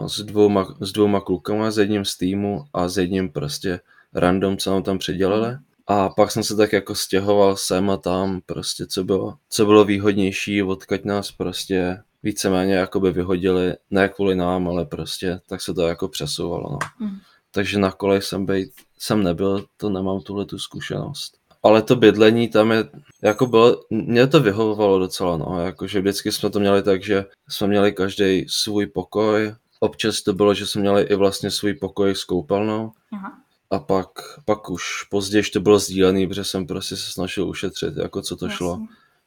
s 0.08 0.22
dvouma, 0.22 0.76
s 0.80 0.92
dvouma 0.92 1.22
klukama, 1.22 1.72
s 1.72 1.78
jedním 1.78 2.06
z 2.06 2.18
týmu 2.18 2.66
a 2.74 2.88
s 2.90 2.98
jedním 2.98 3.30
prostě 3.30 3.80
random, 4.14 4.58
co 4.58 4.72
nám 4.72 4.84
tam 4.84 4.98
přidělali. 4.98 5.58
A 5.88 6.10
pak 6.10 6.32
jsem 6.32 6.44
se 6.44 6.56
tak 6.56 6.74
jako 6.74 6.96
stěhoval 6.96 7.56
sem 7.56 7.90
a 7.90 7.98
tam, 7.98 8.42
prostě 8.46 8.86
co 8.86 9.04
bylo, 9.04 9.36
co 9.50 9.66
bylo 9.66 9.86
výhodnější, 9.86 10.64
odkaď 10.64 11.06
nás 11.06 11.32
prostě 11.32 11.98
víceméně 12.24 12.74
jakoby 12.74 13.12
vyhodili, 13.12 13.74
ne 13.92 14.10
kvůli 14.10 14.36
nám, 14.36 14.68
ale 14.68 14.86
prostě 14.86 15.40
tak 15.48 15.62
se 15.62 15.74
to 15.74 15.88
jako 15.88 16.08
přesouvalo. 16.08 16.70
No. 16.72 16.80
Mm. 17.00 17.18
Takže 17.52 17.80
na 17.80 17.92
kolej 17.92 18.22
jsem, 18.22 18.46
bejt, 18.46 18.72
jsem 18.98 19.24
nebyl, 19.24 19.66
to 19.78 19.90
nemám 19.90 20.22
tuhle 20.22 20.46
tu 20.46 20.60
zkušenost. 20.60 21.38
Ale 21.66 21.82
to 21.82 21.96
bydlení 21.96 22.48
tam 22.50 22.72
je, 22.72 22.90
jako 23.22 23.46
bylo, 23.46 23.82
mě 23.90 24.28
to 24.28 24.40
vyhovovalo 24.40 25.00
docela, 25.00 25.38
no, 25.38 25.62
jakože 25.62 26.02
vždycky 26.02 26.32
jsme 26.32 26.50
to 26.50 26.60
měli 26.60 26.84
tak, 26.84 27.04
že 27.04 27.26
jsme 27.50 27.68
měli 27.68 27.94
každý 27.94 28.46
svůj 28.50 28.86
pokoj, 28.86 29.54
občas 29.80 30.22
to 30.22 30.34
bylo, 30.34 30.54
že 30.54 30.68
jsme 30.68 30.82
měli 30.82 31.04
i 31.04 31.16
vlastně 31.16 31.52
svůj 31.52 31.74
pokoj 31.74 32.16
s 32.16 32.24
koupelnou, 32.24 32.92
Aha. 33.14 33.38
a 33.70 33.80
pak, 33.80 34.08
pak 34.46 34.70
už 34.70 35.04
později 35.10 35.44
to 35.44 35.60
bylo 35.60 35.80
sdílený, 35.80 36.28
protože 36.28 36.44
jsem 36.44 36.68
prostě 36.68 36.96
se 36.96 37.12
snažil 37.12 37.50
ušetřit, 37.50 37.98
jako 37.98 38.22
co 38.22 38.36
to 38.36 38.46
Jasně. 38.46 38.58
šlo 38.58 38.80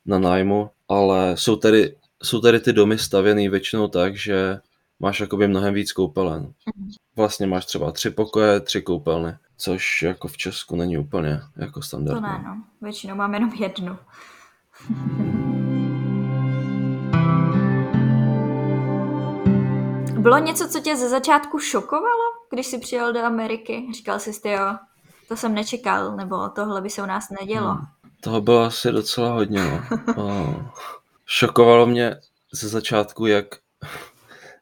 na 0.07 0.19
nájmu, 0.19 0.71
ale 0.89 1.37
jsou 1.37 1.57
tady 1.57 1.97
jsou 2.23 2.41
tady 2.41 2.61
ty 2.61 2.73
domy 2.73 2.99
stavěný 2.99 3.49
většinou 3.49 3.89
tak, 3.89 4.17
že 4.17 4.59
máš 5.01 5.21
jakoby 5.21 5.49
mnohem 5.49 5.75
víc 5.75 5.93
koupelen. 5.93 6.43
Mhm. 6.77 6.91
Vlastně 7.19 7.47
máš 7.47 7.67
třeba 7.67 7.93
tři 7.93 8.11
pokoje, 8.11 8.61
tři 8.61 8.83
koupelny, 8.83 9.37
což 9.57 10.03
jako 10.03 10.29
v 10.29 10.37
Česku 10.37 10.77
není 10.77 10.99
úplně 10.99 11.41
jako 11.57 11.83
standardní. 11.83 12.23
To 12.23 12.29
ne, 12.29 12.43
no. 12.45 12.63
Většinou 12.81 13.15
mám 13.15 13.35
jenom 13.35 13.53
jednu. 13.53 13.97
Bylo 20.19 20.39
něco, 20.39 20.69
co 20.69 20.81
tě 20.81 20.97
ze 20.97 21.09
začátku 21.09 21.59
šokovalo, 21.59 22.25
když 22.51 22.67
jsi 22.67 22.79
přijel 22.79 23.13
do 23.13 23.21
Ameriky? 23.21 23.87
Říkal 23.95 24.19
jsi 24.19 24.41
ty, 24.41 24.51
jo, 24.51 24.77
to 25.29 25.37
jsem 25.37 25.55
nečekal, 25.55 26.17
nebo 26.17 26.49
tohle 26.49 26.81
by 26.81 26.91
se 26.91 27.03
u 27.03 27.07
nás 27.07 27.31
nedělo. 27.41 27.71
Hmm. 27.71 27.87
Toho 28.21 28.41
bylo 28.41 28.63
asi 28.63 28.93
docela 28.93 29.33
hodně, 29.33 29.65
no. 29.65 29.83
oh 30.17 30.55
šokovalo 31.29 31.87
mě 31.87 32.17
ze 32.53 32.69
začátku, 32.69 33.27
jak, 33.27 33.47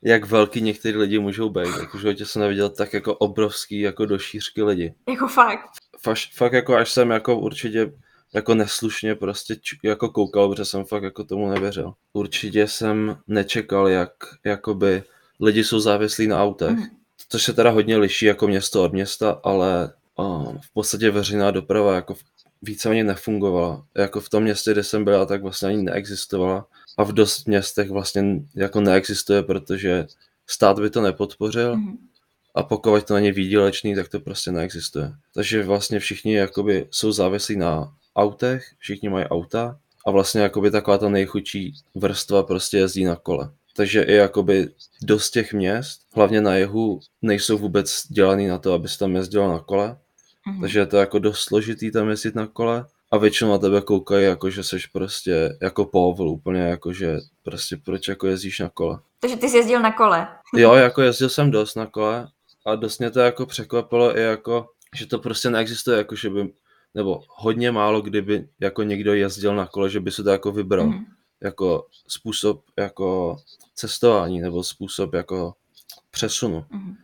jak 0.02 0.26
velký 0.26 0.60
některý 0.60 0.96
lidi 0.96 1.18
můžou 1.18 1.48
být. 1.48 1.76
Jako 1.80 1.98
v 1.98 2.00
životě 2.00 2.26
jsem 2.26 2.42
neviděl 2.42 2.68
tak 2.68 2.92
jako 2.92 3.14
obrovský, 3.14 3.80
jako 3.80 4.06
do 4.06 4.18
šířky 4.18 4.62
lidi. 4.62 4.94
Jako 5.08 5.28
fakt. 5.28 5.66
Faž, 6.00 6.30
fakt 6.34 6.52
jako 6.52 6.76
až 6.76 6.92
jsem 6.92 7.10
jako 7.10 7.38
určitě 7.38 7.92
jako 8.34 8.54
neslušně 8.54 9.14
prostě 9.14 9.56
č, 9.56 9.76
jako 9.82 10.08
koukal, 10.08 10.48
protože 10.48 10.64
jsem 10.64 10.84
fakt 10.84 11.02
jako 11.02 11.24
tomu 11.24 11.50
nevěřil. 11.50 11.92
Určitě 12.12 12.68
jsem 12.68 13.16
nečekal, 13.26 13.88
jak 13.88 14.10
jakoby 14.44 15.02
lidi 15.40 15.64
jsou 15.64 15.80
závislí 15.80 16.26
na 16.26 16.42
autech. 16.42 16.76
Mm. 16.76 16.84
Což 17.28 17.42
se 17.42 17.52
teda 17.52 17.70
hodně 17.70 17.96
liší 17.96 18.26
jako 18.26 18.48
město 18.48 18.84
od 18.84 18.92
města, 18.92 19.40
ale 19.44 19.92
um, 20.16 20.58
v 20.60 20.72
podstatě 20.72 21.10
veřejná 21.10 21.50
doprava 21.50 21.94
jako 21.94 22.14
víceméně 22.62 23.04
nefungovala. 23.04 23.86
Jako 23.94 24.20
v 24.20 24.28
tom 24.28 24.42
městě, 24.42 24.72
kde 24.72 24.84
jsem 24.84 25.04
byla, 25.04 25.26
tak 25.26 25.42
vlastně 25.42 25.68
ani 25.68 25.82
neexistovala. 25.82 26.66
A 26.96 27.04
v 27.04 27.12
dost 27.12 27.48
městech 27.48 27.90
vlastně 27.90 28.24
jako 28.54 28.80
neexistuje, 28.80 29.42
protože 29.42 30.06
stát 30.46 30.80
by 30.80 30.90
to 30.90 31.02
nepodpořil. 31.02 31.76
Mm-hmm. 31.76 31.96
A 32.54 32.62
pokud 32.62 33.04
to 33.04 33.14
není 33.14 33.32
výdělečný, 33.32 33.94
tak 33.94 34.08
to 34.08 34.20
prostě 34.20 34.52
neexistuje. 34.52 35.12
Takže 35.34 35.62
vlastně 35.62 36.00
všichni 36.00 36.34
jakoby 36.34 36.86
jsou 36.90 37.12
závislí 37.12 37.56
na 37.56 37.94
autech, 38.16 38.64
všichni 38.78 39.08
mají 39.08 39.26
auta 39.26 39.78
a 40.06 40.10
vlastně 40.10 40.40
jakoby 40.40 40.70
taková 40.70 40.98
ta 40.98 41.08
nejchudší 41.08 41.74
vrstva 41.94 42.42
prostě 42.42 42.78
jezdí 42.78 43.04
na 43.04 43.16
kole. 43.16 43.50
Takže 43.76 44.02
i 44.02 44.12
jakoby 44.12 44.68
dost 45.02 45.30
těch 45.30 45.52
měst, 45.52 46.00
hlavně 46.14 46.40
na 46.40 46.56
jihu, 46.56 47.00
nejsou 47.22 47.58
vůbec 47.58 48.06
dělaný 48.08 48.46
na 48.46 48.58
to, 48.58 48.72
aby 48.72 48.88
se 48.88 48.98
tam 48.98 49.16
jezdilo 49.16 49.48
na 49.48 49.58
kole. 49.58 49.96
Mm-hmm. 50.48 50.60
Takže 50.60 50.78
je 50.78 50.86
to 50.86 50.96
jako 50.96 51.18
dost 51.18 51.40
složitý 51.40 51.90
tam 51.90 52.08
jezdit 52.08 52.34
na 52.34 52.46
kole 52.46 52.86
a 53.12 53.16
většinou 53.18 53.50
na 53.50 53.58
tebe 53.58 53.80
koukají 53.80 54.24
jako, 54.24 54.50
že 54.50 54.64
jsi 54.64 54.76
prostě 54.92 55.58
jako 55.62 55.84
povol 55.84 56.28
úplně 56.28 56.60
jako, 56.60 56.92
že 56.92 57.16
prostě 57.42 57.76
proč 57.76 58.08
jako 58.08 58.26
jezdíš 58.26 58.58
na 58.58 58.68
kole. 58.68 58.98
Takže 59.20 59.36
ty 59.36 59.48
jsi 59.48 59.56
jezdil 59.56 59.80
na 59.80 59.92
kole. 59.92 60.28
jo, 60.56 60.74
jako 60.74 61.02
jezdil 61.02 61.28
jsem 61.28 61.50
dost 61.50 61.74
na 61.74 61.86
kole 61.86 62.28
a 62.66 62.74
dost 62.74 62.98
mě 62.98 63.10
to 63.10 63.20
jako 63.20 63.46
překvapilo 63.46 64.18
i 64.18 64.22
jako, 64.22 64.68
že 64.96 65.06
to 65.06 65.18
prostě 65.18 65.50
neexistuje, 65.50 65.98
jako 65.98 66.16
že 66.16 66.30
by, 66.30 66.52
nebo 66.94 67.20
hodně 67.28 67.70
málo 67.70 68.00
kdyby 68.00 68.48
jako 68.60 68.82
někdo 68.82 69.14
jezdil 69.14 69.56
na 69.56 69.66
kole, 69.66 69.90
že 69.90 70.00
by 70.00 70.10
se 70.10 70.22
to 70.22 70.30
jako 70.30 70.52
vybral. 70.52 70.86
Mm-hmm. 70.86 71.04
Jako 71.40 71.86
způsob 72.08 72.62
jako 72.78 73.36
cestování 73.74 74.40
nebo 74.40 74.64
způsob 74.64 75.14
jako 75.14 75.54
přesunu. 76.10 76.60
Mm-hmm. 76.60 76.96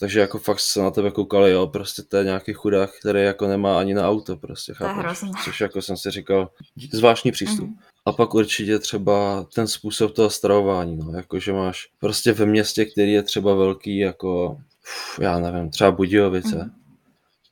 Takže 0.00 0.20
jako 0.20 0.38
fakt 0.38 0.60
se 0.60 0.80
na 0.80 0.90
tebe 0.90 1.10
koukali, 1.10 1.50
jo, 1.50 1.66
prostě 1.66 2.02
to 2.02 2.16
je 2.16 2.24
nějaký 2.24 2.52
chudák, 2.52 2.90
který 3.00 3.22
jako 3.22 3.46
nemá 3.46 3.78
ani 3.78 3.94
na 3.94 4.08
auto, 4.08 4.36
prostě, 4.36 4.74
chápeš? 4.74 5.24
Což 5.44 5.60
jako 5.60 5.82
jsem 5.82 5.96
si 5.96 6.10
říkal, 6.10 6.50
zvláštní 6.92 7.32
přístup. 7.32 7.68
Mm-hmm. 7.70 7.82
A 8.04 8.12
pak 8.12 8.34
určitě 8.34 8.78
třeba 8.78 9.46
ten 9.54 9.66
způsob 9.66 10.14
toho 10.14 10.30
stravování, 10.30 10.96
no, 10.96 11.12
jako 11.16 11.38
že 11.38 11.52
máš 11.52 11.88
prostě 12.00 12.32
ve 12.32 12.46
městě, 12.46 12.84
který 12.84 13.12
je 13.12 13.22
třeba 13.22 13.54
velký, 13.54 13.98
jako, 13.98 14.50
uf, 14.50 15.18
já 15.20 15.38
nevím, 15.38 15.70
třeba 15.70 15.90
Budějovice, 15.90 16.56
mm-hmm. 16.56 16.70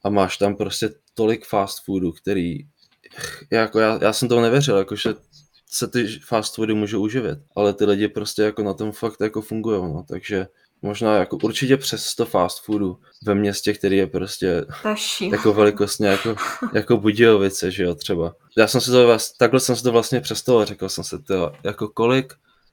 a 0.05 0.11
máš 0.11 0.37
tam 0.37 0.57
prostě 0.57 0.91
tolik 1.15 1.47
fast 1.47 1.85
foodu, 1.85 2.13
který, 2.13 2.67
jako 3.51 3.79
já, 3.81 3.99
já 4.03 4.13
jsem 4.13 4.29
toho 4.29 4.43
nevěřil, 4.43 4.77
jakože 4.77 5.15
se 5.67 5.89
ty 5.89 6.07
fast 6.07 6.55
foody 6.55 6.75
můžou 6.75 7.03
uživit, 7.03 7.39
ale 7.57 7.75
ty 7.75 7.85
lidi 7.85 8.09
prostě 8.09 8.43
jako 8.43 8.63
na 8.63 8.75
tom 8.75 8.93
fakt 8.93 9.21
jako 9.21 9.43
fungují, 9.43 9.83
no, 9.83 10.05
takže 10.09 10.47
možná 10.83 11.17
jako 11.17 11.37
určitě 11.43 11.77
přes 11.77 12.05
100 12.05 12.27
fast 12.27 12.65
foodu 12.65 12.99
ve 13.25 13.35
městě, 13.35 13.73
který 13.73 13.97
je 13.97 14.07
prostě 14.07 14.65
jako 15.33 15.53
velikostně 15.53 16.09
jako, 16.09 16.37
jako 16.73 16.97
Budějovice, 16.97 17.71
že 17.71 17.83
jo, 17.83 17.95
třeba. 17.95 18.35
Já 18.57 18.67
jsem 18.67 18.81
si 18.81 18.91
to, 18.91 19.19
takhle 19.39 19.61
jsem 19.61 19.77
si 19.77 19.83
to 19.83 19.93
vlastně 19.93 20.21
představil, 20.21 20.65
řekl 20.65 20.89
jsem 20.89 21.05
si 21.05 21.23
to, 21.23 21.53
jako 21.65 21.89
kolik 21.89 22.33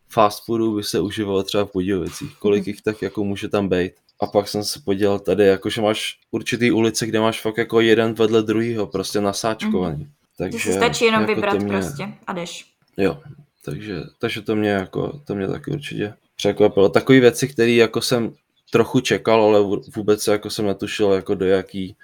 fast 0.10 0.46
foodů 0.46 0.76
by 0.76 0.84
se 0.84 1.00
uživalo 1.00 1.44
třeba 1.44 1.66
v 1.66 1.72
Budějovicích, 1.74 2.36
kolik 2.40 2.68
jich 2.68 2.82
tak 2.82 3.02
jako 3.02 3.24
může 3.24 3.50
tam 3.50 3.70
být. 3.70 3.94
A 4.22 4.28
pak 4.28 4.48
jsem 4.48 4.64
se 4.64 4.80
podělal 4.86 5.20
tady, 5.20 5.46
jakože 5.46 5.82
máš 5.82 6.20
určitý 6.32 6.72
ulice, 6.72 7.06
kde 7.06 7.20
máš 7.20 7.42
fakt 7.42 7.58
jako 7.58 7.82
jeden 7.82 8.14
vedle 8.14 8.44
druhého, 8.44 8.88
prostě 8.88 9.22
nasáčkovaný. 9.22 10.04
Mm. 10.04 10.12
Takže 10.38 10.70
Ty 10.70 10.74
stačí 10.74 11.06
jenom 11.06 11.22
jako 11.22 11.36
vybrat 11.36 11.60
mě, 11.60 11.68
prostě 11.68 12.08
a 12.28 12.34
jdeš. 12.34 12.66
Jo, 12.98 13.20
takže, 13.66 14.02
takže 14.20 14.42
to 14.42 14.56
mě 14.56 14.70
jako, 14.70 15.20
to 15.26 15.36
mě 15.36 15.48
taky 15.48 15.72
určitě 15.72 16.14
překvapilo. 16.36 16.90
Takové 16.90 17.20
věci, 17.20 17.48
které 17.48 17.72
jako 17.72 18.02
jsem 18.02 18.34
trochu 18.72 19.00
čekal, 19.00 19.44
ale 19.44 19.60
vůbec 19.96 20.28
jako 20.28 20.50
jsem 20.50 20.66
netušil, 20.66 21.12
jako 21.12 21.36
do 21.36 21.46
jaký, 21.46 21.96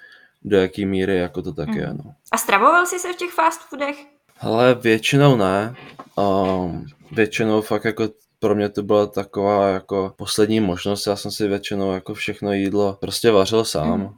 do 0.42 0.56
jaký 0.56 0.86
míry 0.86 1.16
jako 1.16 1.42
to 1.42 1.52
tak 1.52 1.68
mm. 1.68 1.76
je. 1.76 1.86
Mhm. 1.86 2.00
No. 2.04 2.14
A 2.32 2.38
stravoval 2.38 2.86
jsi 2.86 2.98
se 2.98 3.12
v 3.12 3.16
těch 3.16 3.30
fast 3.30 3.60
foodech? 3.60 3.96
Ale 4.40 4.74
většinou 4.74 5.36
ne. 5.36 5.74
Um, 6.16 6.86
většinou 7.12 7.60
fakt 7.60 7.84
jako 7.84 8.08
pro 8.38 8.54
mě 8.54 8.68
to 8.68 8.82
byla 8.82 9.06
taková 9.06 9.68
jako 9.68 10.14
poslední 10.16 10.60
možnost. 10.60 11.06
Já 11.06 11.16
jsem 11.16 11.30
si 11.30 11.48
většinou 11.48 11.92
jako 11.92 12.14
všechno 12.14 12.52
jídlo 12.52 12.98
prostě 13.00 13.30
vařil 13.30 13.64
sám. 13.64 14.00
Mm. 14.00 14.08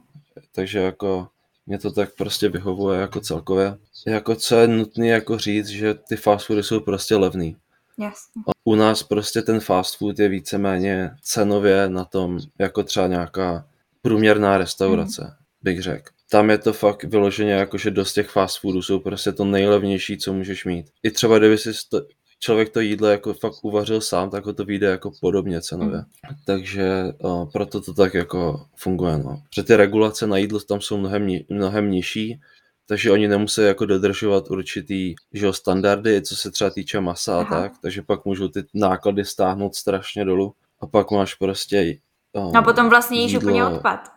Takže 0.51 0.79
jako 0.79 1.27
mě 1.65 1.79
to 1.79 1.91
tak 1.91 2.15
prostě 2.15 2.49
vyhovuje 2.49 2.99
jako 2.99 3.19
celkově. 3.19 3.77
Jako 4.07 4.35
co 4.35 4.55
je 4.55 4.67
nutné 4.67 5.07
jako 5.07 5.37
říct, 5.37 5.67
že 5.67 5.93
ty 5.93 6.15
fast 6.15 6.45
foody 6.45 6.63
jsou 6.63 6.79
prostě 6.79 7.15
levný. 7.15 7.55
Jasně. 7.99 8.41
U 8.63 8.75
nás 8.75 9.03
prostě 9.03 9.41
ten 9.41 9.59
fast 9.59 9.97
food 9.97 10.19
je 10.19 10.29
víceméně 10.29 11.11
cenově 11.21 11.89
na 11.89 12.05
tom 12.05 12.39
jako 12.59 12.83
třeba 12.83 13.07
nějaká 13.07 13.65
průměrná 14.01 14.57
restaurace, 14.57 15.23
mm. 15.23 15.45
bych 15.61 15.81
řekl. 15.81 16.11
Tam 16.29 16.49
je 16.49 16.57
to 16.57 16.73
fakt 16.73 17.03
vyloženě 17.03 17.51
jako, 17.51 17.77
že 17.77 17.91
dost 17.91 18.13
těch 18.13 18.29
fast 18.29 18.59
foodů 18.59 18.81
jsou 18.81 18.99
prostě 18.99 19.31
to 19.31 19.45
nejlevnější, 19.45 20.17
co 20.17 20.33
můžeš 20.33 20.65
mít. 20.65 20.85
I 21.03 21.11
třeba 21.11 21.37
kdyby 21.39 21.57
si 21.57 21.73
sto, 21.73 22.01
člověk 22.39 22.69
to 22.69 22.79
jídlo 22.79 23.07
jako 23.07 23.33
fakt 23.33 23.63
uvařil 23.63 24.01
sám, 24.01 24.29
tak 24.29 24.45
ho 24.45 24.53
to 24.53 24.65
vyjde 24.65 24.87
jako 24.87 25.11
podobně 25.21 25.61
cenově. 25.61 25.97
Mm. 25.97 26.35
Takže 26.45 27.03
o, 27.21 27.45
proto 27.53 27.81
to 27.81 27.93
tak 27.93 28.13
jako 28.13 28.65
funguje. 28.75 29.17
No. 29.17 29.41
Protože 29.49 29.63
ty 29.63 29.75
regulace 29.75 30.27
na 30.27 30.37
jídlo 30.37 30.59
tam 30.59 30.81
jsou 30.81 30.97
mnohem, 30.97 31.27
mnohem 31.49 31.91
nižší, 31.91 32.39
takže 32.87 33.11
oni 33.11 33.27
nemusí 33.27 33.61
jako 33.61 33.85
dodržovat 33.85 34.51
určitý 34.51 35.15
že 35.33 35.45
jo, 35.45 35.53
standardy, 35.53 36.21
co 36.21 36.35
se 36.35 36.51
třeba 36.51 36.69
týče 36.69 36.99
masa 36.99 37.39
Aha. 37.39 37.57
a 37.57 37.61
tak, 37.61 37.73
takže 37.81 38.01
pak 38.01 38.25
můžou 38.25 38.47
ty 38.47 38.63
náklady 38.73 39.25
stáhnout 39.25 39.75
strašně 39.75 40.25
dolů 40.25 40.53
a 40.79 40.87
pak 40.87 41.11
máš 41.11 41.35
prostě 41.35 41.97
o, 42.33 42.51
No 42.51 42.59
a 42.59 42.61
potom 42.61 42.89
vlastně 42.89 43.21
jíš 43.21 43.35
úplně 43.35 43.65
odpad. 43.65 44.09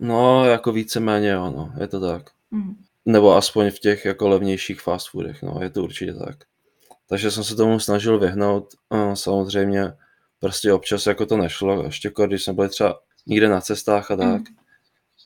No, 0.00 0.44
jako 0.44 0.72
víceméně 0.72 1.30
jo, 1.30 1.52
no, 1.56 1.72
je 1.80 1.88
to 1.88 2.00
tak. 2.00 2.30
Mm. 2.50 2.74
Nebo 3.06 3.36
aspoň 3.36 3.70
v 3.70 3.78
těch 3.78 4.04
jako 4.04 4.28
levnějších 4.28 4.80
fast 4.80 5.10
foodech, 5.10 5.42
no, 5.42 5.58
je 5.62 5.70
to 5.70 5.82
určitě 5.82 6.14
tak. 6.14 6.36
Takže 7.08 7.30
jsem 7.30 7.44
se 7.44 7.56
tomu 7.56 7.80
snažil 7.80 8.18
vyhnout. 8.18 8.74
A 8.90 9.16
samozřejmě 9.16 9.92
prostě 10.40 10.72
občas 10.72 11.06
jako 11.06 11.26
to 11.26 11.36
nešlo, 11.36 11.84
ještě 11.84 12.12
když 12.26 12.44
jsme 12.44 12.52
byli 12.52 12.68
třeba 12.68 13.00
někde 13.26 13.48
na 13.48 13.60
cestách 13.60 14.10
a 14.10 14.16
tak, 14.16 14.40
mm. 14.40 14.56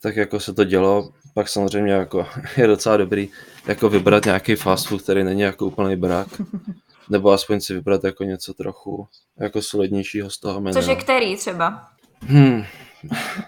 tak 0.03 0.17
jako 0.17 0.41
se 0.41 0.55
to 0.55 0.65
dělo. 0.65 1.13
Pak 1.37 1.49
samozřejmě 1.49 1.93
jako 1.93 2.27
je 2.57 2.67
docela 2.67 2.97
dobrý 2.97 3.29
jako 3.67 3.89
vybrat 3.89 4.25
nějaký 4.25 4.55
fast 4.55 4.87
food, 4.87 5.03
který 5.03 5.25
není 5.25 5.41
jako 5.41 5.67
úplný 5.67 5.97
brak. 5.97 6.29
Nebo 7.11 7.31
aspoň 7.31 7.61
si 7.61 7.75
vybrat 7.75 8.05
jako 8.05 8.25
něco 8.25 8.55
trochu 8.55 9.09
jako 9.39 9.63
solidnějšího 9.63 10.31
z 10.31 10.39
toho 10.39 10.61
menu. 10.61 10.75
Což 10.75 10.87
je 10.87 10.97
který 10.97 11.37
třeba? 11.37 11.89
Hmm. 12.21 12.65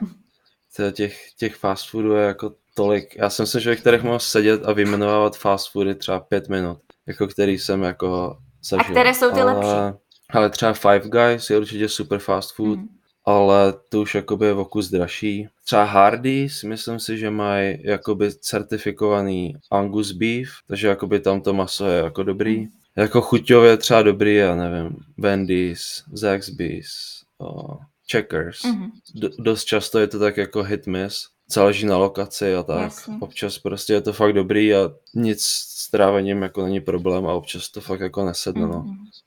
těch, 0.93 1.33
těch 1.33 1.57
fast 1.57 1.91
foodů 1.91 2.13
je 2.13 2.25
jako 2.25 2.53
tolik. 2.75 3.17
Já 3.17 3.31
jsem 3.31 3.47
se 3.47 3.61
člověk, 3.61 3.81
kterých 3.81 4.03
mohl 4.03 4.19
sedět 4.19 4.65
a 4.65 4.73
vyjmenovávat 4.73 5.37
fast 5.37 5.73
foody 5.73 5.95
třeba 5.95 6.21
pět 6.21 6.49
minut 6.49 6.79
jako 7.09 7.27
který 7.27 7.59
jsem 7.59 7.83
jako 7.83 8.39
zažil. 8.65 8.87
A 8.87 8.91
které 8.91 9.15
jsou 9.15 9.31
ty 9.31 9.41
ale, 9.41 9.53
lepší? 9.53 9.99
Ale 10.31 10.51
třeba 10.51 10.73
Five 10.73 11.09
Guys 11.09 11.51
je 11.51 11.59
určitě 11.59 11.89
super 11.89 12.19
fast 12.19 12.55
food, 12.55 12.79
mm. 12.79 12.89
Ale 13.29 13.75
to 13.89 14.01
už 14.01 14.15
jakoby 14.15 14.47
je 14.47 14.53
okus 14.53 14.91
dražší. 14.91 15.49
Třeba 15.65 15.85
Hardee's, 15.85 16.63
myslím 16.63 17.01
si, 17.01 17.19
že 17.19 17.31
mají 17.31 17.79
jakoby 17.83 18.33
certifikovaný 18.33 19.57
Angus 19.71 20.13
beef, 20.13 20.49
takže 20.69 20.89
jakoby 20.89 21.21
tam 21.21 21.41
to 21.41 21.53
maso 21.55 21.87
je 21.87 22.03
jako 22.03 22.23
dobrý. 22.23 22.61
Mm. 22.61 22.67
Jako 22.97 23.21
chuťově 23.21 23.77
třeba 23.77 24.03
dobrý, 24.03 24.35
já 24.35 24.55
nevím, 24.55 24.97
Wendy's, 25.19 26.05
Zaxby's, 26.13 27.23
oh, 27.39 27.77
Checkers. 28.11 28.63
Mm-hmm. 28.63 28.91
Do, 29.15 29.29
dost 29.39 29.65
často 29.65 29.99
je 29.99 30.07
to 30.07 30.19
tak 30.19 30.37
jako 30.37 30.63
hit 30.63 30.87
miss 30.87 31.29
záleží 31.51 31.87
na 31.87 31.97
lokaci 31.97 32.55
a 32.55 32.63
tak. 32.63 32.83
Jasně. 32.83 33.17
Občas 33.21 33.59
prostě 33.59 33.93
je 33.93 34.01
to 34.01 34.13
fakt 34.13 34.33
dobrý 34.33 34.75
a 34.75 34.91
nic 35.15 35.43
s 35.45 35.91
trávením 35.91 36.43
jako 36.43 36.63
není 36.63 36.81
problém 36.81 37.27
a 37.27 37.33
občas 37.33 37.69
to 37.69 37.81
fakt 37.81 38.01
jako 38.01 38.25
nesedne, 38.25 38.63
mm-hmm. 38.63 38.71
no. 38.71 38.85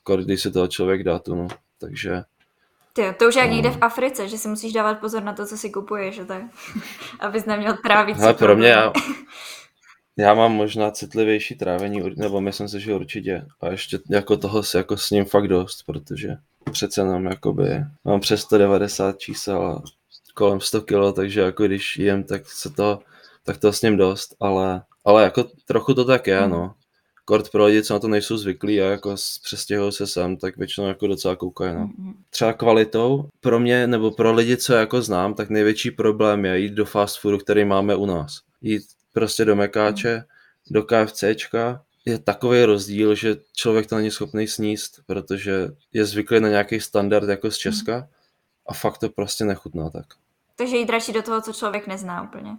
Mhm. 0.09 0.23
Když 0.23 0.41
si 0.41 0.51
toho 0.51 0.67
člověk 0.67 1.03
dá 1.03 1.19
tu, 1.19 1.35
no. 1.35 1.47
Takže... 1.79 2.23
Ty, 2.93 3.15
to 3.19 3.27
už 3.27 3.35
jak 3.35 3.47
no. 3.47 3.53
někde 3.53 3.69
v 3.69 3.77
Africe, 3.81 4.27
že 4.27 4.37
si 4.37 4.47
musíš 4.47 4.73
dávat 4.73 4.99
pozor 4.99 5.23
na 5.23 5.33
to, 5.33 5.45
co 5.45 5.57
si 5.57 5.69
kupuješ, 5.69 6.15
že 6.15 6.25
tak? 6.25 6.43
Abys 7.19 7.45
neměl 7.45 7.77
trávit 7.85 8.19
Ale 8.19 8.33
pro 8.33 8.55
mě 8.55 8.67
já, 8.67 8.93
já 10.17 10.33
mám 10.33 10.51
možná 10.51 10.91
citlivější 10.91 11.55
trávení, 11.55 12.01
nebo 12.15 12.41
myslím 12.41 12.67
si, 12.67 12.79
že 12.79 12.95
určitě. 12.95 13.45
A 13.61 13.67
ještě 13.67 13.99
jako 14.09 14.37
toho 14.37 14.63
si 14.63 14.77
jako 14.77 14.97
s 14.97 15.11
ním 15.11 15.25
fakt 15.25 15.47
dost, 15.47 15.83
protože 15.83 16.37
přece 16.71 17.03
nám 17.03 17.25
jakoby, 17.25 17.83
mám 18.05 18.19
přes 18.19 18.41
190 18.41 19.19
čísel 19.19 19.67
a 19.67 19.83
kolem 20.33 20.61
100 20.61 20.81
kg, 20.81 21.15
takže 21.15 21.41
jako 21.41 21.65
když 21.65 21.97
jem, 21.97 22.23
tak 22.23 22.49
se 22.49 22.69
to, 22.69 22.99
tak 23.43 23.57
to 23.57 23.73
s 23.73 23.81
ním 23.81 23.97
dost, 23.97 24.35
ale, 24.39 24.81
ale 25.05 25.23
jako 25.23 25.43
trochu 25.65 25.93
to 25.93 26.05
tak 26.05 26.27
je, 26.27 26.41
mm. 26.41 26.51
no. 26.51 26.73
Kort 27.31 27.49
pro 27.49 27.65
lidi, 27.65 27.83
co 27.83 27.93
na 27.93 27.99
to 27.99 28.07
nejsou 28.07 28.37
zvyklí 28.37 28.81
a 28.81 28.85
jako 28.85 29.15
přestěhují 29.43 29.91
se 29.91 30.07
sem, 30.07 30.37
tak 30.37 30.57
většinou 30.57 30.87
jako 30.87 31.07
docela 31.07 31.35
koukají, 31.35 31.75
no. 31.75 31.89
Mm. 31.97 32.13
Třeba 32.29 32.53
kvalitou, 32.53 33.29
pro 33.39 33.59
mě 33.59 33.87
nebo 33.87 34.11
pro 34.11 34.33
lidi, 34.33 34.57
co 34.57 34.73
jako 34.73 35.01
znám, 35.01 35.33
tak 35.33 35.49
největší 35.49 35.91
problém 35.91 36.45
je 36.45 36.59
jít 36.59 36.73
do 36.73 36.85
fast 36.85 37.19
foodu, 37.19 37.37
který 37.37 37.65
máme 37.65 37.95
u 37.95 38.05
nás. 38.05 38.41
Jít 38.61 38.83
prostě 39.13 39.45
do 39.45 39.55
Mekáče, 39.55 40.15
mm. 40.15 40.23
do 40.73 40.83
KFCčka, 40.83 41.83
je 42.05 42.19
takový 42.19 42.65
rozdíl, 42.65 43.15
že 43.15 43.37
člověk 43.55 43.87
to 43.87 43.95
není 43.95 44.11
schopný 44.11 44.47
sníst, 44.47 45.01
protože 45.05 45.69
je 45.93 46.05
zvyklý 46.05 46.39
na 46.39 46.49
nějaký 46.49 46.79
standard 46.79 47.29
jako 47.29 47.51
z 47.51 47.57
Česka 47.57 47.97
mm. 47.97 48.03
a 48.67 48.73
fakt 48.73 48.97
to 48.97 49.09
prostě 49.09 49.45
nechutná 49.45 49.89
tak. 49.89 50.05
Takže 50.55 50.77
jít 50.77 50.89
radši 50.89 51.13
do 51.13 51.21
toho, 51.21 51.41
co 51.41 51.53
člověk 51.53 51.87
nezná 51.87 52.23
úplně. 52.23 52.57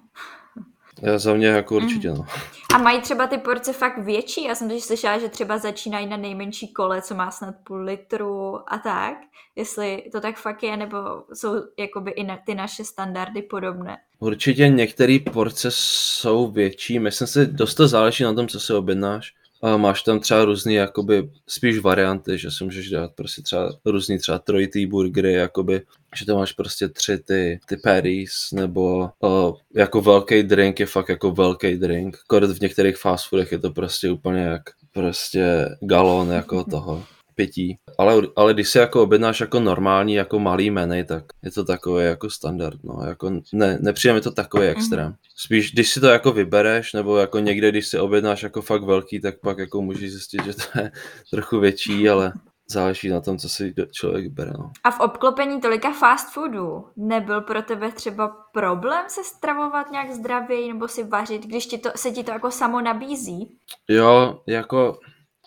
Já 1.02 1.18
za 1.18 1.34
mě 1.34 1.46
jako 1.46 1.76
určitě, 1.76 2.10
mm. 2.10 2.16
no. 2.16 2.26
A 2.74 2.78
mají 2.78 3.00
třeba 3.00 3.26
ty 3.26 3.38
porce 3.38 3.72
fakt 3.72 3.98
větší? 3.98 4.44
Já 4.44 4.54
jsem 4.54 4.68
teď 4.68 4.82
slyšela, 4.82 5.18
že 5.18 5.28
třeba 5.28 5.58
začínají 5.58 6.06
na 6.06 6.16
nejmenší 6.16 6.72
kole, 6.72 7.02
co 7.02 7.14
má 7.14 7.30
snad 7.30 7.54
půl 7.64 7.76
litru 7.76 8.60
a 8.72 8.78
tak. 8.78 9.14
Jestli 9.56 10.02
to 10.12 10.20
tak 10.20 10.36
fakt 10.36 10.62
je, 10.62 10.76
nebo 10.76 10.98
jsou 11.34 11.54
jakoby 11.78 12.10
i 12.10 12.24
na, 12.24 12.38
ty 12.46 12.54
naše 12.54 12.84
standardy 12.84 13.42
podobné? 13.42 13.98
Určitě 14.18 14.68
některé 14.68 15.18
porce 15.32 15.68
jsou 15.70 16.50
větší. 16.50 16.98
Myslím 16.98 17.28
si, 17.28 17.46
dost 17.46 17.74
to 17.74 17.88
záleží 17.88 18.24
na 18.24 18.34
tom, 18.34 18.48
co 18.48 18.60
se 18.60 18.74
objednáš. 18.74 19.34
A 19.62 19.76
máš 19.76 20.02
tam 20.02 20.20
třeba 20.20 20.44
různý 20.44 20.74
jakoby 20.74 21.30
spíš 21.46 21.78
varianty, 21.78 22.38
že 22.38 22.50
si 22.50 22.64
můžeš 22.64 22.90
dát 22.90 23.12
prostě 23.14 23.42
třeba 23.42 23.72
různý 23.84 24.18
třeba 24.18 24.38
trojitý 24.38 24.86
burgery, 24.86 25.32
jakoby, 25.32 25.82
že 26.16 26.26
tam 26.26 26.36
máš 26.36 26.52
prostě 26.52 26.88
tři 26.88 27.18
ty, 27.18 27.60
ty 27.68 27.76
patties, 27.76 28.52
nebo 28.52 29.10
o, 29.22 29.54
jako 29.74 30.00
velký 30.00 30.42
drink 30.42 30.80
je 30.80 30.86
fakt 30.86 31.08
jako 31.08 31.30
velký 31.30 31.76
drink. 31.76 32.18
Kort 32.26 32.50
v 32.50 32.60
některých 32.60 32.96
fast 32.96 33.28
foodech 33.28 33.52
je 33.52 33.58
to 33.58 33.70
prostě 33.70 34.10
úplně 34.10 34.40
jak 34.40 34.62
prostě 34.92 35.68
galon 35.80 36.30
jako 36.30 36.64
toho 36.64 37.04
pití. 37.34 37.78
Ale, 37.98 38.22
ale 38.36 38.54
když 38.54 38.68
si 38.68 38.78
jako 38.78 39.02
objednáš 39.02 39.40
jako 39.40 39.60
normální, 39.60 40.14
jako 40.14 40.38
malý 40.38 40.70
menu, 40.70 41.04
tak 41.04 41.24
je 41.42 41.50
to 41.50 41.64
takové 41.64 42.04
jako 42.04 42.30
standard, 42.30 42.84
no, 42.84 43.06
jako 43.06 43.30
ne, 43.52 43.78
nepřijde 43.80 44.14
mi 44.14 44.20
to 44.20 44.30
takový 44.30 44.66
extrém. 44.66 45.14
Spíš, 45.36 45.72
když 45.72 45.90
si 45.90 46.00
to 46.00 46.06
jako 46.06 46.32
vybereš, 46.32 46.92
nebo 46.92 47.16
jako 47.16 47.38
někde, 47.38 47.70
když 47.70 47.86
si 47.86 47.98
objednáš 47.98 48.42
jako 48.42 48.62
fakt 48.62 48.82
velký, 48.82 49.20
tak 49.20 49.40
pak 49.40 49.58
jako 49.58 49.82
můžeš 49.82 50.12
zjistit, 50.12 50.44
že 50.44 50.54
to 50.54 50.78
je 50.78 50.90
trochu 51.30 51.60
větší, 51.60 52.08
ale 52.08 52.32
záleží 52.70 53.08
na 53.08 53.20
tom, 53.20 53.38
co 53.38 53.48
si 53.48 53.74
člověk 53.92 54.32
bere. 54.32 54.50
No. 54.58 54.70
A 54.84 54.90
v 54.90 55.00
obklopení 55.00 55.60
tolika 55.60 55.92
fast 55.92 56.32
foodů 56.32 56.86
nebyl 56.96 57.40
pro 57.40 57.62
tebe 57.62 57.92
třeba 57.92 58.28
problém 58.52 59.04
se 59.08 59.24
stravovat 59.24 59.90
nějak 59.90 60.12
zdravěji 60.12 60.72
nebo 60.72 60.88
si 60.88 61.04
vařit, 61.04 61.46
když 61.46 61.66
ti 61.66 61.78
to, 61.78 61.90
se 61.96 62.10
ti 62.10 62.24
to 62.24 62.30
jako 62.30 62.50
samo 62.50 62.80
nabízí? 62.80 63.56
Jo, 63.88 64.40
jako 64.46 64.98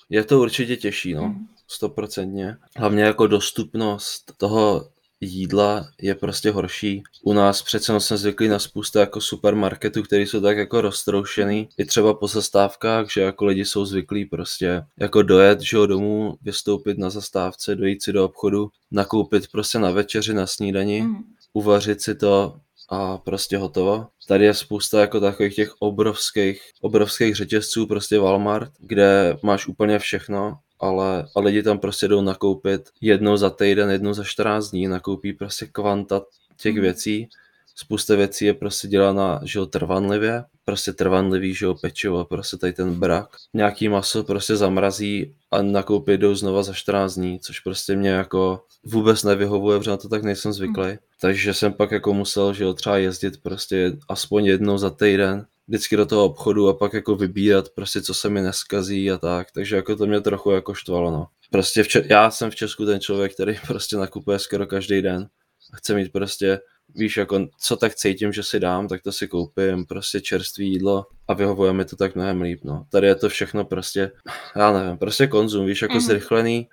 je 0.10 0.24
to 0.24 0.40
určitě 0.40 0.78
těžší, 0.78 1.14
no. 1.14 1.22
Hmm 1.22 1.48
stoprocentně. 1.68 2.58
Hlavně 2.78 3.04
jako 3.04 3.28
dostupnost 3.28 4.32
toho 4.38 4.90
jídla 5.22 5.88
je 6.02 6.16
prostě 6.16 6.52
horší. 6.52 7.04
U 7.24 7.34
nás 7.34 7.62
přece 7.62 8.00
jsme 8.00 8.18
zvyklí 8.18 8.48
na 8.48 8.60
spoustu 8.60 9.00
jako 9.00 9.22
supermarketů, 9.22 10.04
které 10.04 10.24
jsou 10.24 10.42
tak 10.42 10.58
jako 10.58 10.82
roztroušený. 10.82 11.70
I 11.78 11.86
třeba 11.86 12.14
po 12.14 12.28
zastávkách, 12.28 13.12
že 13.12 13.22
jako 13.22 13.46
lidi 13.46 13.66
jsou 13.66 13.86
zvyklí 13.86 14.26
prostě 14.26 14.84
jako 15.00 15.22
dojet, 15.22 15.62
že 15.62 15.78
jo, 15.78 15.86
domů, 15.86 16.38
vystoupit 16.42 16.98
na 16.98 17.10
zastávce, 17.10 17.76
dojít 17.76 18.04
si 18.04 18.14
do 18.14 18.26
obchodu, 18.26 18.70
nakoupit 18.92 19.48
prostě 19.52 19.80
na 19.80 19.92
večeři, 19.92 20.34
na 20.34 20.48
snídani, 20.48 21.02
mm. 21.02 21.16
uvařit 21.54 22.02
si 22.02 22.16
to 22.16 22.56
a 22.90 23.18
prostě 23.18 23.58
hotovo. 23.58 24.08
Tady 24.28 24.46
je 24.46 24.54
spousta 24.54 25.02
jako 25.02 25.20
takových 25.20 25.56
těch 25.56 25.74
obrovských, 25.80 26.62
obrovských 26.82 27.36
řetězců, 27.36 27.88
prostě 27.88 28.20
Walmart, 28.20 28.72
kde 28.80 29.38
máš 29.44 29.68
úplně 29.68 30.00
všechno 30.00 30.58
ale 30.90 31.28
a 31.36 31.40
lidi 31.40 31.64
tam 31.64 31.80
prostě 31.80 32.08
jdou 32.08 32.22
nakoupit 32.22 32.90
jednou 33.02 33.38
za 33.38 33.50
týden, 33.50 33.90
jednou 33.90 34.14
za 34.14 34.24
14 34.24 34.70
dní, 34.70 34.88
nakoupí 34.88 35.34
prostě 35.34 35.66
kvanta 35.66 36.22
těch 36.62 36.74
hmm. 36.74 36.82
věcí. 36.82 37.30
Spousta 37.76 38.16
věcí 38.16 38.46
je 38.46 38.54
prostě 38.54 38.88
dělána, 38.88 39.42
že 39.44 39.60
jo, 39.60 39.66
trvanlivě, 39.66 40.44
prostě 40.66 40.94
trvanlivý, 40.94 41.54
že 41.54 41.66
jo, 41.66 41.76
pečivo, 41.76 42.26
prostě 42.26 42.58
tady 42.58 42.74
ten 42.74 42.94
brak. 42.94 43.28
Nějaký 43.54 43.90
maso 43.90 44.24
prostě 44.24 44.56
zamrazí 44.56 45.36
a 45.52 45.62
nakoupit 45.62 46.22
jdou 46.22 46.36
znova 46.36 46.64
za 46.64 46.74
14 46.74 47.16
dní, 47.16 47.40
což 47.40 47.60
prostě 47.60 47.96
mě 47.96 48.10
jako 48.10 48.64
vůbec 48.84 49.24
nevyhovuje, 49.24 49.80
protože 49.80 49.92
na 49.92 49.98
to 49.98 50.10
tak 50.10 50.24
nejsem 50.24 50.54
zvyklý. 50.54 50.88
Mm. 50.88 50.98
Takže 51.22 51.54
jsem 51.54 51.74
pak 51.74 51.92
jako 51.92 52.14
musel, 52.14 52.54
že 52.54 52.64
jo, 52.64 52.74
třeba 52.74 52.98
jezdit 52.98 53.42
prostě 53.44 53.98
aspoň 54.10 54.46
jednou 54.46 54.78
za 54.78 54.90
týden 54.90 55.46
vždycky 55.68 55.98
do 55.98 56.06
toho 56.06 56.26
obchodu 56.26 56.70
a 56.70 56.74
pak 56.74 56.94
jako 56.94 57.16
vybírat 57.16 57.70
prostě, 57.70 58.02
co 58.02 58.14
se 58.14 58.30
mi 58.30 58.42
neskazí 58.42 59.12
a 59.12 59.18
tak, 59.18 59.52
takže 59.52 59.76
jako 59.76 59.96
to 59.96 60.06
mě 60.06 60.22
trochu 60.22 60.52
jako 60.52 60.74
štvalo, 60.74 61.12
no. 61.12 61.28
Prostě 61.52 61.84
v 61.84 61.88
Če- 61.88 62.06
já 62.06 62.32
jsem 62.32 62.52
v 62.52 62.56
Česku 62.56 62.86
ten 62.86 63.00
člověk, 63.00 63.34
který 63.34 63.56
prostě 63.68 63.98
nakupuje 63.98 64.40
skoro 64.40 64.68
každý 64.68 65.02
den 65.02 65.28
a 65.74 65.78
chce 65.78 65.96
mít 65.96 66.12
prostě, 66.12 66.60
víš, 66.96 67.18
jako 67.18 67.48
co 67.60 67.78
tak 67.78 67.96
cítím, 67.96 68.34
že 68.34 68.44
si 68.44 68.60
dám, 68.60 68.88
tak 68.88 69.02
to 69.02 69.12
si 69.12 69.28
koupím, 69.28 69.86
prostě 69.86 70.22
čerstvé 70.22 70.64
jídlo 70.64 71.06
a 71.28 71.34
vyhovuje 71.34 71.74
mi 71.74 71.86
to 71.86 71.96
tak 71.96 72.16
mnohem 72.16 72.42
líp, 72.42 72.60
no. 72.64 72.86
Tady 72.90 73.08
je 73.08 73.16
to 73.16 73.30
všechno 73.30 73.66
prostě, 73.66 74.12
já 74.56 74.74
nevím, 74.74 74.98
prostě 74.98 75.28
konzum, 75.28 75.66
víš, 75.66 75.82
jako 75.82 75.94
mm-hmm. 75.94 76.08
zrychlený, 76.08 76.68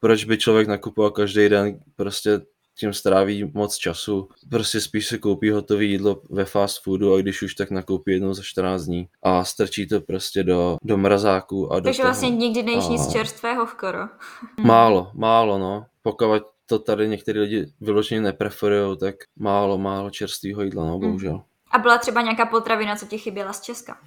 proč 0.00 0.24
by 0.24 0.38
člověk 0.38 0.68
nakupoval 0.68 1.10
každý 1.10 1.48
den 1.48 1.80
prostě 1.96 2.40
tím 2.78 2.92
stráví 2.92 3.50
moc 3.54 3.76
času. 3.76 4.28
Prostě 4.50 4.80
spíš 4.80 5.06
si 5.06 5.18
koupí 5.18 5.50
hotové 5.50 5.84
jídlo 5.84 6.22
ve 6.30 6.44
fast 6.44 6.82
foodu 6.82 7.14
a 7.14 7.20
když 7.20 7.42
už 7.42 7.54
tak 7.54 7.70
nakoupí 7.70 8.10
jednou 8.12 8.34
za 8.34 8.42
14 8.42 8.82
dní 8.82 9.08
a 9.22 9.44
strčí 9.44 9.86
to 9.86 10.00
prostě 10.00 10.42
do, 10.42 10.76
do 10.82 10.96
mrazáku 10.96 11.72
a 11.72 11.80
do 11.80 11.84
Takže 11.84 12.02
vlastně 12.02 12.30
nikdy 12.30 12.62
nejsi 12.62 12.92
nic 12.92 13.12
čerstvého 13.12 13.66
skoro. 13.66 13.98
Málo, 14.60 15.10
málo 15.14 15.58
no. 15.58 15.86
Pokud 16.02 16.42
to 16.66 16.78
tady 16.78 17.08
některý 17.08 17.40
lidi 17.40 17.66
vyloženě 17.80 18.20
nepreferují, 18.20 18.98
tak 18.98 19.14
málo, 19.36 19.78
málo 19.78 20.10
čerstvého 20.10 20.62
jídla, 20.62 20.84
no 20.84 20.92
hmm. 20.92 21.00
bohužel. 21.00 21.42
A 21.70 21.78
byla 21.78 21.98
třeba 21.98 22.22
nějaká 22.22 22.46
potravina, 22.46 22.96
co 22.96 23.06
ti 23.06 23.18
chyběla 23.18 23.52
z 23.52 23.60
Česka? 23.60 23.98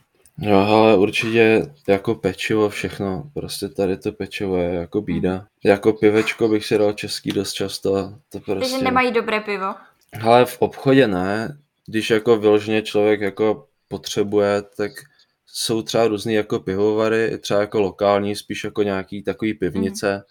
Jo, 0.42 0.58
ale 0.58 0.98
určitě 0.98 1.74
jako 1.88 2.16
pečivo, 2.16 2.70
všechno, 2.70 3.32
prostě 3.34 3.70
tady 3.70 3.98
to 3.98 4.12
pečivo 4.12 4.58
je 4.58 4.74
jako 4.74 5.02
bída. 5.02 5.46
Jako 5.64 5.94
pivečko 5.94 6.48
bych 6.48 6.66
si 6.66 6.78
dal 6.78 6.94
český 6.94 7.32
dost 7.32 7.54
často, 7.54 8.14
to 8.30 8.40
prostě... 8.40 8.72
Takže 8.72 8.84
nemají 8.84 9.12
dobré 9.12 9.40
pivo? 9.40 9.76
Ale 10.22 10.46
v 10.46 10.58
obchodě 10.60 11.08
ne, 11.08 11.58
když 11.86 12.10
jako 12.10 12.38
vyloženě 12.38 12.82
člověk 12.82 13.22
jako 13.22 13.68
potřebuje, 13.88 14.62
tak 14.78 14.92
jsou 15.46 15.82
třeba 15.82 16.08
různý 16.08 16.34
jako 16.34 16.60
pivovary, 16.60 17.38
třeba 17.38 17.60
jako 17.60 17.82
lokální, 17.82 18.36
spíš 18.36 18.64
jako 18.64 18.84
nějaký 18.84 19.24
takový 19.24 19.54
pivnice. 19.54 20.16
Mm. 20.16 20.22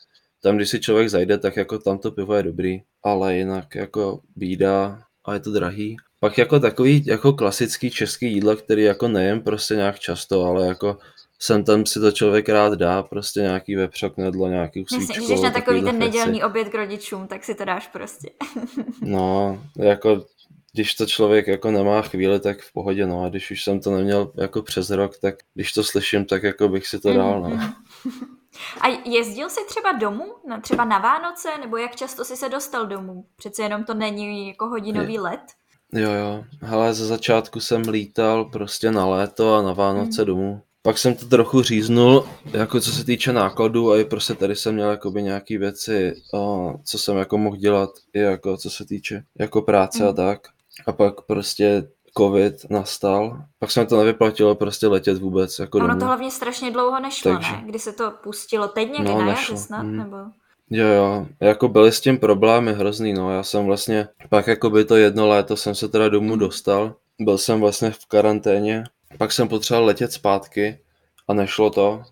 Tam, 0.42 0.56
když 0.56 0.68
si 0.68 0.80
člověk 0.80 1.08
zajde, 1.08 1.38
tak 1.38 1.56
jako 1.56 1.78
tam 1.78 1.98
to 1.98 2.10
pivo 2.10 2.34
je 2.34 2.42
dobrý, 2.42 2.82
ale 3.02 3.36
jinak 3.36 3.74
jako 3.74 4.20
bída 4.36 5.02
a 5.24 5.34
je 5.34 5.40
to 5.40 5.50
drahý. 5.50 5.96
Pak 6.20 6.38
jako 6.38 6.60
takový 6.60 7.02
jako 7.06 7.32
klasický 7.32 7.90
český 7.90 8.32
jídlo, 8.32 8.56
který 8.56 8.82
jako 8.82 9.08
nejem 9.08 9.40
prostě 9.40 9.74
nějak 9.76 9.98
často, 9.98 10.44
ale 10.44 10.66
jako 10.66 10.98
sem 11.38 11.64
tam 11.64 11.86
si 11.86 12.00
to 12.00 12.12
člověk 12.12 12.48
rád 12.48 12.72
dá, 12.72 13.02
prostě 13.02 13.40
nějaký 13.40 13.76
vepřok, 13.76 14.16
nedlo, 14.16 14.48
nějaký 14.48 14.84
svíčku. 14.88 15.12
Když 15.12 15.28
jdeš 15.28 15.40
na 15.40 15.50
takový 15.50 15.82
ten 15.82 15.98
nedělní 15.98 16.44
oběd 16.44 16.68
k 16.68 16.74
rodičům, 16.74 17.26
tak 17.26 17.44
si 17.44 17.54
to 17.54 17.64
dáš 17.64 17.88
prostě. 17.88 18.30
no, 19.02 19.62
jako 19.76 20.24
když 20.72 20.94
to 20.94 21.06
člověk 21.06 21.46
jako 21.46 21.70
nemá 21.70 22.02
chvíli, 22.02 22.40
tak 22.40 22.60
v 22.62 22.72
pohodě, 22.72 23.06
no 23.06 23.24
a 23.24 23.28
když 23.28 23.50
už 23.50 23.64
jsem 23.64 23.80
to 23.80 23.90
neměl 23.90 24.32
jako 24.36 24.62
přes 24.62 24.90
rok, 24.90 25.18
tak 25.18 25.34
když 25.54 25.72
to 25.72 25.84
slyším, 25.84 26.24
tak 26.24 26.42
jako 26.42 26.68
bych 26.68 26.86
si 26.86 27.00
to 27.00 27.12
dal, 27.12 27.40
no. 27.40 27.60
A 28.80 28.88
jezdil 29.04 29.50
jsi 29.50 29.60
třeba 29.68 29.92
domů, 29.92 30.34
na, 30.48 30.60
třeba 30.60 30.84
na 30.84 30.98
Vánoce, 30.98 31.48
nebo 31.60 31.76
jak 31.76 31.96
často 31.96 32.24
jsi 32.24 32.36
se 32.36 32.48
dostal 32.48 32.86
domů? 32.86 33.26
Přece 33.36 33.62
jenom 33.62 33.84
to 33.84 33.94
není 33.94 34.48
jako 34.48 34.66
hodinový 34.66 35.18
let. 35.18 35.40
Jo, 35.92 36.12
jo. 36.12 36.44
Hele, 36.60 36.94
ze 36.94 37.06
začátku 37.06 37.60
jsem 37.60 37.82
lítal 37.88 38.44
prostě 38.44 38.90
na 38.90 39.06
léto 39.06 39.54
a 39.54 39.62
na 39.62 39.72
Vánoce 39.72 40.22
mm. 40.22 40.26
domů. 40.26 40.62
Pak 40.82 40.98
jsem 40.98 41.14
to 41.14 41.26
trochu 41.26 41.62
říznul, 41.62 42.28
jako 42.52 42.80
co 42.80 42.92
se 42.92 43.04
týče 43.04 43.32
nákladů 43.32 43.90
a 43.90 43.98
i 43.98 44.04
prostě 44.04 44.34
tady 44.34 44.56
jsem 44.56 44.74
měl 44.74 44.90
jakoby 44.90 45.22
nějaký 45.22 45.58
věci, 45.58 46.14
co 46.84 46.98
jsem 46.98 47.16
jako 47.16 47.38
mohl 47.38 47.56
dělat, 47.56 47.90
i 48.14 48.20
jako 48.20 48.56
co 48.56 48.70
se 48.70 48.84
týče 48.84 49.22
jako 49.38 49.62
práce 49.62 49.98
mm. 49.98 50.04
a 50.04 50.08
hmm. 50.08 50.16
tak. 50.16 50.40
A 50.86 50.92
pak 50.92 51.20
prostě 51.20 51.88
covid 52.18 52.70
nastal, 52.70 53.42
pak 53.58 53.70
se 53.70 53.80
mi 53.80 53.86
to 53.86 53.98
nevyplatilo 53.98 54.54
prostě 54.54 54.86
letět 54.86 55.18
vůbec 55.18 55.58
jako 55.58 55.78
Ono 55.78 55.88
domů. 55.88 56.00
to 56.00 56.06
hlavně 56.06 56.30
strašně 56.30 56.70
dlouho 56.70 57.00
nešlo, 57.00 57.32
Takže... 57.32 57.52
ne? 57.52 57.62
Kdy 57.66 57.78
se 57.78 57.92
to 57.92 58.10
pustilo? 58.22 58.68
Teď 58.68 58.92
někdy 58.92 59.08
no, 59.08 59.20
na 59.20 59.28
jaře 59.28 59.56
snad, 59.56 59.82
mm. 59.82 59.96
nebo? 59.96 60.16
Jo, 60.70 60.86
jo, 60.86 61.26
jako 61.40 61.68
byly 61.68 61.92
s 61.92 62.00
tím 62.00 62.18
problémy 62.18 62.72
hrozný, 62.72 63.12
no, 63.12 63.32
já 63.32 63.42
jsem 63.42 63.64
vlastně, 63.64 64.08
pak 64.28 64.46
jako 64.46 64.70
by 64.70 64.84
to 64.84 64.96
jedno 64.96 65.28
léto 65.28 65.56
jsem 65.56 65.74
se 65.74 65.88
teda 65.88 66.08
domů 66.08 66.36
dostal, 66.36 66.94
byl 67.20 67.38
jsem 67.38 67.60
vlastně 67.60 67.90
v 67.90 68.06
karanténě, 68.06 68.84
pak 69.18 69.32
jsem 69.32 69.48
potřeboval 69.48 69.86
letět 69.86 70.12
zpátky 70.12 70.78
a 71.28 71.34
nešlo 71.34 71.70
to, 71.70 72.02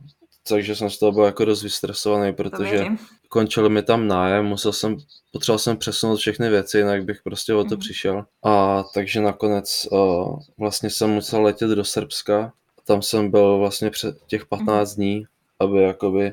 takže 0.49 0.77
jsem 0.77 0.91
z 0.91 0.99
toho 0.99 1.13
byl 1.13 1.25
jako 1.25 1.45
dost 1.45 1.63
vystresovaný, 1.63 2.33
protože 2.33 2.87
končil 3.29 3.69
mi 3.69 3.83
tam 3.83 4.07
nájem, 4.07 4.47
musel 4.47 4.73
jsem, 4.73 4.97
potřeboval 5.33 5.59
jsem 5.59 5.77
přesunout 5.77 6.17
všechny 6.17 6.51
věci, 6.51 6.79
jinak 6.79 7.05
bych 7.05 7.23
prostě 7.23 7.55
o 7.55 7.65
to 7.65 7.75
mm. 7.75 7.81
přišel. 7.81 8.25
A 8.45 8.85
takže 8.95 9.21
nakonec 9.21 9.89
uh, 9.91 10.39
vlastně 10.59 10.91
jsem 10.91 11.11
musel 11.11 11.43
letět 11.43 11.71
do 11.71 11.85
Srbska, 11.85 12.53
tam 12.87 13.03
jsem 13.03 13.31
byl 13.31 13.59
vlastně 13.59 13.91
před 13.91 14.17
těch 14.27 14.47
15 14.47 14.97
mm. 14.97 14.97
dní, 14.97 15.25
aby 15.61 15.83
jakoby 15.83 16.33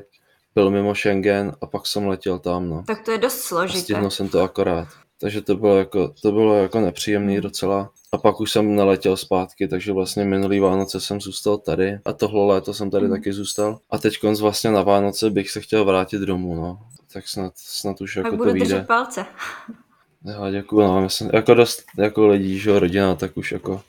byl 0.54 0.70
mimo 0.70 0.94
Schengen 0.94 1.52
a 1.60 1.66
pak 1.66 1.86
jsem 1.86 2.06
letěl 2.06 2.38
tam, 2.38 2.68
no. 2.68 2.84
Tak 2.86 3.04
to 3.04 3.10
je 3.10 3.18
dost 3.18 3.40
složité. 3.40 3.80
Stihnul 3.80 4.10
jsem 4.10 4.28
to 4.28 4.42
akorát. 4.42 4.88
Takže 5.20 5.40
to 5.40 5.56
bylo 5.56 5.78
jako, 5.78 6.14
to 6.22 6.32
bylo 6.32 6.54
jako 6.54 6.80
nepříjemný 6.80 7.40
docela. 7.40 7.90
A 8.12 8.18
pak 8.18 8.40
už 8.40 8.52
jsem 8.52 8.74
neletěl 8.74 9.16
zpátky, 9.16 9.68
takže 9.68 9.92
vlastně 9.92 10.24
minulý 10.24 10.60
Vánoce 10.60 11.00
jsem 11.00 11.20
zůstal 11.20 11.58
tady 11.58 11.98
a 12.04 12.12
tohle 12.12 12.46
léto 12.46 12.74
jsem 12.74 12.90
tady 12.90 13.04
mm. 13.04 13.10
taky 13.10 13.32
zůstal. 13.32 13.78
A 13.90 13.98
teď 13.98 14.18
konc 14.20 14.40
vlastně 14.40 14.70
na 14.70 14.82
Vánoce 14.82 15.30
bych 15.30 15.50
se 15.50 15.60
chtěl 15.60 15.84
vrátit 15.84 16.20
domů, 16.20 16.54
no. 16.54 16.78
Tak 17.12 17.28
snad, 17.28 17.52
snad 17.56 18.00
už 18.00 18.16
jako 18.16 18.36
to 18.36 18.52
vyjde. 18.52 18.84
palce. 18.88 19.26
Já 20.24 20.50
děkuju, 20.50 20.82
no, 20.82 21.00
myslím, 21.00 21.30
jako 21.32 21.54
dost 21.54 21.82
jako 21.98 22.26
lidí, 22.26 22.58
že 22.58 22.78
rodina, 22.78 23.14
tak 23.14 23.36
už 23.36 23.52
jako, 23.52 23.82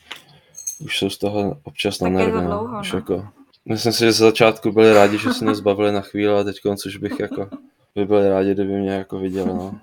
už 0.79 0.97
jsou 0.97 1.09
z 1.09 1.17
toho 1.17 1.57
občas 1.63 1.99
na 1.99 2.09
nervy, 2.09 2.41
no. 2.41 2.79
Už 2.81 2.91
no. 2.91 2.97
jako, 2.97 3.27
Myslím 3.65 3.93
si, 3.93 3.99
že 3.99 4.11
z 4.11 4.17
začátku 4.17 4.71
byli 4.71 4.93
rádi, 4.93 5.17
že 5.17 5.33
se 5.33 5.45
mě 5.45 5.55
zbavili 5.55 5.91
na 5.91 6.01
chvíli, 6.01 6.33
a 6.33 6.43
teď 6.43 6.59
už 6.85 6.97
bych 6.97 7.19
jako 7.19 7.49
by 7.95 8.05
byli 8.05 8.29
rádi, 8.29 8.53
kdyby 8.53 8.73
mě 8.73 8.91
jako 8.91 9.19
viděli, 9.19 9.47
no. 9.47 9.79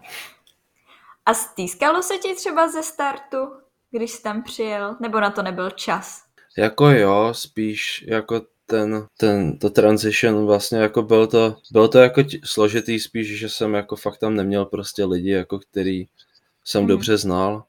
A 1.27 1.35
stýskalo 1.35 2.03
se 2.03 2.15
ti 2.19 2.35
třeba 2.35 2.69
ze 2.69 2.83
startu, 2.83 3.37
když 3.91 4.11
jsi 4.11 4.23
tam 4.23 4.43
přijel, 4.43 4.97
nebo 5.01 5.21
na 5.21 5.31
to 5.31 5.43
nebyl 5.43 5.71
čas? 5.71 6.23
Jako 6.59 6.87
jo, 6.87 7.29
spíš 7.33 8.05
jako 8.09 8.43
ten, 8.67 9.07
ten, 9.17 9.59
to 9.59 9.71
transition 9.71 10.47
vlastně 10.47 10.79
jako 10.79 11.03
bylo 11.03 11.27
to, 11.27 11.57
bylo 11.73 11.89
to 11.89 11.99
jako 11.99 12.23
t- 12.23 12.39
složitý 12.45 13.01
spíš, 13.01 13.39
že 13.39 13.49
jsem 13.49 13.75
jako 13.75 13.97
fakt 13.97 14.19
tam 14.19 14.35
neměl 14.35 14.65
prostě 14.65 15.05
lidi, 15.05 15.31
jako 15.31 15.59
který 15.59 16.07
jsem 16.65 16.83
mm. 16.83 16.89
dobře 16.89 17.17
znal 17.17 17.65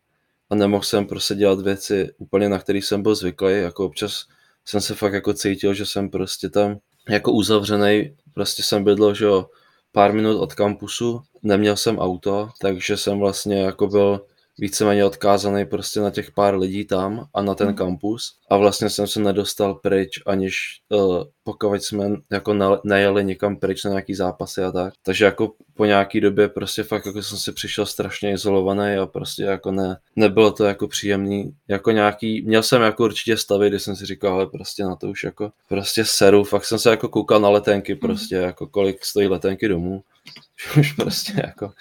a 0.49 0.55
nemohl 0.55 0.83
jsem 0.83 1.05
prostě 1.05 1.35
dělat 1.35 1.61
věci 1.61 2.13
úplně, 2.17 2.49
na 2.49 2.59
který 2.59 2.81
jsem 2.81 3.03
byl 3.03 3.15
zvyklý, 3.15 3.53
jako 3.61 3.85
občas 3.85 4.25
jsem 4.65 4.81
se 4.81 4.95
fakt 4.95 5.13
jako 5.13 5.33
cítil, 5.33 5.73
že 5.73 5.85
jsem 5.85 6.09
prostě 6.09 6.49
tam 6.49 6.79
jako 7.09 7.31
uzavřený, 7.31 8.15
prostě 8.33 8.63
jsem 8.63 8.83
bydlel, 8.83 9.13
že 9.13 9.25
jo, 9.25 9.49
pár 9.91 10.13
minut 10.13 10.39
od 10.39 10.53
kampusu, 10.53 11.21
neměl 11.43 11.75
jsem 11.77 11.99
auto, 11.99 12.49
takže 12.61 12.97
jsem 12.97 13.19
vlastně 13.19 13.61
jako 13.61 13.87
byl 13.87 14.25
víceméně 14.59 15.05
odkázaný 15.05 15.65
prostě 15.65 15.99
na 15.99 16.11
těch 16.11 16.31
pár 16.31 16.57
lidí 16.57 16.85
tam 16.85 17.27
a 17.33 17.41
na 17.41 17.55
ten 17.55 17.67
mm. 17.67 17.73
kampus 17.73 18.37
a 18.49 18.57
vlastně 18.57 18.89
jsem 18.89 19.07
se 19.07 19.19
nedostal 19.19 19.73
pryč, 19.73 20.19
aniž 20.25 20.55
uh, 20.89 21.23
pokud 21.43 21.83
jsme 21.83 22.11
jako 22.31 22.79
nejeli 22.83 23.25
někam 23.25 23.55
pryč 23.55 23.83
na 23.83 23.89
nějaký 23.89 24.15
zápasy 24.15 24.63
a 24.63 24.71
tak. 24.71 24.93
Takže 25.03 25.25
jako 25.25 25.51
po 25.73 25.85
nějaký 25.85 26.21
době 26.21 26.47
prostě 26.47 26.83
fakt 26.83 27.05
jako 27.05 27.23
jsem 27.23 27.37
si 27.37 27.51
přišel 27.51 27.85
strašně 27.85 28.31
izolovaný 28.31 28.95
a 28.95 29.05
prostě 29.05 29.43
jako 29.43 29.71
ne, 29.71 29.97
nebylo 30.15 30.51
to 30.51 30.65
jako 30.65 30.87
příjemný. 30.87 31.55
Jako 31.67 31.91
nějaký, 31.91 32.41
měl 32.41 32.63
jsem 32.63 32.81
jako 32.81 33.03
určitě 33.03 33.37
stavy, 33.37 33.69
kdy 33.69 33.79
jsem 33.79 33.95
si 33.95 34.05
říkal, 34.05 34.33
ale 34.33 34.47
prostě 34.47 34.83
na 34.83 34.95
to 34.95 35.09
už 35.09 35.23
jako 35.23 35.51
prostě 35.69 36.05
seru, 36.05 36.43
fakt 36.43 36.65
jsem 36.65 36.79
se 36.79 36.89
jako 36.89 37.09
koukal 37.09 37.39
na 37.39 37.49
letenky 37.49 37.95
prostě, 37.95 38.37
mm. 38.37 38.43
jako 38.43 38.67
kolik 38.67 39.05
stojí 39.05 39.27
letenky 39.27 39.67
domů. 39.67 40.03
už 40.79 40.91
prostě 40.91 41.33
jako 41.35 41.71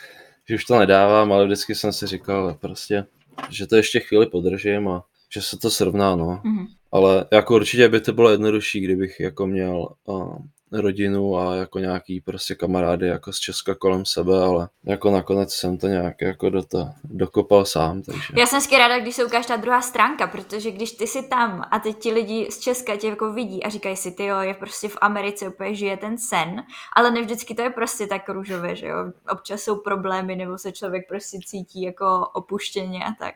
že 0.52 0.56
už 0.56 0.64
to 0.64 0.78
nedávám, 0.78 1.32
ale 1.32 1.44
vždycky 1.44 1.74
jsem 1.74 1.92
si 1.92 2.06
říkal 2.06 2.56
prostě, 2.60 3.04
že 3.50 3.66
to 3.66 3.76
ještě 3.76 4.00
chvíli 4.00 4.26
podržím 4.26 4.88
a 4.88 5.04
že 5.32 5.42
se 5.42 5.58
to 5.58 5.70
srovná, 5.70 6.16
no. 6.16 6.42
Mm-hmm. 6.44 6.66
Ale 6.92 7.26
jako 7.32 7.54
určitě 7.54 7.88
by 7.88 8.00
to 8.00 8.12
bylo 8.12 8.30
jednodušší, 8.30 8.80
kdybych 8.80 9.20
jako 9.20 9.46
měl 9.46 9.88
uh, 10.04 10.36
rodinu 10.72 11.36
a 11.38 11.54
jako 11.54 11.78
nějaký 11.78 12.20
prostě 12.20 12.54
kamarády 12.54 13.06
jako 13.06 13.32
z 13.32 13.38
Česka 13.38 13.74
kolem 13.74 14.04
sebe, 14.04 14.44
ale 14.44 14.68
jako 14.84 15.10
nakonec 15.10 15.54
jsem 15.54 15.78
to 15.78 15.86
nějak 15.86 16.20
jako 16.20 16.50
do 16.50 16.62
to 16.62 16.88
dokopal 17.04 17.64
sám, 17.64 18.02
takže. 18.02 18.34
Já 18.36 18.46
jsem 18.46 18.60
skvěle 18.60 18.88
ráda, 18.88 19.00
když 19.00 19.14
se 19.14 19.24
ukáže 19.24 19.48
ta 19.48 19.56
druhá 19.56 19.82
stránka, 19.82 20.26
protože 20.26 20.70
když 20.70 20.92
ty 20.92 21.06
jsi 21.06 21.22
tam 21.22 21.62
a 21.70 21.78
teď 21.78 21.98
ti 21.98 22.12
lidi 22.12 22.48
z 22.50 22.58
Česka 22.58 22.96
tě 22.96 23.08
jako 23.08 23.32
vidí 23.32 23.64
a 23.64 23.68
říkají 23.68 23.96
si, 23.96 24.12
ty 24.12 24.24
jo, 24.24 24.40
je 24.40 24.54
prostě 24.54 24.88
v 24.88 24.98
Americe 25.00 25.48
úplně 25.48 25.74
žije 25.74 25.96
ten 25.96 26.18
sen, 26.18 26.62
ale 26.96 27.10
ne 27.10 27.22
vždycky 27.22 27.54
to 27.54 27.62
je 27.62 27.70
prostě 27.70 28.06
tak 28.06 28.28
růžové, 28.28 28.76
že 28.76 28.86
jo, 28.86 28.96
občas 29.32 29.60
jsou 29.60 29.76
problémy 29.76 30.36
nebo 30.36 30.58
se 30.58 30.72
člověk 30.72 31.08
prostě 31.08 31.38
cítí 31.46 31.82
jako 31.82 32.28
opuštěně 32.34 33.04
a 33.04 33.12
tak 33.18 33.34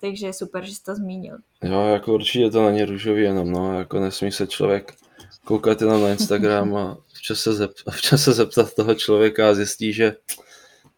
takže 0.00 0.26
je 0.26 0.32
super, 0.32 0.64
že 0.64 0.74
jsi 0.74 0.82
to 0.82 0.94
zmínil. 0.94 1.36
Jo, 1.62 1.80
jako 1.80 2.14
určitě 2.14 2.50
to 2.50 2.66
není 2.66 2.84
růžový 2.84 3.22
jenom, 3.22 3.50
no, 3.50 3.78
jako 3.78 4.00
nesmí 4.00 4.32
se 4.32 4.46
člověk 4.46 4.94
koukat 5.48 5.80
jenom 5.80 6.02
na 6.02 6.08
Instagram 6.08 6.76
a 6.76 6.96
včas 7.12 7.38
se, 7.40 7.52
zep, 7.52 7.70
včas 7.90 8.22
se 8.22 8.32
zeptat 8.32 8.74
toho 8.74 8.94
člověka 8.94 9.50
a 9.50 9.54
zjistí, 9.54 9.92
že 9.92 10.16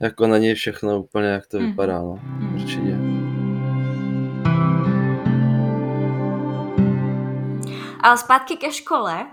jako 0.00 0.26
na 0.26 0.38
něj 0.38 0.54
všechno 0.54 1.00
úplně, 1.00 1.28
jak 1.28 1.46
to 1.46 1.60
mm. 1.60 1.66
vypadá, 1.66 1.98
no, 1.98 2.20
mm. 2.22 2.54
určitě. 2.54 2.98
Ale 8.00 8.18
zpátky 8.18 8.56
ke 8.56 8.72
škole, 8.72 9.26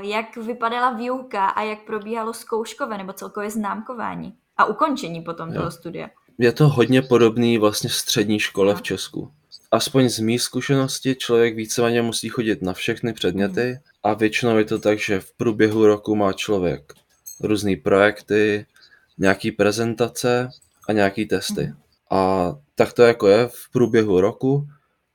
jak 0.00 0.36
vypadala 0.36 0.92
výuka 0.92 1.46
a 1.46 1.62
jak 1.62 1.78
probíhalo 1.86 2.34
zkouškové 2.34 2.98
nebo 2.98 3.12
celkově 3.12 3.50
známkování 3.50 4.32
a 4.56 4.64
ukončení 4.64 5.20
potom 5.20 5.48
jo. 5.48 5.54
toho 5.54 5.70
studia? 5.70 6.08
Je 6.38 6.52
to 6.52 6.68
hodně 6.68 7.02
podobný 7.02 7.58
vlastně 7.58 7.90
střední 7.90 8.38
škole 8.38 8.72
no. 8.72 8.78
v 8.78 8.82
Česku. 8.82 9.32
Aspoň 9.70 10.08
z 10.08 10.18
mých 10.18 10.42
zkušenosti 10.42 11.14
člověk 11.14 11.56
víceméně 11.56 12.02
musí 12.02 12.28
chodit 12.28 12.62
na 12.62 12.72
všechny 12.72 13.12
předměty 13.12 13.70
mm. 13.70 13.91
A 14.02 14.14
většinou 14.14 14.58
je 14.58 14.64
to 14.64 14.78
tak, 14.78 14.98
že 14.98 15.20
v 15.20 15.32
průběhu 15.32 15.86
roku 15.86 16.16
má 16.16 16.32
člověk 16.32 16.92
různé 17.40 17.76
projekty, 17.76 18.66
nějaký 19.18 19.52
prezentace 19.52 20.48
a 20.88 20.92
nějaký 20.92 21.26
testy. 21.26 21.66
Mm. 21.66 21.74
A 22.10 22.52
tak 22.74 22.92
to 22.92 23.02
jako 23.02 23.28
je 23.28 23.48
v 23.48 23.70
průběhu 23.72 24.20
roku 24.20 24.66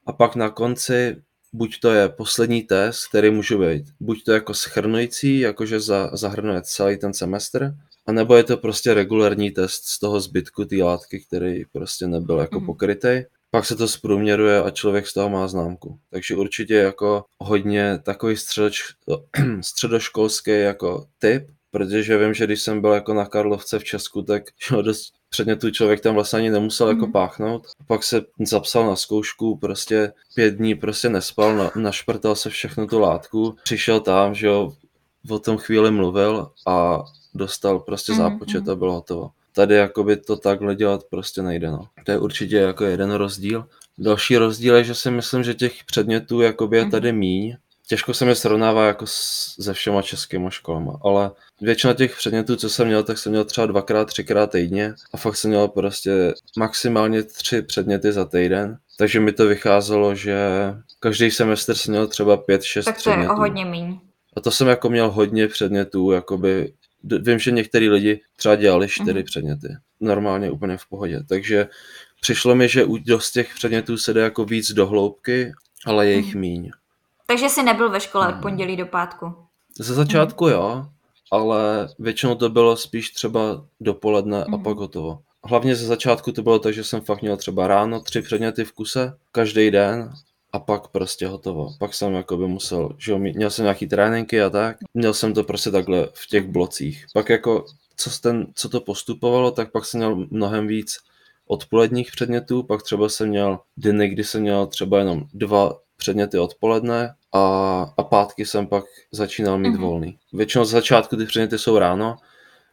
a 0.05 0.13
pak 0.13 0.35
na 0.35 0.49
konci 0.49 1.15
buď 1.53 1.79
to 1.79 1.91
je 1.91 2.09
poslední 2.09 2.63
test, 2.63 3.07
který 3.07 3.29
může 3.29 3.57
být 3.57 3.85
buď 3.99 4.23
to 4.23 4.31
jako 4.31 4.53
schrnující, 4.53 5.39
jakože 5.39 5.79
za, 5.79 6.09
zahrnuje 6.13 6.61
celý 6.61 6.97
ten 6.97 7.13
semestr, 7.13 7.73
anebo 8.05 8.35
je 8.35 8.43
to 8.43 8.57
prostě 8.57 8.93
regulární 8.93 9.51
test 9.51 9.85
z 9.85 9.99
toho 9.99 10.19
zbytku 10.19 10.65
té 10.65 10.75
látky, 10.75 11.19
který 11.19 11.65
prostě 11.65 12.07
nebyl 12.07 12.39
jako 12.39 12.59
mm. 12.59 12.65
Pak 13.57 13.65
se 13.65 13.75
to 13.75 13.87
zprůměruje 13.87 14.63
a 14.63 14.69
člověk 14.69 15.07
z 15.07 15.13
toho 15.13 15.29
má 15.29 15.47
známku. 15.47 15.99
Takže 16.09 16.35
určitě 16.35 16.73
jako 16.73 17.23
hodně 17.39 17.99
takový 18.03 18.37
středoč, 18.37 18.83
středoškolský 19.61 20.51
jako 20.51 21.05
typ, 21.19 21.47
protože 21.71 22.17
vím, 22.17 22.33
že 22.33 22.45
když 22.45 22.61
jsem 22.61 22.81
byl 22.81 22.91
jako 22.91 23.13
na 23.13 23.25
Karlovce 23.25 23.79
v 23.79 23.83
Česku, 23.83 24.21
tak 24.21 24.43
dost 24.81 25.13
předmětu 25.29 25.71
člověk 25.71 26.01
tam 26.01 26.15
vlastně 26.15 26.39
ani 26.39 26.49
nemusel 26.49 26.87
mm. 26.87 26.89
jako 26.89 27.05
mhm. 27.05 27.11
páchnout. 27.11 27.67
Pak 27.87 28.03
se 28.03 28.21
zapsal 28.39 28.87
na 28.87 28.95
zkoušku, 28.95 29.57
prostě 29.57 30.11
pět 30.35 30.51
dní 30.51 30.75
prostě 30.75 31.09
nespal, 31.09 31.55
na, 31.55 31.71
našprtal 31.75 32.35
se 32.35 32.49
všechno 32.49 32.87
tu 32.87 32.99
látku, 32.99 33.55
přišel 33.63 33.99
tam, 33.99 34.35
že 34.35 34.47
jo, 34.47 34.73
o 35.29 35.39
tom 35.39 35.57
chvíli 35.57 35.91
mluvil 35.91 36.51
a 36.67 37.03
dostal 37.33 37.79
prostě 37.79 38.11
mm. 38.11 38.17
zápočet 38.17 38.69
a 38.69 38.75
bylo 38.75 38.93
hotovo. 38.93 39.29
Tady 39.57 39.75
jakoby 39.75 40.17
to 40.17 40.37
takhle 40.37 40.75
dělat 40.75 41.03
prostě 41.09 41.41
nejde, 41.41 41.71
no. 41.71 41.87
To 42.03 42.11
je 42.11 42.19
určitě 42.19 42.57
jako 42.57 42.85
jeden 42.85 43.11
rozdíl. 43.11 43.65
Další 43.97 44.37
rozdíl 44.37 44.75
je, 44.75 44.83
že 44.83 44.95
si 44.95 45.11
myslím, 45.11 45.43
že 45.43 45.53
těch 45.53 45.83
předmětů 45.85 46.41
jakoby 46.41 46.77
je 46.77 46.83
mhm. 46.83 46.91
tady 46.91 47.11
míň, 47.11 47.55
těžko 47.87 48.13
se 48.13 48.25
mi 48.25 48.35
srovnává 48.35 48.87
jako 48.87 49.05
se 49.07 49.73
všema 49.73 50.01
českýma 50.01 50.49
školama, 50.49 50.99
ale 51.03 51.31
většina 51.61 51.93
těch 51.93 52.17
předmětů, 52.17 52.55
co 52.55 52.69
jsem 52.69 52.87
měl, 52.87 53.03
tak 53.03 53.17
jsem 53.17 53.31
měl 53.31 53.45
třeba 53.45 53.67
dvakrát, 53.67 54.05
třikrát 54.05 54.51
týdně 54.51 54.93
a 55.13 55.17
fakt 55.17 55.35
jsem 55.35 55.51
měl 55.51 55.67
prostě 55.67 56.33
maximálně 56.57 57.23
tři 57.23 57.61
předměty 57.61 58.11
za 58.11 58.25
týden, 58.25 58.77
takže 58.97 59.19
mi 59.19 59.31
to 59.31 59.47
vycházelo, 59.47 60.15
že 60.15 60.37
každý 60.99 61.31
semestr 61.31 61.75
jsem 61.75 61.91
měl 61.91 62.07
třeba 62.07 62.37
pět, 62.37 62.63
šest 62.63 62.85
Tak 62.85 63.01
to 63.03 63.09
je 63.09 63.29
o 63.29 63.35
hodně 63.35 63.65
míň. 63.65 63.99
A 64.35 64.41
to 64.41 64.51
jsem 64.51 64.67
jako 64.67 64.89
měl 64.89 65.11
hodně 65.11 65.47
předmětů, 65.47 66.11
jakoby 66.11 66.73
vím, 67.11 67.39
že 67.39 67.51
některý 67.51 67.89
lidi 67.89 68.21
třeba 68.35 68.55
dělali 68.55 68.87
čtyři 68.87 69.11
mm-hmm. 69.11 69.23
předměty. 69.23 69.67
Normálně 69.99 70.51
úplně 70.51 70.77
v 70.77 70.85
pohodě. 70.89 71.19
Takže 71.29 71.67
přišlo 72.21 72.55
mi, 72.55 72.69
že 72.69 72.85
u 72.85 72.97
dost 72.97 73.31
těch 73.31 73.55
předmětů 73.55 73.97
se 73.97 74.13
jde 74.13 74.21
jako 74.21 74.45
víc 74.45 74.71
do 74.71 74.87
hloubky, 74.87 75.51
ale 75.85 76.07
je 76.07 76.15
jich 76.15 76.35
mm-hmm. 76.35 76.39
míň. 76.39 76.71
Takže 77.27 77.49
jsi 77.49 77.63
nebyl 77.63 77.89
ve 77.89 77.99
škole 77.99 78.27
od 78.27 78.31
hmm. 78.31 78.41
pondělí 78.41 78.77
do 78.77 78.85
pátku? 78.85 79.35
Ze 79.79 79.93
začátku 79.93 80.45
hmm. 80.45 80.53
jo, 80.53 80.85
ale 81.31 81.87
většinou 81.99 82.35
to 82.35 82.49
bylo 82.49 82.77
spíš 82.77 83.09
třeba 83.09 83.65
dopoledne 83.79 84.41
hmm. 84.41 84.53
a 84.53 84.57
pak 84.57 84.77
hotovo. 84.77 85.19
Hlavně 85.43 85.75
ze 85.75 85.85
začátku 85.85 86.31
to 86.31 86.43
bylo 86.43 86.59
tak, 86.59 86.73
že 86.73 86.83
jsem 86.83 87.01
fakt 87.01 87.21
měl 87.21 87.37
třeba 87.37 87.67
ráno 87.67 88.01
tři 88.01 88.21
předměty 88.21 88.63
v 88.63 88.71
kuse, 88.71 89.13
každý 89.31 89.71
den 89.71 90.13
a 90.53 90.59
pak 90.59 90.87
prostě 90.87 91.27
hotovo. 91.27 91.69
Pak 91.79 91.93
jsem 91.93 92.13
jako 92.13 92.37
by 92.37 92.47
musel, 92.47 92.89
že 92.97 93.11
jo, 93.11 93.17
měl 93.19 93.49
jsem 93.49 93.63
nějaký 93.63 93.87
tréninky 93.87 94.41
a 94.41 94.49
tak, 94.49 94.77
měl 94.93 95.13
jsem 95.13 95.33
to 95.33 95.43
prostě 95.43 95.71
takhle 95.71 96.09
v 96.13 96.27
těch 96.27 96.47
blocích. 96.47 97.05
Pak 97.13 97.29
jako, 97.29 97.65
co, 97.95 98.09
ten, 98.21 98.47
co 98.55 98.69
to 98.69 98.81
postupovalo, 98.81 99.51
tak 99.51 99.71
pak 99.71 99.85
jsem 99.85 99.97
měl 99.99 100.15
mnohem 100.15 100.67
víc 100.67 100.97
odpoledních 101.47 102.11
předmětů, 102.11 102.63
pak 102.63 102.83
třeba 102.83 103.09
jsem 103.09 103.29
měl 103.29 103.59
dny, 103.77 104.09
kdy 104.09 104.23
jsem 104.23 104.41
měl 104.41 104.67
třeba 104.67 104.99
jenom 104.99 105.23
dva 105.33 105.79
předměty 105.97 106.39
odpoledne 106.39 107.15
a, 107.33 107.41
a 107.97 108.03
pátky 108.03 108.45
jsem 108.45 108.67
pak 108.67 108.85
začínal 109.11 109.57
mít 109.57 109.69
mm-hmm. 109.69 109.81
volný. 109.81 110.17
Většinou 110.33 110.65
z 110.65 110.69
začátku 110.69 111.17
ty 111.17 111.25
předměty 111.25 111.57
jsou 111.57 111.77
ráno, 111.77 112.17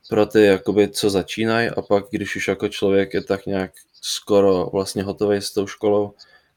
pro 0.09 0.27
ty, 0.27 0.45
jakoby, 0.45 0.89
co 0.89 1.11
začínají 1.11 1.69
a 1.69 1.83
pak, 1.83 2.05
když 2.11 2.37
už 2.37 2.49
jako 2.49 2.69
člověk 2.69 3.15
je 3.15 3.23
tak 3.23 3.47
nějak 3.47 3.73
skoro 4.03 4.71
vlastně 4.73 5.03
hotový 5.03 5.37
s 5.37 5.53
tou 5.53 5.67
školou, 5.67 6.15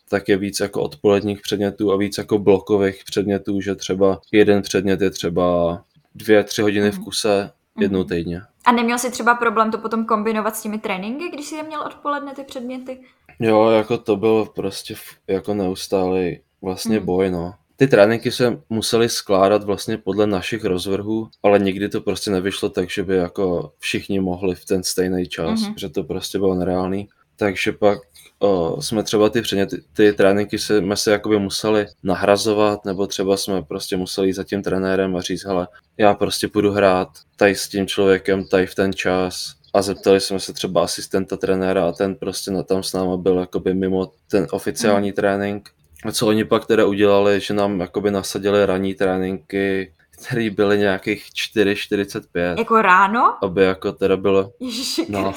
tak 0.09 0.29
je 0.29 0.37
víc 0.37 0.59
jako 0.59 0.81
odpoledních 0.81 1.41
předmětů 1.41 1.91
a 1.91 1.97
víc 1.97 2.17
jako 2.17 2.39
blokových 2.39 3.03
předmětů, 3.05 3.61
že 3.61 3.75
třeba 3.75 4.19
jeden 4.31 4.61
předmět 4.61 5.01
je 5.01 5.09
třeba 5.09 5.79
dvě, 6.15 6.43
tři 6.43 6.61
hodiny 6.61 6.91
v 6.91 6.95
mhm. 6.95 7.03
kuse 7.03 7.51
jednou 7.79 7.99
mhm. 7.99 8.07
týdně. 8.07 8.41
A 8.65 8.71
neměl 8.71 8.97
jsi 8.97 9.11
třeba 9.11 9.35
problém 9.35 9.71
to 9.71 9.77
potom 9.77 10.05
kombinovat 10.05 10.55
s 10.55 10.61
těmi 10.61 10.77
tréninky, 10.77 11.29
když 11.33 11.45
jsi 11.45 11.55
je 11.55 11.63
měl 11.63 11.81
odpoledne 11.81 12.33
ty 12.35 12.43
předměty? 12.43 12.99
Jo, 13.39 13.69
jako 13.69 13.97
to 13.97 14.15
bylo 14.15 14.45
prostě 14.45 14.95
jako 15.27 15.53
neustálý 15.53 16.39
vlastně 16.61 16.97
hmm. 16.97 17.05
boj, 17.05 17.31
no. 17.31 17.53
Ty 17.75 17.87
tréninky 17.87 18.31
se 18.31 18.61
museli 18.69 19.09
skládat 19.09 19.63
vlastně 19.63 19.97
podle 19.97 20.27
našich 20.27 20.65
rozvrhů, 20.65 21.29
ale 21.43 21.59
nikdy 21.59 21.89
to 21.89 22.01
prostě 22.01 22.31
nevyšlo 22.31 22.69
tak, 22.69 22.89
že 22.89 23.03
by 23.03 23.15
jako 23.15 23.71
všichni 23.79 24.19
mohli 24.19 24.55
v 24.55 24.65
ten 24.65 24.83
stejný 24.83 25.27
čas, 25.27 25.59
mm-hmm. 25.59 25.73
že 25.77 25.89
to 25.89 26.03
prostě 26.03 26.37
bylo 26.37 26.55
nereálný. 26.55 27.07
Takže 27.37 27.71
pak 27.71 27.99
o, 28.39 28.81
jsme 28.81 29.03
třeba 29.03 29.29
ty 29.29 29.41
předměty, 29.41 29.83
ty 29.93 30.13
tréninky 30.13 30.59
jsme 30.59 30.97
se 30.97 31.11
jakoby 31.11 31.39
museli 31.39 31.85
nahrazovat, 32.03 32.85
nebo 32.85 33.07
třeba 33.07 33.37
jsme 33.37 33.61
prostě 33.61 33.97
museli 33.97 34.27
jít 34.27 34.33
za 34.33 34.43
tím 34.43 34.63
trenérem 34.63 35.15
a 35.15 35.21
říct, 35.21 35.45
hele, 35.45 35.67
já 35.97 36.13
prostě 36.13 36.47
půjdu 36.47 36.71
hrát 36.71 37.07
tady 37.35 37.55
s 37.55 37.67
tím 37.67 37.87
člověkem, 37.87 38.47
tady 38.47 38.67
v 38.67 38.75
ten 38.75 38.93
čas, 38.93 39.57
a 39.73 39.81
zeptali 39.81 40.19
jsme 40.19 40.39
se 40.39 40.53
třeba 40.53 40.83
asistenta 40.83 41.37
trenéra 41.37 41.87
a 41.87 41.91
ten 41.91 42.15
prostě 42.15 42.51
na 42.51 42.63
tam 42.63 42.83
s 42.83 42.93
náma 42.93 43.17
byl 43.17 43.39
jakoby 43.39 43.73
mimo 43.73 44.11
ten 44.31 44.47
oficiální 44.51 45.09
mm. 45.09 45.13
trénink 45.13 45.69
a 46.05 46.11
co 46.11 46.27
oni 46.27 46.45
pak 46.45 46.65
teda 46.65 46.85
udělali, 46.85 47.39
že 47.39 47.53
nám 47.53 47.79
jakoby 47.79 48.11
nasadili 48.11 48.65
ranní 48.65 48.93
tréninky, 48.93 49.93
které 50.21 50.49
byly 50.49 50.77
nějakých 50.77 51.25
4,45. 51.55 52.57
Jako 52.57 52.81
ráno? 52.81 53.37
Aby 53.43 53.63
jako 53.63 53.91
teda 53.91 54.17
bylo... 54.17 54.51
Ježiši 54.59 55.05
no, 55.09 55.33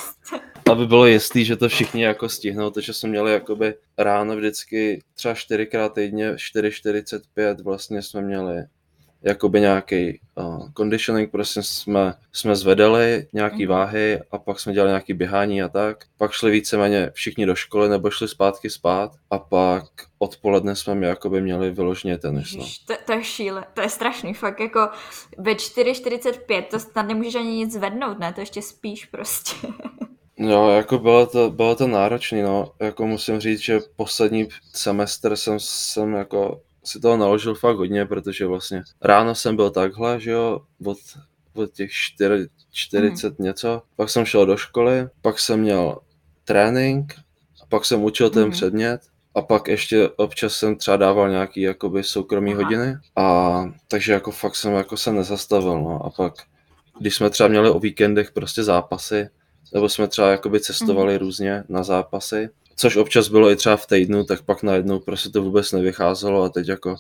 aby 0.71 0.87
bylo 0.87 1.07
jistý, 1.07 1.45
že 1.45 1.57
to 1.57 1.69
všichni 1.69 2.03
jako 2.03 2.29
stihnou, 2.29 2.71
takže 2.71 2.93
jsme 2.93 3.09
měli 3.09 3.33
jakoby 3.33 3.75
ráno 3.99 4.37
vždycky 4.37 5.03
třeba 5.15 5.35
čtyřikrát 5.35 5.95
týdně 5.95 6.33
4,45 6.33 7.63
vlastně 7.63 8.03
jsme 8.03 8.23
měli 8.23 8.65
jakoby 9.23 9.61
nějaký 9.61 10.21
uh, 10.35 10.69
conditioning, 10.77 11.31
prostě 11.31 11.63
jsme, 11.63 12.15
jsme 12.33 12.57
zvedali 12.57 13.27
nějaký 13.33 13.65
mm. 13.65 13.71
váhy 13.71 14.21
a 14.31 14.39
pak 14.39 14.61
jsme 14.61 14.73
dělali 14.73 14.91
nějaký 14.91 15.15
běhání 15.15 15.63
a 15.63 15.69
tak. 15.69 16.05
Pak 16.19 16.33
šli 16.33 16.51
víceméně 16.51 17.11
všichni 17.15 17.47
do 17.47 17.55
školy 17.55 17.89
nebo 17.89 18.11
šli 18.11 18.29
zpátky 18.29 18.71
spát 18.71 19.13
a 19.31 19.39
pak 19.39 19.85
odpoledne 20.19 20.77
jsme 20.77 20.95
mě 20.95 21.07
jakoby 21.07 21.41
měli 21.41 21.71
vyloženě 21.71 22.19
tenis. 22.19 22.57
No. 22.57 22.65
To, 22.87 22.95
to, 23.07 23.13
je 23.13 23.25
šíle, 23.25 23.65
to 23.75 23.81
je 23.81 23.89
strašný, 23.89 24.35
fakt 24.35 24.61
jako 24.61 24.89
ve 25.39 25.53
4.45 25.53 26.63
to 26.63 26.81
snad 26.81 27.07
nemůžeš 27.07 27.35
ani 27.35 27.51
nic 27.51 27.73
zvednout, 27.73 28.19
ne? 28.19 28.33
To 28.33 28.41
ještě 28.41 28.63
spíš 28.63 29.05
prostě. 29.05 29.57
Jo, 30.43 30.69
jako 30.69 30.99
bylo 30.99 31.27
to, 31.27 31.51
bylo 31.51 31.77
to 31.77 31.87
náročné, 31.87 32.43
no. 32.43 32.73
Jako 32.81 33.07
musím 33.07 33.41
říct, 33.41 33.61
že 33.61 33.81
poslední 33.97 34.49
semestr 34.75 35.37
jsem, 35.37 35.61
jsem 35.61 36.13
jako 36.15 36.61
si 36.85 37.01
toho 37.01 37.17
naložil 37.17 37.55
fakt 37.55 37.77
hodně, 37.77 38.07
protože 38.07 38.47
vlastně 38.47 38.83
ráno 39.03 39.35
jsem 39.35 39.57
byl 39.57 39.71
takhle, 39.71 40.21
že 40.21 40.31
jo, 40.31 40.61
od, 40.85 40.99
od 41.55 41.73
těch 41.73 41.93
4, 41.93 42.49
40 42.73 43.39
mm. 43.39 43.45
něco, 43.45 43.83
pak 43.97 44.11
jsem 44.11 44.25
šel 44.25 44.47
do 44.47 44.57
školy, 44.57 45.09
pak 45.23 45.39
jsem 45.39 45.61
měl 45.61 45.99
trénink, 46.45 47.15
pak 47.69 47.85
jsem 47.85 48.03
učil 48.03 48.31
ten 48.31 48.45
mm. 48.45 48.51
předmět 48.51 49.01
a 49.35 49.43
pak 49.43 49.69
ještě 49.69 50.09
občas 50.09 50.53
jsem 50.53 50.77
třeba 50.77 50.97
dával 50.97 51.31
nějaký 51.31 51.61
jakoby 51.61 52.05
soukromý 52.05 52.53
Aha. 52.53 52.63
hodiny 52.63 52.97
a 53.17 53.65
takže 53.89 54.13
jako 54.13 54.31
fakt 54.31 54.57
jsem 54.57 54.73
jako 54.73 54.97
se 54.97 55.13
nezastavil, 55.13 55.81
no 55.83 56.05
a 56.05 56.11
pak 56.11 56.35
když 57.01 57.15
jsme 57.15 57.31
třeba 57.31 57.49
měli 57.49 57.71
o 57.71 57.79
víkendech 57.79 58.33
prostě 58.33 58.63
zápasy, 58.63 59.29
nebo 59.73 59.89
jsme 59.89 60.09
třeba 60.09 60.31
jakoby 60.31 60.61
cestovali 60.61 61.13
mm. 61.13 61.19
různě 61.19 61.65
na 61.69 61.83
zápasy, 61.83 62.49
což 62.77 62.97
občas 62.97 63.29
bylo 63.29 63.51
i 63.51 63.57
třeba 63.57 63.77
v 63.77 63.87
týdnu, 63.87 64.25
tak 64.25 64.43
pak 64.43 64.63
najednou 64.63 65.01
prostě 65.01 65.29
to 65.29 65.43
vůbec 65.43 65.73
nevycházelo 65.73 66.43
a 66.43 66.49
teď 66.49 66.69
jako 66.69 66.97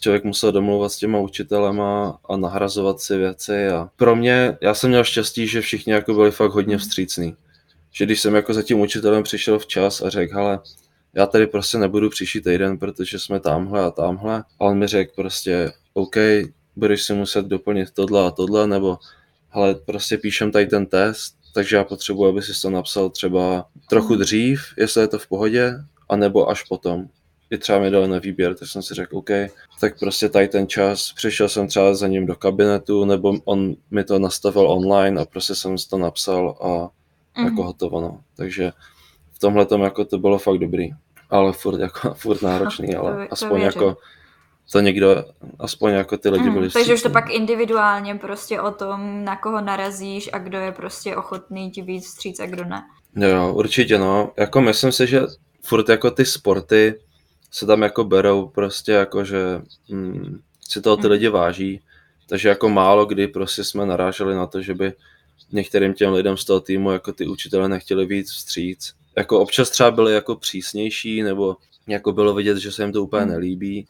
člověk 0.00 0.24
musel 0.24 0.52
domlouvat 0.52 0.92
s 0.92 0.96
těma 0.96 1.18
učitelema 1.18 2.18
a 2.28 2.36
nahrazovat 2.36 3.00
si 3.00 3.18
věci 3.18 3.68
a 3.68 3.88
pro 3.96 4.16
mě, 4.16 4.58
já 4.60 4.74
jsem 4.74 4.90
měl 4.90 5.04
štěstí, 5.04 5.46
že 5.46 5.60
všichni 5.60 5.92
jako 5.92 6.14
byli 6.14 6.30
fakt 6.30 6.52
hodně 6.52 6.78
vstřícní. 6.78 7.36
Že 7.92 8.04
když 8.04 8.20
jsem 8.20 8.34
jako 8.34 8.54
za 8.54 8.62
tím 8.62 8.80
učitelem 8.80 9.22
přišel 9.22 9.58
včas 9.58 10.02
a 10.02 10.10
řekl, 10.10 10.34
hele, 10.34 10.58
já 11.14 11.26
tady 11.26 11.46
prostě 11.46 11.78
nebudu 11.78 12.10
příští 12.10 12.40
týden, 12.40 12.78
protože 12.78 13.18
jsme 13.18 13.40
tamhle 13.40 13.84
a 13.84 13.90
tamhle. 13.90 14.44
A 14.60 14.64
on 14.64 14.78
mi 14.78 14.86
řekl 14.86 15.12
prostě, 15.16 15.72
OK, 15.94 16.16
budeš 16.76 17.02
si 17.02 17.14
muset 17.14 17.46
doplnit 17.46 17.90
tohle 17.90 18.26
a 18.26 18.30
tohle, 18.30 18.66
nebo 18.66 18.98
hele, 19.48 19.74
prostě 19.74 20.18
píšem 20.18 20.52
tady 20.52 20.66
ten 20.66 20.86
test, 20.86 21.39
takže 21.52 21.76
já 21.76 21.84
potřebuji, 21.84 22.28
aby 22.28 22.42
si 22.42 22.62
to 22.62 22.70
napsal 22.70 23.10
třeba 23.10 23.66
trochu 23.88 24.12
hmm. 24.14 24.22
dřív, 24.22 24.60
jestli 24.76 25.00
je 25.00 25.08
to 25.08 25.18
v 25.18 25.26
pohodě, 25.26 25.74
anebo 26.08 26.50
až 26.50 26.62
potom. 26.62 27.06
I 27.50 27.58
třeba 27.58 27.78
mi 27.78 27.90
dali 27.90 28.08
na 28.08 28.18
výběr, 28.18 28.54
tak 28.54 28.68
jsem 28.68 28.82
si 28.82 28.94
řekl, 28.94 29.16
OK, 29.16 29.30
tak 29.80 29.98
prostě 29.98 30.28
tady 30.28 30.48
ten 30.48 30.66
čas, 30.66 31.12
přišel 31.12 31.48
jsem 31.48 31.68
třeba 31.68 31.94
za 31.94 32.08
ním 32.08 32.26
do 32.26 32.34
kabinetu, 32.34 33.04
nebo 33.04 33.34
on 33.44 33.74
mi 33.90 34.04
to 34.04 34.18
nastavil 34.18 34.70
online 34.70 35.20
a 35.20 35.24
prostě 35.24 35.54
jsem 35.54 35.78
si 35.78 35.88
to 35.88 35.98
napsal 35.98 36.56
a 36.60 36.90
mm. 37.40 37.46
jako 37.46 37.62
hotovo, 37.62 38.00
no. 38.00 38.20
Takže 38.36 38.72
v 39.32 39.38
tomhle 39.38 39.66
tom 39.66 39.82
jako 39.82 40.04
to 40.04 40.18
bylo 40.18 40.38
fakt 40.38 40.58
dobrý, 40.58 40.90
ale 41.30 41.52
furt, 41.52 41.80
jako, 41.80 42.14
furt 42.18 42.42
náročný, 42.42 42.94
ale 42.94 43.26
to, 43.26 43.32
aspoň 43.32 43.60
to 43.60 43.66
jako 43.66 43.96
to 44.72 44.80
někdo, 44.80 45.24
aspoň 45.58 45.92
jako 45.92 46.16
ty 46.16 46.28
lidi 46.28 46.44
hmm, 46.44 46.54
byli 46.54 46.70
Takže 46.70 46.94
už 46.94 47.02
to 47.02 47.10
pak 47.10 47.30
individuálně 47.30 48.14
prostě 48.14 48.60
o 48.60 48.70
tom, 48.70 49.24
na 49.24 49.36
koho 49.36 49.60
narazíš 49.60 50.30
a 50.32 50.38
kdo 50.38 50.58
je 50.58 50.72
prostě 50.72 51.16
ochotný 51.16 51.70
ti 51.70 51.82
víc 51.82 52.06
vstříc 52.06 52.40
a 52.40 52.46
kdo 52.46 52.64
ne. 52.64 52.82
Jo, 53.16 53.52
určitě 53.54 53.98
no. 53.98 54.32
Jako 54.36 54.60
myslím 54.60 54.92
si, 54.92 55.06
že 55.06 55.20
furt 55.62 55.88
jako 55.88 56.10
ty 56.10 56.24
sporty 56.24 57.00
se 57.50 57.66
tam 57.66 57.82
jako 57.82 58.04
berou 58.04 58.48
prostě 58.48 58.92
jako, 58.92 59.24
že 59.24 59.62
hm, 59.92 60.40
si 60.68 60.80
toho 60.80 60.96
ty 60.96 61.02
hmm. 61.02 61.12
lidi 61.12 61.28
váží. 61.28 61.80
Takže 62.28 62.48
jako 62.48 62.68
málo 62.68 63.06
kdy 63.06 63.28
prostě 63.28 63.64
jsme 63.64 63.86
naráželi 63.86 64.34
na 64.34 64.46
to, 64.46 64.62
že 64.62 64.74
by 64.74 64.92
některým 65.52 65.94
těm 65.94 66.12
lidem 66.12 66.36
z 66.36 66.44
toho 66.44 66.60
týmu 66.60 66.90
jako 66.90 67.12
ty 67.12 67.26
učitele 67.26 67.68
nechtěli 67.68 68.06
víc 68.06 68.30
vstříc. 68.30 68.94
Jako 69.16 69.40
občas 69.40 69.70
třeba 69.70 69.90
byli 69.90 70.14
jako 70.14 70.36
přísnější, 70.36 71.22
nebo 71.22 71.56
jako 71.86 72.12
bylo 72.12 72.34
vidět, 72.34 72.58
že 72.58 72.72
se 72.72 72.82
jim 72.82 72.92
to 72.92 73.02
úplně 73.02 73.22
hmm. 73.22 73.32
nelíbí, 73.32 73.86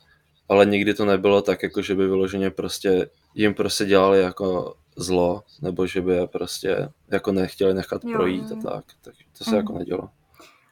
ale 0.51 0.67
nikdy 0.67 0.95
to 0.95 1.05
nebylo 1.05 1.43
tak, 1.43 1.63
jako 1.63 1.83
že 1.83 1.95
by 1.95 2.07
vyloženě 2.07 2.51
prostě 2.51 3.11
jim 3.35 3.55
prostě 3.55 3.85
dělali 3.85 4.21
jako 4.21 4.75
zlo, 4.97 5.43
nebo 5.63 5.87
že 5.87 6.01
by 6.01 6.15
je 6.15 6.27
prostě 6.27 6.89
jako 7.11 7.33
nechtěli 7.33 7.75
nechat 7.75 8.05
jo, 8.05 8.13
projít 8.13 8.53
a 8.53 8.71
tak. 8.71 8.85
Tak 9.01 9.15
to 9.39 9.45
se 9.45 9.51
mm. 9.51 9.57
jako 9.57 9.79
nedělo. 9.79 10.09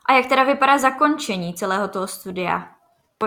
A 0.07 0.13
jak 0.13 0.27
teda 0.27 0.45
vypadá 0.45 0.79
zakončení 0.79 1.55
celého 1.55 1.89
toho 1.89 2.07
studia? 2.07 2.69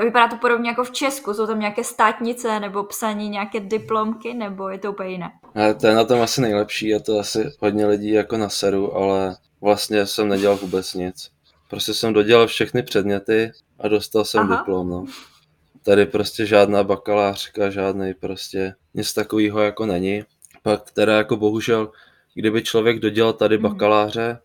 Vypadá 0.03 0.27
to 0.27 0.35
podobně 0.35 0.69
jako 0.69 0.83
v 0.83 0.91
Česku? 0.91 1.33
Jsou 1.33 1.47
tam 1.47 1.59
nějaké 1.59 1.83
státnice 1.83 2.59
nebo 2.59 2.83
psaní 2.83 3.29
nějaké 3.29 3.59
diplomky, 3.59 4.33
nebo 4.33 4.69
je 4.69 4.77
to 4.77 4.91
úplně 4.91 5.09
jiné? 5.09 5.31
Ne, 5.55 5.73
to 5.75 5.87
je 5.87 5.95
na 5.95 6.03
tom 6.03 6.21
asi 6.21 6.41
nejlepší, 6.41 6.87
je 6.87 6.99
to 6.99 7.19
asi 7.19 7.51
hodně 7.59 7.85
lidí 7.85 8.11
jako 8.11 8.37
na 8.37 8.49
seru, 8.49 8.95
ale 8.95 9.35
vlastně 9.61 10.05
jsem 10.05 10.27
nedělal 10.27 10.57
vůbec 10.57 10.93
nic. 10.93 11.31
Prostě 11.69 11.93
jsem 11.93 12.13
dodělal 12.13 12.47
všechny 12.47 12.83
předměty 12.83 13.51
a 13.79 13.87
dostal 13.87 14.25
jsem 14.25 14.41
Aha. 14.41 14.55
diplom, 14.55 14.89
no. 14.89 15.05
Tady 15.83 16.05
prostě 16.05 16.45
žádná 16.45 16.83
bakalářka, 16.83 17.69
žádný 17.69 18.13
prostě 18.13 18.73
nic 18.93 19.13
takového 19.13 19.61
jako 19.61 19.85
není. 19.85 20.23
Pak 20.63 20.91
teda 20.91 21.17
jako 21.17 21.37
bohužel, 21.37 21.91
kdyby 22.33 22.63
člověk 22.63 22.99
dodělal 22.99 23.33
tady 23.33 23.55
hmm. 23.55 23.63
bakaláře 23.63 24.39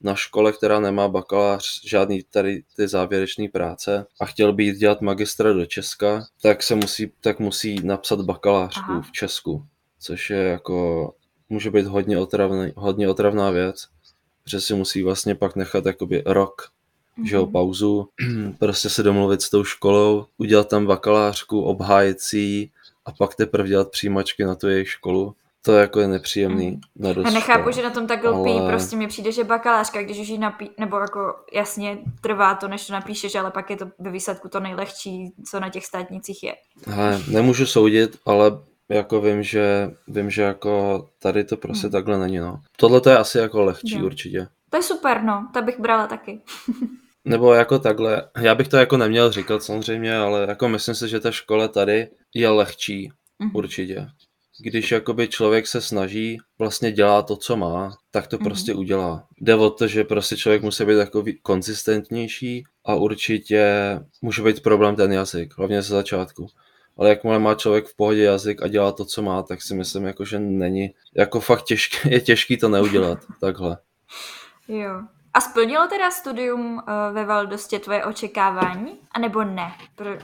na 0.00 0.14
škole, 0.14 0.52
která 0.52 0.80
nemá 0.80 1.08
bakalář, 1.08 1.80
žádný 1.84 2.22
tady 2.30 2.62
ty 2.76 2.88
závěrečné 2.88 3.48
práce 3.48 4.06
a 4.20 4.26
chtěl 4.26 4.52
by 4.52 4.64
jít 4.64 4.76
dělat 4.76 5.00
magistra 5.00 5.52
do 5.52 5.66
Česka, 5.66 6.26
tak 6.42 6.62
se 6.62 6.74
musí, 6.74 7.12
tak 7.20 7.38
musí 7.38 7.80
napsat 7.82 8.20
bakalářku 8.20 8.90
Aha. 8.90 9.02
v 9.02 9.12
Česku, 9.12 9.66
což 9.98 10.30
je 10.30 10.38
jako, 10.38 11.14
může 11.48 11.70
být 11.70 11.86
hodně, 11.86 12.18
otravný, 12.18 12.72
hodně 12.76 13.08
otravná 13.08 13.50
věc, 13.50 13.86
že 14.46 14.60
si 14.60 14.74
musí 14.74 15.02
vlastně 15.02 15.34
pak 15.34 15.56
nechat 15.56 15.86
jakoby 15.86 16.22
rok 16.26 16.70
že 17.24 17.36
jo, 17.36 17.42
mhm. 17.42 17.52
pauzu, 17.52 18.08
prostě 18.58 18.90
se 18.90 19.02
domluvit 19.02 19.42
s 19.42 19.50
tou 19.50 19.64
školou, 19.64 20.26
udělat 20.38 20.68
tam 20.68 20.86
bakalářku, 20.86 21.62
obhájit 21.62 22.20
si 22.20 22.70
a 23.06 23.12
pak 23.12 23.34
teprve 23.34 23.68
dělat 23.68 23.90
přijímačky 23.90 24.44
na 24.44 24.54
tu 24.54 24.68
jejich 24.68 24.88
školu. 24.88 25.34
To 25.62 25.72
je 25.72 25.80
jako 25.80 26.00
je 26.00 26.08
nepříjemný 26.08 26.70
mm. 26.70 27.06
Já 27.24 27.30
nechápu, 27.30 27.70
že 27.70 27.82
na 27.82 27.90
tom 27.90 28.06
tak 28.06 28.24
lpí, 28.24 28.50
ale... 28.50 28.70
prostě 28.70 28.96
mi 28.96 29.06
přijde, 29.06 29.32
že 29.32 29.44
bakalářka, 29.44 30.02
když 30.02 30.18
už 30.18 30.28
ji 30.28 30.38
napí, 30.38 30.70
nebo 30.78 30.96
jako 30.96 31.34
jasně 31.52 31.98
trvá 32.20 32.54
to, 32.54 32.68
než 32.68 32.86
to 32.86 32.92
napíšeš, 32.92 33.34
ale 33.34 33.50
pak 33.50 33.70
je 33.70 33.76
to 33.76 33.86
ve 33.98 34.10
výsledku 34.10 34.48
to 34.48 34.60
nejlehčí, 34.60 35.32
co 35.50 35.60
na 35.60 35.68
těch 35.68 35.86
státnicích 35.86 36.42
je. 36.42 36.54
He, 36.86 37.22
nemůžu 37.28 37.66
soudit, 37.66 38.18
ale 38.26 38.50
jako 38.88 39.20
vím, 39.20 39.42
že 39.42 39.90
vím, 40.08 40.30
že 40.30 40.42
jako 40.42 41.04
tady 41.18 41.44
to 41.44 41.56
prostě 41.56 41.86
hmm. 41.86 41.92
takhle 41.92 42.18
není, 42.18 42.38
no. 42.38 42.60
Tohle 42.76 43.00
to 43.00 43.10
je 43.10 43.18
asi 43.18 43.38
jako 43.38 43.62
lehčí 43.64 43.98
jo. 43.98 44.06
určitě. 44.06 44.46
To 44.70 44.76
je 44.76 44.82
super, 44.82 45.22
no, 45.22 45.48
to 45.54 45.62
bych 45.62 45.80
brala 45.80 46.06
taky. 46.06 46.40
Nebo 47.28 47.54
jako 47.54 47.78
takhle, 47.78 48.22
já 48.40 48.54
bych 48.54 48.68
to 48.68 48.76
jako 48.76 48.96
neměl 48.96 49.32
říkat 49.32 49.62
samozřejmě, 49.62 50.16
ale 50.16 50.46
jako 50.48 50.68
myslím 50.68 50.94
si, 50.94 51.08
že 51.08 51.20
ta 51.20 51.30
škola 51.30 51.68
tady 51.68 52.08
je 52.34 52.48
lehčí, 52.48 53.10
mm. 53.38 53.50
určitě. 53.54 54.06
Když 54.60 54.92
jakoby 54.92 55.28
člověk 55.28 55.66
se 55.66 55.80
snaží, 55.80 56.38
vlastně 56.58 56.92
dělá 56.92 57.22
to, 57.22 57.36
co 57.36 57.56
má, 57.56 57.96
tak 58.10 58.26
to 58.26 58.36
mm. 58.38 58.44
prostě 58.44 58.74
udělá. 58.74 59.26
Jde 59.40 59.54
o 59.54 59.70
to, 59.70 59.86
že 59.86 60.04
prostě 60.04 60.36
člověk 60.36 60.62
musí 60.62 60.84
být 60.84 60.96
takový 60.96 61.38
konzistentnější 61.42 62.64
a 62.84 62.94
určitě 62.94 63.64
může 64.22 64.42
být 64.42 64.62
problém 64.62 64.96
ten 64.96 65.12
jazyk, 65.12 65.54
hlavně 65.58 65.82
ze 65.82 65.94
začátku. 65.94 66.46
Ale 66.96 67.08
jakmile 67.08 67.38
má 67.38 67.54
člověk 67.54 67.86
v 67.86 67.96
pohodě 67.96 68.22
jazyk 68.22 68.62
a 68.62 68.68
dělá 68.68 68.92
to, 68.92 69.04
co 69.04 69.22
má, 69.22 69.42
tak 69.42 69.62
si 69.62 69.74
myslím, 69.74 70.04
jako, 70.04 70.24
že 70.24 70.38
není, 70.38 70.90
jako 71.16 71.40
fakt 71.40 71.64
těžké, 71.64 72.10
je 72.14 72.20
těžký 72.20 72.56
to 72.56 72.68
neudělat, 72.68 73.18
takhle. 73.40 73.78
Jo, 74.68 75.02
a 75.38 75.40
splnilo 75.40 75.88
teda 75.88 76.10
studium 76.10 76.74
uh, 76.76 77.14
ve 77.14 77.24
Valdostě 77.24 77.78
tvoje 77.78 78.04
očekávání, 78.04 78.98
anebo 79.12 79.44
ne? 79.44 79.72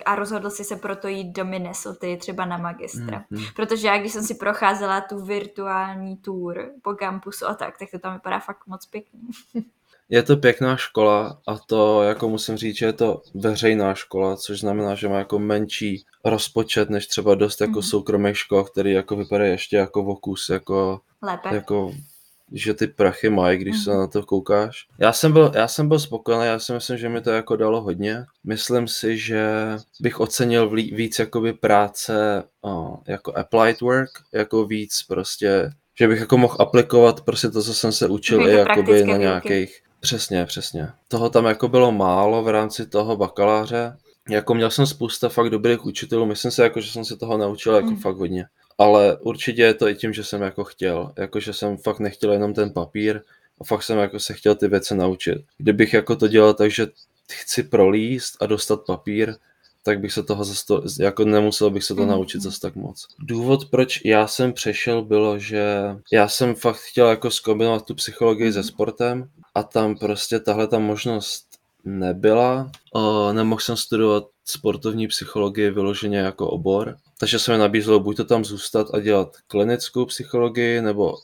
A 0.06 0.14
rozhodl 0.14 0.50
jsi 0.50 0.64
se 0.64 0.76
proto 0.76 1.08
jít 1.08 1.32
do 1.32 1.44
Minnesota, 1.44 2.16
třeba 2.18 2.44
na 2.44 2.56
magistra. 2.56 3.24
Mm-hmm. 3.32 3.52
Protože 3.56 3.86
já, 3.86 3.98
když 3.98 4.12
jsem 4.12 4.22
si 4.22 4.34
procházela 4.34 5.00
tu 5.00 5.24
virtuální 5.24 6.16
tour 6.16 6.70
po 6.82 6.94
kampusu 6.94 7.46
a 7.46 7.54
tak, 7.54 7.78
tak 7.78 7.90
to 7.90 7.98
tam 7.98 8.14
vypadá 8.14 8.38
fakt 8.40 8.66
moc 8.66 8.86
pěkně. 8.86 9.20
je 10.08 10.22
to 10.22 10.36
pěkná 10.36 10.76
škola 10.76 11.40
a 11.46 11.58
to 11.58 12.02
jako 12.02 12.28
musím 12.28 12.56
říct, 12.56 12.76
že 12.76 12.86
je 12.86 12.92
to 12.92 13.22
veřejná 13.34 13.94
škola, 13.94 14.36
což 14.36 14.60
znamená, 14.60 14.94
že 14.94 15.08
má 15.08 15.18
jako 15.18 15.38
menší 15.38 16.04
rozpočet 16.24 16.90
než 16.90 17.06
třeba 17.06 17.34
dost 17.34 17.60
jako 17.60 17.72
mm-hmm. 17.72 17.90
soukromých 17.90 18.38
škol, 18.38 18.64
který 18.64 18.92
jako 18.92 19.16
vypadají 19.16 19.50
ještě 19.50 19.76
jako 19.76 20.02
vokus, 20.02 20.48
jako, 20.48 21.00
Lépe. 21.22 21.54
jako 21.54 21.92
že 22.52 22.74
ty 22.74 22.86
prachy 22.86 23.30
mají, 23.30 23.58
když 23.58 23.84
se 23.84 23.90
mhm. 23.90 23.98
na 23.98 24.06
to 24.06 24.22
koukáš. 24.22 24.86
Já 24.98 25.12
jsem, 25.12 25.32
byl, 25.32 25.52
já 25.54 25.68
jsem 25.68 25.88
byl 25.88 25.98
spokojený, 25.98 26.46
já 26.46 26.58
si 26.58 26.72
myslím, 26.72 26.98
že 26.98 27.08
mi 27.08 27.20
to 27.20 27.30
jako 27.30 27.56
dalo 27.56 27.80
hodně. 27.80 28.24
Myslím 28.44 28.88
si, 28.88 29.18
že 29.18 29.46
bych 30.00 30.20
ocenil 30.20 30.70
víc 30.70 31.18
jakoby 31.18 31.52
práce 31.52 32.44
uh, 32.62 32.96
jako 33.06 33.38
applied 33.38 33.80
work, 33.80 34.10
jako 34.32 34.66
víc 34.66 35.02
prostě, 35.08 35.70
že 35.98 36.08
bych 36.08 36.20
jako 36.20 36.38
mohl 36.38 36.56
aplikovat 36.58 37.20
prostě 37.20 37.48
to, 37.48 37.62
co 37.62 37.74
jsem 37.74 37.92
se 37.92 38.08
učil 38.08 38.48
i 38.48 38.52
jakoby 38.52 39.04
na 39.04 39.16
nějakých, 39.16 39.80
Přesně, 40.00 40.46
přesně. 40.46 40.88
Toho 41.08 41.30
tam 41.30 41.44
jako 41.44 41.68
bylo 41.68 41.92
málo 41.92 42.42
v 42.42 42.48
rámci 42.48 42.86
toho 42.86 43.16
bakaláře. 43.16 43.96
Jako 44.30 44.54
měl 44.54 44.70
jsem 44.70 44.86
spousta 44.86 45.28
fakt 45.28 45.50
dobrých 45.50 45.84
učitelů, 45.86 46.26
myslím 46.26 46.50
si, 46.50 46.60
jako, 46.60 46.80
že 46.80 46.90
jsem 46.90 47.04
se 47.04 47.16
toho 47.16 47.38
naučil 47.38 47.74
jako 47.74 47.90
mm. 47.90 47.96
fakt 47.96 48.16
hodně 48.16 48.46
ale 48.78 49.16
určitě 49.16 49.62
je 49.62 49.74
to 49.74 49.88
i 49.88 49.94
tím, 49.94 50.12
že 50.12 50.24
jsem 50.24 50.42
jako 50.42 50.64
chtěl, 50.64 51.12
jako 51.16 51.40
že 51.40 51.52
jsem 51.52 51.76
fakt 51.76 52.00
nechtěl 52.00 52.32
jenom 52.32 52.54
ten 52.54 52.70
papír 52.70 53.20
a 53.60 53.64
fakt 53.64 53.82
jsem 53.82 53.98
jako 53.98 54.20
se 54.20 54.34
chtěl 54.34 54.54
ty 54.54 54.68
věci 54.68 54.94
naučit. 54.94 55.38
Kdybych 55.58 55.94
jako 55.94 56.16
to 56.16 56.28
dělal 56.28 56.54
tak, 56.54 56.70
že 56.70 56.86
chci 57.32 57.62
prolíst 57.62 58.42
a 58.42 58.46
dostat 58.46 58.86
papír, 58.86 59.34
tak 59.82 60.00
bych 60.00 60.12
se 60.12 60.22
toho 60.22 60.44
zase 60.44 60.66
to, 60.66 60.82
jako 61.00 61.24
nemusel 61.24 61.70
bych 61.70 61.84
se 61.84 61.94
to 61.94 62.06
naučit 62.06 62.42
zase 62.42 62.60
tak 62.60 62.76
moc. 62.76 63.06
Důvod, 63.18 63.70
proč 63.70 64.04
já 64.04 64.26
jsem 64.26 64.52
přešel, 64.52 65.02
bylo, 65.02 65.38
že 65.38 65.64
já 66.12 66.28
jsem 66.28 66.54
fakt 66.54 66.76
chtěl 66.76 67.08
jako 67.08 67.30
zkombinovat 67.30 67.84
tu 67.84 67.94
psychologii 67.94 68.52
se 68.52 68.62
sportem 68.62 69.28
a 69.54 69.62
tam 69.62 69.96
prostě 69.96 70.40
tahle 70.40 70.68
ta 70.68 70.78
možnost 70.78 71.46
nebyla. 71.84 72.70
O, 72.92 73.32
nemohl 73.32 73.60
jsem 73.60 73.76
studovat 73.76 74.24
sportovní 74.44 75.08
psychologii 75.08 75.70
vyloženě 75.70 76.18
jako 76.18 76.48
obor, 76.48 76.96
takže 77.18 77.38
se 77.38 77.52
mi 77.52 77.58
nabízelo 77.58 78.00
buď 78.00 78.16
to 78.16 78.24
tam 78.24 78.44
zůstat 78.44 78.86
a 78.94 79.00
dělat 79.00 79.36
klinickou 79.46 80.06
psychologii, 80.06 80.82
nebo 80.82 81.14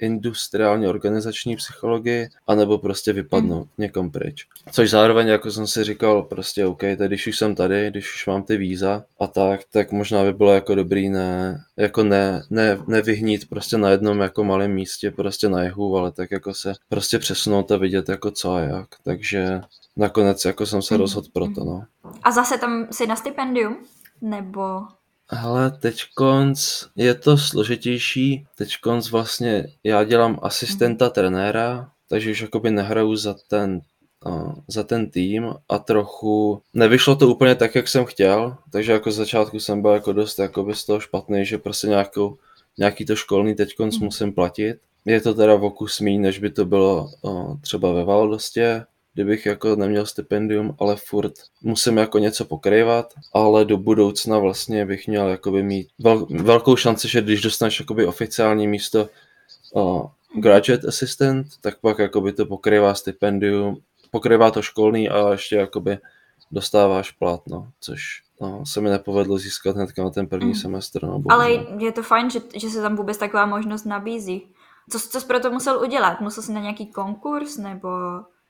industriálně 0.00 0.88
organizační 0.88 1.56
psychologii, 1.56 2.28
anebo 2.46 2.78
prostě 2.78 3.12
vypadnout 3.12 3.64
mm. 3.64 3.70
někam 3.78 4.10
pryč. 4.10 4.46
Což 4.72 4.90
zároveň, 4.90 5.28
jako 5.28 5.50
jsem 5.50 5.66
si 5.66 5.84
říkal, 5.84 6.22
prostě 6.22 6.66
OK, 6.66 6.80
tak 6.80 7.08
když 7.08 7.26
už 7.26 7.38
jsem 7.38 7.54
tady, 7.54 7.90
když 7.90 8.14
už 8.14 8.26
mám 8.26 8.42
ty 8.42 8.56
víza 8.56 9.04
a 9.20 9.26
tak, 9.26 9.60
tak 9.72 9.92
možná 9.92 10.24
by 10.24 10.32
bylo 10.32 10.52
jako 10.52 10.74
dobrý 10.74 11.08
ne, 11.08 11.60
jako 11.76 12.04
ne, 12.04 12.42
ne, 12.50 12.78
nevyhnít 12.86 13.48
prostě 13.48 13.78
na 13.78 13.90
jednom 13.90 14.20
jako 14.20 14.44
malém 14.44 14.72
místě, 14.72 15.10
prostě 15.10 15.48
na 15.48 15.62
jihu, 15.62 15.96
ale 15.96 16.12
tak 16.12 16.30
jako 16.30 16.54
se 16.54 16.72
prostě 16.88 17.18
přesunout 17.18 17.72
a 17.72 17.76
vidět 17.76 18.08
jako 18.08 18.30
co 18.30 18.52
a 18.52 18.60
jak. 18.60 18.88
Takže 19.04 19.60
nakonec 19.96 20.44
jako 20.44 20.66
jsem 20.66 20.82
se 20.82 20.94
mm. 20.94 21.00
rozhodl 21.00 21.28
pro 21.32 21.46
to, 21.54 21.64
no. 21.64 21.84
A 22.22 22.30
zase 22.30 22.58
tam 22.58 22.86
jsi 22.90 23.06
na 23.06 23.16
stipendium? 23.16 23.76
Nebo 24.22 24.80
Hele, 25.32 25.70
teď 25.70 26.02
konc 26.14 26.84
je 26.96 27.14
to 27.14 27.38
složitější. 27.38 28.46
Teď 28.56 28.76
konc 28.82 29.10
vlastně 29.10 29.66
já 29.84 30.04
dělám 30.04 30.38
asistenta 30.42 31.10
trenéra, 31.10 31.90
takže 32.08 32.30
už 32.30 32.40
jakoby 32.40 32.70
nehraju 32.70 33.16
za 33.16 33.34
ten 33.48 33.80
za 34.68 34.82
ten 34.82 35.10
tým 35.10 35.54
a 35.68 35.78
trochu 35.78 36.62
nevyšlo 36.74 37.16
to 37.16 37.28
úplně 37.28 37.54
tak, 37.54 37.74
jak 37.74 37.88
jsem 37.88 38.04
chtěl, 38.04 38.56
takže 38.72 38.92
jako 38.92 39.12
z 39.12 39.16
začátku 39.16 39.60
jsem 39.60 39.82
byl 39.82 39.90
jako 39.90 40.12
dost 40.12 40.38
jakoby 40.38 40.74
z 40.74 40.84
toho 40.84 41.00
špatný, 41.00 41.46
že 41.46 41.58
prostě 41.58 41.86
nějakou, 41.86 42.38
nějaký 42.78 43.04
to 43.04 43.16
školní 43.16 43.54
teď 43.54 43.78
mm. 43.78 43.90
musím 44.00 44.32
platit. 44.32 44.76
Je 45.04 45.20
to 45.20 45.34
teda 45.34 45.54
v 45.54 45.70
kus 45.70 46.00
míň, 46.00 46.20
než 46.20 46.38
by 46.38 46.50
to 46.50 46.64
bylo 46.64 47.10
o, 47.22 47.56
třeba 47.60 47.92
ve 47.92 48.04
Valdostě, 48.04 48.84
kdybych 49.14 49.46
jako 49.46 49.76
neměl 49.76 50.06
stipendium, 50.06 50.76
ale 50.78 50.96
furt 50.96 51.32
musím 51.62 51.96
jako 51.96 52.18
něco 52.18 52.44
pokrývat, 52.44 53.12
ale 53.32 53.64
do 53.64 53.76
budoucna 53.76 54.38
vlastně 54.38 54.86
bych 54.86 55.08
měl 55.08 55.28
jakoby 55.28 55.62
mít 55.62 55.88
vel, 55.98 56.26
velkou 56.30 56.76
šanci, 56.76 57.08
že 57.08 57.22
když 57.22 57.40
dostaneš 57.40 57.80
jakoby 57.80 58.06
oficiální 58.06 58.68
místo 58.68 59.08
o, 59.74 60.10
graduate 60.34 60.88
assistant, 60.88 61.46
tak 61.60 61.80
pak 61.80 61.98
jakoby 61.98 62.32
to 62.32 62.46
pokrývá 62.46 62.94
stipendium, 62.94 63.76
pokrývá 64.10 64.50
to 64.50 64.62
školní 64.62 65.08
a 65.08 65.32
ještě 65.32 65.56
jakoby 65.56 65.98
dostáváš 66.50 67.10
plat, 67.10 67.40
no, 67.48 67.68
což 67.80 68.22
no, 68.40 68.66
se 68.66 68.80
mi 68.80 68.90
nepovedlo 68.90 69.38
získat 69.38 69.76
hnedka 69.76 70.04
na 70.04 70.10
ten 70.10 70.26
první 70.26 70.48
mm. 70.48 70.54
semestr. 70.54 71.04
No, 71.04 71.22
Ale 71.28 71.50
je 71.78 71.92
to 71.92 72.02
fajn, 72.02 72.30
že, 72.30 72.40
že 72.56 72.70
se 72.70 72.82
tam 72.82 72.96
vůbec 72.96 73.18
taková 73.18 73.46
možnost 73.46 73.84
nabízí. 73.84 74.46
Co, 74.90 74.98
co 74.98 75.20
jsi 75.20 75.26
pro 75.26 75.40
to 75.40 75.50
musel 75.50 75.80
udělat? 75.80 76.20
Musel 76.20 76.42
jsi 76.42 76.52
na 76.52 76.60
nějaký 76.60 76.86
konkurs 76.86 77.56
nebo 77.56 77.88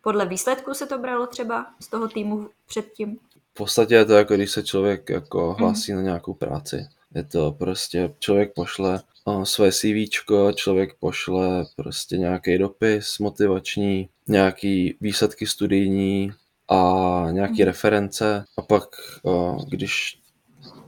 podle 0.03 0.27
výsledků 0.27 0.75
se 0.75 0.87
to 0.87 0.99
bralo 0.99 1.27
třeba 1.27 1.67
z 1.81 1.89
toho 1.89 2.09
týmu 2.09 2.49
předtím? 2.67 3.19
V 3.51 3.55
podstatě 3.55 3.95
je 3.95 4.05
to 4.05 4.13
jako 4.13 4.35
když 4.35 4.51
se 4.51 4.63
člověk 4.63 5.11
jako 5.11 5.55
hlásí 5.59 5.93
mm. 5.93 5.99
na 5.99 6.03
nějakou 6.03 6.35
práci. 6.35 6.87
Je 7.15 7.25
to 7.25 7.53
prostě, 7.53 8.15
člověk 8.19 8.55
pošle 8.55 9.01
uh, 9.25 9.43
své 9.43 9.73
CV, 9.73 10.11
člověk 10.55 10.95
pošle 11.01 11.67
prostě 11.77 12.19
nějaký 12.19 12.59
dopis 12.59 13.19
motivační, 13.19 14.09
nějaký 14.29 14.97
výsledky 15.01 15.47
studijní 15.47 16.33
a 16.69 17.27
nějaký 17.31 17.63
mm. 17.63 17.67
reference 17.67 18.45
a 18.59 18.63
pak, 18.63 18.85
uh, 19.23 19.65
když 19.69 20.21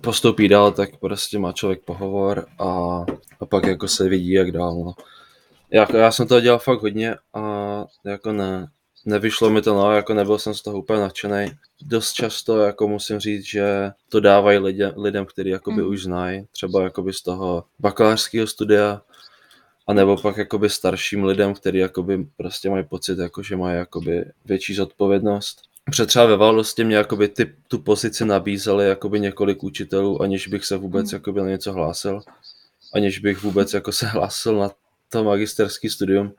postoupí 0.00 0.48
dál, 0.48 0.72
tak 0.72 0.96
prostě 0.96 1.38
má 1.38 1.52
člověk 1.52 1.84
pohovor 1.84 2.46
a, 2.58 3.04
a 3.40 3.46
pak 3.46 3.66
jako 3.66 3.88
se 3.88 4.08
vidí, 4.08 4.32
jak 4.32 4.52
dál. 4.52 4.74
No. 4.74 4.94
Jako, 5.70 5.96
já 5.96 6.12
jsem 6.12 6.26
to 6.26 6.40
dělal 6.40 6.58
fakt 6.58 6.82
hodně 6.82 7.16
a 7.34 7.84
jako 8.04 8.32
ne, 8.32 8.68
nevyšlo 9.04 9.50
mi 9.50 9.62
to, 9.62 9.74
no, 9.74 9.92
jako 9.92 10.14
nebyl 10.14 10.38
jsem 10.38 10.54
z 10.54 10.62
toho 10.62 10.78
úplně 10.78 11.00
nadšený. 11.00 11.46
Dost 11.82 12.12
často, 12.12 12.58
jako 12.58 12.88
musím 12.88 13.18
říct, 13.18 13.44
že 13.44 13.90
to 14.08 14.20
dávají 14.20 14.58
lidem, 14.58 14.92
lidem 14.96 15.26
kteří 15.26 15.50
jakoby 15.50 15.82
mm. 15.82 15.88
už 15.88 16.02
znají, 16.02 16.46
třeba 16.52 16.82
jakoby 16.82 17.12
z 17.12 17.22
toho 17.22 17.64
bakalářského 17.78 18.46
studia, 18.46 19.02
a 19.86 19.92
nebo 19.92 20.16
pak 20.16 20.36
jakoby 20.36 20.70
starším 20.70 21.24
lidem, 21.24 21.54
kteří 21.54 21.78
jakoby 21.78 22.26
prostě 22.36 22.70
mají 22.70 22.84
pocit, 22.84 23.18
jako, 23.18 23.42
že 23.42 23.56
mají 23.56 23.76
jakoby 23.76 24.24
větší 24.44 24.74
zodpovědnost. 24.74 25.62
Protože 25.84 26.06
třeba 26.06 26.26
ve 26.26 26.36
Valdosti 26.36 26.84
mě 26.84 26.96
jakoby 26.96 27.28
ty, 27.28 27.54
tu 27.68 27.78
pozici 27.78 28.24
nabízeli 28.24 28.88
jakoby 28.88 29.20
několik 29.20 29.62
učitelů, 29.62 30.22
aniž 30.22 30.48
bych 30.48 30.64
se 30.64 30.76
vůbec 30.76 31.12
mm. 31.12 31.16
jakoby 31.16 31.40
na 31.40 31.46
něco 31.46 31.72
hlásil, 31.72 32.20
aniž 32.94 33.18
bych 33.18 33.42
vůbec 33.42 33.72
jako 33.72 33.92
se 33.92 34.06
hlásil 34.06 34.58
na 34.58 34.70
to 35.08 35.24
magisterský 35.24 35.90
studium 35.90 36.34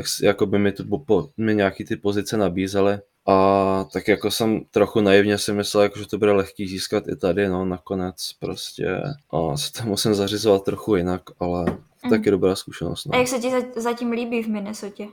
tak 0.00 0.06
jako 0.22 0.46
by 0.46 0.58
mi, 0.58 0.72
tu, 0.72 0.98
po, 0.98 1.28
mi 1.36 1.54
nějaký 1.54 1.84
ty 1.84 1.96
pozice 1.96 2.36
nabízely 2.36 2.98
a 3.26 3.84
tak 3.92 4.08
jako 4.08 4.30
jsem 4.30 4.60
trochu 4.70 5.00
naivně 5.00 5.38
si 5.38 5.52
myslel, 5.52 5.82
jako, 5.82 5.98
že 5.98 6.06
to 6.06 6.18
bude 6.18 6.32
lehký 6.32 6.68
získat 6.68 7.08
i 7.08 7.16
tady, 7.16 7.48
no 7.48 7.64
nakonec 7.64 8.32
prostě 8.40 8.88
a 9.32 9.56
se 9.56 9.72
to 9.72 9.88
musím 9.88 10.14
zařizovat 10.14 10.64
trochu 10.64 10.96
jinak, 10.96 11.22
ale 11.40 11.64
mm. 12.04 12.10
taky 12.10 12.30
dobrá 12.30 12.56
zkušenost. 12.56 13.04
No. 13.04 13.14
A 13.14 13.18
jak 13.18 13.28
se 13.28 13.38
ti 13.38 13.50
zatím 13.76 14.10
líbí 14.10 14.42
v 14.42 14.48
Minnesotě? 14.48 15.06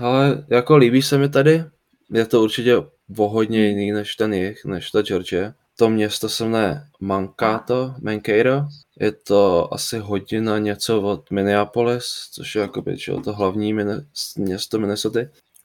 Ale 0.00 0.44
jako 0.48 0.76
líbí 0.76 1.02
se 1.02 1.18
mi 1.18 1.28
tady, 1.28 1.64
je 2.12 2.26
to 2.26 2.42
určitě 2.42 2.76
o 3.18 3.28
hodně 3.28 3.66
jiný 3.68 3.92
než 3.92 4.16
ten 4.16 4.34
jich, 4.34 4.64
než 4.64 4.90
ta 4.90 5.02
Georgia. 5.02 5.54
To 5.76 5.90
město 5.90 6.28
se 6.28 6.44
jmenuje 6.44 6.82
Mankato, 7.00 7.94
Mankato 8.02 8.66
je 9.00 9.12
to 9.12 9.74
asi 9.74 9.98
hodina 9.98 10.58
něco 10.58 11.02
od 11.02 11.30
Minneapolis, 11.30 12.28
což 12.32 12.54
je 12.54 12.60
jakoby, 12.60 12.98
čo, 12.98 13.20
to 13.20 13.32
hlavní 13.32 13.74
město 14.36 14.78
Minnesota. 14.78 15.20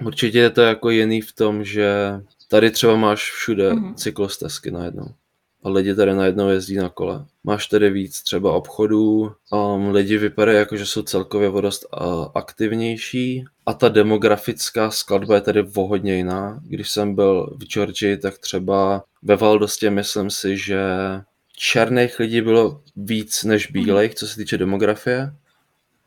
Určitě 0.05 0.39
je 0.39 0.49
to 0.49 0.61
jako 0.61 0.89
jiný 0.89 1.21
v 1.21 1.33
tom, 1.33 1.63
že 1.63 1.93
tady 2.47 2.71
třeba 2.71 2.95
máš 2.95 3.31
všude 3.31 3.71
mm-hmm. 3.71 3.93
cyklostezky 3.93 4.71
najednou. 4.71 5.07
A 5.63 5.69
lidi 5.69 5.95
tady 5.95 6.13
najednou 6.13 6.49
jezdí 6.49 6.75
na 6.75 6.89
kole. 6.89 7.25
Máš 7.43 7.67
tady 7.67 7.89
víc 7.89 8.21
třeba 8.21 8.53
obchodů, 8.53 9.31
um, 9.51 9.89
lidi 9.89 10.17
vypadají 10.17 10.57
jako, 10.57 10.77
že 10.77 10.85
jsou 10.85 11.01
celkově 11.01 11.49
vodost 11.49 11.85
uh, 11.93 12.27
aktivnější 12.35 13.45
a 13.65 13.73
ta 13.73 13.89
demografická 13.89 14.91
skladba 14.91 15.35
je 15.35 15.41
tady 15.41 15.61
vohodně 15.61 16.15
jiná. 16.15 16.61
Když 16.63 16.89
jsem 16.91 17.15
byl 17.15 17.57
v 17.57 17.63
Georgii, 17.65 18.17
tak 18.17 18.37
třeba 18.37 19.03
ve 19.23 19.35
Valdostě 19.35 19.89
myslím 19.89 20.29
si, 20.29 20.57
že 20.57 20.81
černých 21.59 22.19
lidí 22.19 22.41
bylo 22.41 22.81
víc 22.95 23.43
než 23.43 23.67
bílých, 23.71 24.15
co 24.15 24.27
se 24.27 24.35
týče 24.35 24.57
demografie. 24.57 25.33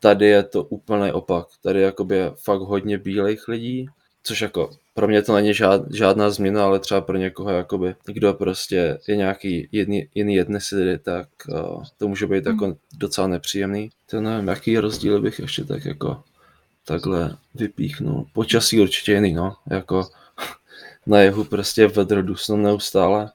Tady 0.00 0.26
je 0.26 0.42
to 0.42 0.64
úplný 0.64 1.12
opak. 1.12 1.46
Tady 1.62 1.80
jakoby 1.80 2.16
je 2.16 2.30
fakt 2.42 2.60
hodně 2.60 2.98
bílých 2.98 3.48
lidí, 3.48 3.86
což 4.22 4.40
jako 4.40 4.70
pro 4.94 5.08
mě 5.08 5.22
to 5.22 5.34
není 5.34 5.54
žád, 5.54 5.82
žádná 5.94 6.30
změna, 6.30 6.64
ale 6.64 6.78
třeba 6.78 7.00
pro 7.00 7.16
někoho, 7.16 7.50
jakoby, 7.50 7.94
kdo 8.06 8.34
prostě 8.34 8.98
je 9.08 9.16
nějaký 9.16 9.68
jiný, 9.72 10.08
jiný 10.14 10.40
etnicity, 10.40 10.98
tak 10.98 11.28
uh, 11.48 11.84
to 11.98 12.08
může 12.08 12.26
být 12.26 12.46
jako 12.46 12.64
hmm. 12.64 12.74
docela 12.98 13.26
nepříjemný. 13.26 13.90
To 14.10 14.20
nevím, 14.20 14.48
jaký 14.48 14.78
rozdíl 14.78 15.20
bych 15.20 15.38
ještě 15.38 15.64
tak 15.64 15.84
jako 15.84 16.22
takhle 16.84 17.36
vypíchnul. 17.54 18.26
Počasí 18.32 18.80
určitě 18.80 19.12
jiný, 19.12 19.32
no, 19.32 19.56
jako 19.70 20.08
na 21.06 21.20
jehu 21.20 21.44
prostě 21.44 21.86
vedro 21.86 22.22
dusno 22.22 22.56
neustále 22.56 23.30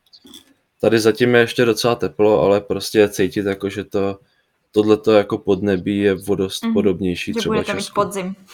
Tady 0.82 1.00
zatím 1.00 1.36
je 1.36 1.42
ještě 1.42 1.66
docela 1.66 1.96
teplo, 1.96 2.42
ale 2.42 2.62
prostě 2.62 3.00
je 3.00 3.10
cítit 3.10 3.46
jako, 3.46 3.70
že 3.70 3.84
to 3.84 4.20
tohleto 4.72 5.12
jako 5.12 5.38
podnebí 5.38 5.98
je 5.98 6.14
vodost 6.14 6.64
mm, 6.64 6.74
podobnější 6.74 7.34
že 7.34 7.40
třeba 7.40 7.64
Česku. 7.64 7.94
podzim. 7.94 8.36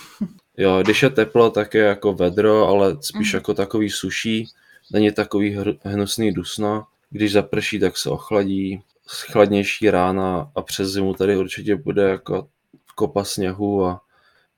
Jo, 0.57 0.80
když 0.84 1.03
je 1.03 1.09
teplo, 1.09 1.49
tak 1.49 1.74
je 1.74 1.82
jako 1.82 2.13
vedro, 2.13 2.67
ale 2.67 2.97
spíš 3.01 3.34
mm. 3.34 3.38
jako 3.38 3.53
takový 3.53 3.89
suší, 3.89 4.47
není 4.91 5.11
takový 5.11 5.57
hnusný 5.84 6.32
dusno. 6.32 6.84
Když 7.09 7.32
zaprší, 7.32 7.80
tak 7.80 7.97
se 7.97 8.09
ochladí, 8.09 8.82
chladnější 9.07 9.89
rána 9.89 10.51
a 10.55 10.61
přes 10.61 10.89
zimu 10.89 11.13
tady 11.13 11.38
určitě 11.38 11.76
bude 11.76 12.03
jako 12.03 12.47
kopa 12.95 13.24
sněhu 13.24 13.86
a 13.86 14.01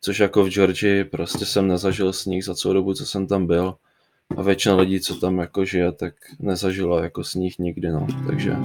což 0.01 0.19
jako 0.19 0.43
v 0.43 0.49
Georgii 0.49 1.03
prostě 1.03 1.45
jsem 1.45 1.67
nezažil 1.67 2.13
sníh 2.13 2.45
za 2.45 2.55
celou 2.55 2.73
dobu, 2.73 2.93
co 2.93 3.05
jsem 3.05 3.27
tam 3.27 3.47
byl 3.47 3.75
a 4.37 4.41
většina 4.41 4.75
lidí, 4.75 4.99
co 4.99 5.19
tam 5.19 5.37
jako 5.37 5.65
žije, 5.65 5.91
tak 5.91 6.13
nezažila 6.39 7.03
jako 7.03 7.23
sníh 7.23 7.59
nikdy, 7.59 7.89
no, 7.89 8.07
takže... 8.27 8.55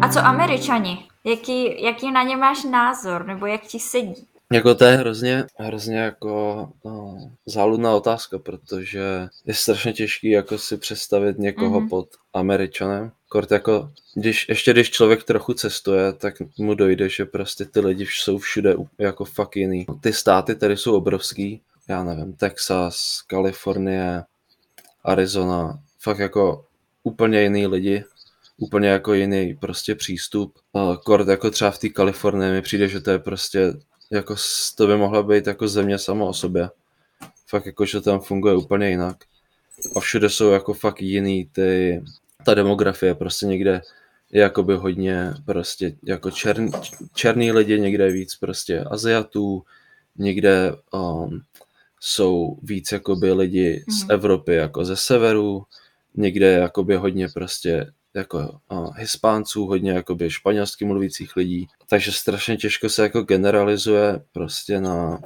A 0.00 0.08
co 0.08 0.20
američani? 0.20 0.98
Jaký, 1.24 1.84
jaký 1.84 2.10
na 2.10 2.22
ně 2.22 2.36
máš 2.36 2.64
názor, 2.64 3.26
nebo 3.26 3.46
jak 3.46 3.62
ti 3.62 3.78
sedí? 3.78 4.26
Jako 4.52 4.74
to 4.74 4.84
je 4.84 4.96
hrozně, 4.96 5.44
hrozně 5.56 5.98
jako 5.98 6.68
no, 6.84 7.18
záludná 7.46 7.96
otázka, 7.96 8.38
protože 8.38 9.28
je 9.46 9.54
strašně 9.54 9.92
těžký 9.92 10.30
jako 10.30 10.58
si 10.58 10.76
představit 10.76 11.38
někoho 11.38 11.80
mm-hmm. 11.80 11.88
pod 11.88 12.08
Američanem. 12.32 13.12
Kort 13.28 13.50
jako, 13.50 13.90
když, 14.14 14.48
ještě 14.48 14.72
když 14.72 14.90
člověk 14.90 15.24
trochu 15.24 15.54
cestuje, 15.54 16.12
tak 16.12 16.34
mu 16.58 16.74
dojde, 16.74 17.08
že 17.08 17.24
prostě 17.24 17.64
ty 17.64 17.80
lidi 17.80 18.06
jsou 18.06 18.38
všude 18.38 18.74
jako 18.98 19.24
fakt 19.24 19.56
jiný. 19.56 19.86
Ty 20.00 20.12
státy 20.12 20.54
tady 20.54 20.76
jsou 20.76 20.96
obrovský, 20.96 21.60
já 21.88 22.04
nevím, 22.04 22.32
Texas, 22.32 23.22
Kalifornie, 23.26 24.24
Arizona, 25.04 25.80
fakt 26.00 26.18
jako 26.18 26.64
úplně 27.02 27.42
jiný 27.42 27.66
lidi, 27.66 28.04
úplně 28.58 28.88
jako 28.88 29.14
jiný 29.14 29.54
prostě 29.54 29.94
přístup. 29.94 30.58
Kort 31.04 31.28
jako 31.28 31.50
třeba 31.50 31.70
v 31.70 31.78
té 31.78 31.88
Kalifornii 31.88 32.52
mi 32.52 32.62
přijde, 32.62 32.88
že 32.88 33.00
to 33.00 33.10
je 33.10 33.18
prostě 33.18 33.72
jako 34.10 34.36
to 34.74 34.86
by 34.86 34.96
mohla 34.96 35.22
být 35.22 35.46
jako 35.46 35.68
země 35.68 35.98
samo 35.98 36.28
o 36.28 36.34
sobě. 36.34 36.70
Fakt 37.46 37.66
jako, 37.66 37.86
že 37.86 38.00
tam 38.00 38.20
funguje 38.20 38.56
úplně 38.56 38.88
jinak. 38.88 39.16
A 39.96 40.00
všude 40.00 40.30
jsou 40.30 40.50
jako 40.50 40.74
fakt 40.74 41.02
jiný 41.02 41.48
ty, 41.52 42.02
ta 42.44 42.54
demografie 42.54 43.14
prostě 43.14 43.46
někde 43.46 43.82
je 44.30 44.42
jakoby 44.42 44.76
hodně 44.76 45.34
prostě 45.44 45.96
jako 46.02 46.30
čern, 46.30 46.70
černý 47.14 47.52
lidi, 47.52 47.80
někde 47.80 48.04
je 48.04 48.12
víc 48.12 48.36
prostě 48.36 48.80
Aziatů, 48.80 49.64
někde 50.18 50.72
um, 50.92 51.40
jsou 52.00 52.58
víc 52.62 52.92
jakoby 52.92 53.32
lidi 53.32 53.84
z 53.88 54.04
mm-hmm. 54.04 54.14
Evropy 54.14 54.54
jako 54.54 54.84
ze 54.84 54.96
severu, 54.96 55.64
někde 56.14 56.46
je 56.46 56.58
jakoby 56.58 56.96
hodně 56.96 57.28
prostě 57.28 57.92
jako 58.16 58.58
hispánců, 58.96 59.66
hodně 59.66 59.90
jakoby 59.90 60.30
španělsky 60.30 60.84
mluvících 60.84 61.36
lidí, 61.36 61.66
takže 61.88 62.12
strašně 62.12 62.56
těžko 62.56 62.88
se 62.88 63.02
jako 63.02 63.22
generalizuje 63.22 64.20
prostě 64.32 64.80
na, 64.80 65.20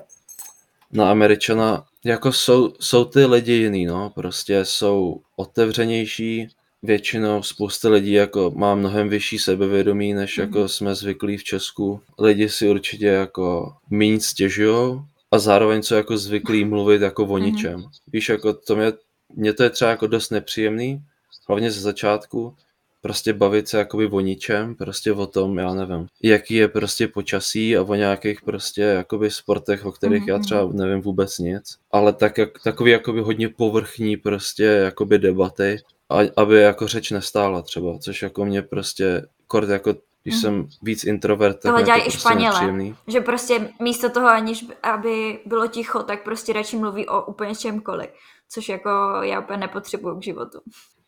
na 0.93 1.11
Američana. 1.11 1.85
Jako 2.05 2.33
jsou, 2.33 2.75
jsou 2.81 3.05
ty 3.05 3.25
lidi 3.25 3.53
jiný, 3.53 3.87
no, 3.87 4.11
prostě 4.11 4.65
jsou 4.65 5.21
otevřenější, 5.37 6.49
většinou 6.83 7.43
spousta 7.43 7.89
lidí 7.89 8.13
jako 8.13 8.53
má 8.57 8.75
mnohem 8.75 9.09
vyšší 9.09 9.39
sebevědomí, 9.39 10.15
než 10.15 10.37
mm. 10.37 10.43
jako 10.43 10.69
jsme 10.69 10.95
zvyklí 10.95 11.37
v 11.37 11.45
Česku. 11.45 12.01
Lidi 12.19 12.49
si 12.49 12.71
určitě 12.71 13.07
jako 13.07 13.73
méně 13.91 14.21
stěžují, 14.21 15.01
a 15.31 15.39
zároveň 15.39 15.83
jsou 15.83 15.95
jako 15.95 16.19
zvyklí 16.19 16.65
mluvit 16.75 17.03
jako 17.03 17.25
o 17.25 17.37
mhm. 17.37 17.45
ničem. 17.45 17.81
Mm-hmm. 17.81 17.91
Víš, 18.13 18.29
jako 18.29 18.53
to 18.53 18.77
mě, 18.77 18.93
mě 19.37 19.53
to 19.53 19.63
je 19.63 19.71
třeba 19.71 19.91
jako 19.91 20.07
dost 20.07 20.31
nepříjemný, 20.31 21.03
hlavně 21.49 21.71
ze 21.71 21.81
začátku, 21.81 22.57
prostě 23.01 23.33
bavit 23.33 23.69
se 23.69 23.79
jakoby 23.79 24.07
o 24.07 24.21
ničem, 24.21 24.75
prostě 24.75 25.13
o 25.13 25.27
tom, 25.27 25.59
já 25.59 25.75
nevím, 25.75 26.07
jaký 26.23 26.55
je 26.55 26.69
prostě 26.69 27.09
počasí 27.09 27.77
a 27.77 27.83
o 27.83 27.95
nějakých 27.95 28.43
prostě 28.43 28.83
jakoby 28.83 29.31
sportech, 29.31 29.85
o 29.85 29.93
kterých 29.93 30.23
mm-hmm. 30.23 30.29
já 30.29 30.35
mhm. 30.35 30.45
třeba 30.45 30.69
nevím 30.73 31.01
vůbec 31.01 31.39
nic, 31.39 31.79
ale 31.93 32.13
tak, 32.13 32.39
jak, 32.39 32.49
takový 32.65 32.91
jakoby 32.91 33.21
hodně 33.21 33.49
povrchní 33.49 34.17
prostě 34.17 34.65
jakoby 34.65 35.19
debaty, 35.19 35.79
a, 36.11 36.19
aby 36.37 36.61
jako 36.61 36.87
řeč 36.87 37.11
nestála 37.11 37.63
třeba, 37.63 37.99
což 37.99 38.23
jako 38.23 38.45
mě 38.45 38.63
prostě 38.63 39.27
kort 39.47 39.69
jako 39.69 39.95
když 40.23 40.35
mm. 40.35 40.41
jsem 40.41 40.69
víc 40.83 41.05
introvert, 41.05 41.55
tak 41.55 41.63
Tohle 41.63 41.83
dělají 41.83 42.03
i 42.07 42.11
Španěle, 42.11 42.95
že 43.07 43.21
prostě 43.21 43.69
místo 43.81 44.11
toho, 44.11 44.29
aniž 44.29 44.67
aby 44.83 45.39
bylo 45.47 45.67
ticho, 45.67 46.03
tak 46.03 46.25
prostě 46.25 46.53
radši 46.53 46.77
mluví 46.77 47.09
o 47.09 47.23
úplně 47.23 47.55
čemkoliv, 47.55 48.11
což 48.49 48.69
jako 48.69 48.91
já 49.23 49.41
úplně 49.41 49.59
nepotřebuju 49.59 50.19
k 50.19 50.23
životu. 50.23 50.59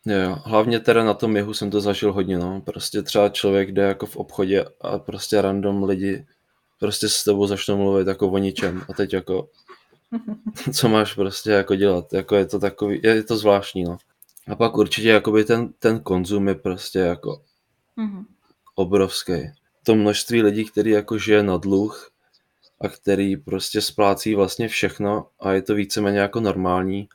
Jo, 0.05 0.37
hlavně 0.45 0.79
teda 0.79 1.03
na 1.03 1.13
tom 1.13 1.35
jihu 1.35 1.53
jsem 1.53 1.71
to 1.71 1.81
zažil 1.81 2.13
hodně, 2.13 2.37
no. 2.37 2.61
Prostě 2.61 3.01
třeba 3.01 3.29
člověk 3.29 3.71
jde 3.71 3.81
jako 3.81 4.05
v 4.05 4.17
obchodě 4.17 4.65
a 4.81 4.99
prostě 4.99 5.41
random 5.41 5.83
lidi 5.83 6.25
prostě 6.79 7.09
s 7.09 7.23
tebou 7.23 7.47
začnou 7.47 7.77
mluvit 7.77 8.07
jako 8.07 8.29
o 8.29 8.37
ničem 8.37 8.81
a 8.89 8.93
teď 8.93 9.13
jako 9.13 9.49
co 10.73 10.89
máš 10.89 11.13
prostě 11.13 11.51
jako 11.51 11.75
dělat, 11.75 12.13
jako 12.13 12.35
je 12.35 12.45
to 12.45 12.59
takový, 12.59 12.99
je 13.03 13.23
to 13.23 13.37
zvláštní, 13.37 13.83
no. 13.83 13.97
A 14.47 14.55
pak 14.55 14.77
určitě 14.77 15.09
jakoby 15.09 15.43
ten, 15.43 15.73
ten 15.79 15.99
konzum 15.99 16.47
je 16.47 16.55
prostě 16.55 16.99
jako 16.99 17.41
mm-hmm. 17.97 18.25
obrovský. 18.75 19.33
To 19.83 19.95
množství 19.95 20.41
lidí, 20.41 20.65
který 20.65 20.91
jako 20.91 21.17
žije 21.17 21.43
na 21.43 21.57
dluh 21.57 22.11
a 22.81 22.89
který 22.89 23.37
prostě 23.37 23.81
splácí 23.81 24.35
vlastně 24.35 24.67
všechno 24.67 25.27
a 25.39 25.51
je 25.51 25.61
to 25.61 25.75
víceméně 25.75 26.19
jako 26.19 26.39
normální, 26.39 27.07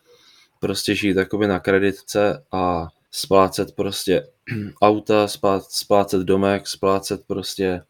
prostě 0.61 0.95
žít 0.95 1.17
jakoby 1.17 1.47
na 1.47 1.61
kreditce 1.61 2.45
a 2.53 2.89
splácet 3.11 3.73
prostě 3.73 4.27
auta, 4.83 5.29
splácet 5.69 6.23
domek, 6.23 6.67
splácet 6.67 7.21
prostě 7.27 7.83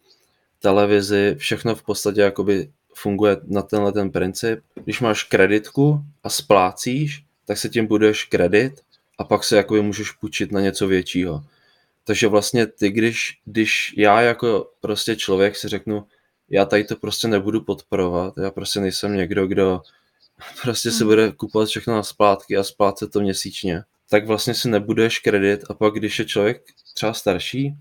televizi, 0.60 1.34
všechno 1.38 1.74
v 1.74 1.82
podstatě 1.82 2.20
jakoby 2.20 2.70
funguje 2.94 3.36
na 3.44 3.62
tenhle 3.62 3.92
ten 3.92 4.10
princip. 4.10 4.60
Když 4.84 5.00
máš 5.00 5.24
kreditku 5.24 6.00
a 6.22 6.28
splácíš, 6.28 7.24
tak 7.46 7.58
se 7.58 7.68
tím 7.68 7.86
budeš 7.86 8.24
kredit 8.24 8.80
a 9.18 9.24
pak 9.24 9.44
se 9.44 9.56
jakoby 9.56 9.82
můžeš 9.82 10.10
půjčit 10.10 10.52
na 10.52 10.60
něco 10.60 10.86
většího. 10.86 11.44
Takže 12.04 12.28
vlastně 12.28 12.66
ty, 12.66 12.90
když, 12.90 13.38
když 13.44 13.94
já 13.96 14.20
jako 14.20 14.70
prostě 14.80 15.16
člověk 15.16 15.56
si 15.56 15.68
řeknu, 15.68 16.06
já 16.50 16.64
tady 16.64 16.84
to 16.84 16.96
prostě 16.96 17.28
nebudu 17.28 17.60
podporovat, 17.60 18.34
já 18.38 18.50
prostě 18.50 18.80
nejsem 18.80 19.16
někdo, 19.16 19.46
kdo 19.46 19.80
prostě 20.62 20.90
si 20.90 20.98
hmm. 20.98 21.08
bude 21.08 21.32
kupovat 21.32 21.68
všechno 21.68 21.94
na 21.94 22.02
splátky 22.02 22.56
a 22.56 22.62
splácet 22.62 23.10
to 23.10 23.20
měsíčně, 23.20 23.82
tak 24.10 24.26
vlastně 24.26 24.54
si 24.54 24.68
nebudeš 24.68 25.18
kredit 25.18 25.60
a 25.70 25.74
pak, 25.74 25.94
když 25.94 26.18
je 26.18 26.24
člověk 26.24 26.62
třeba 26.94 27.12
starší 27.12 27.74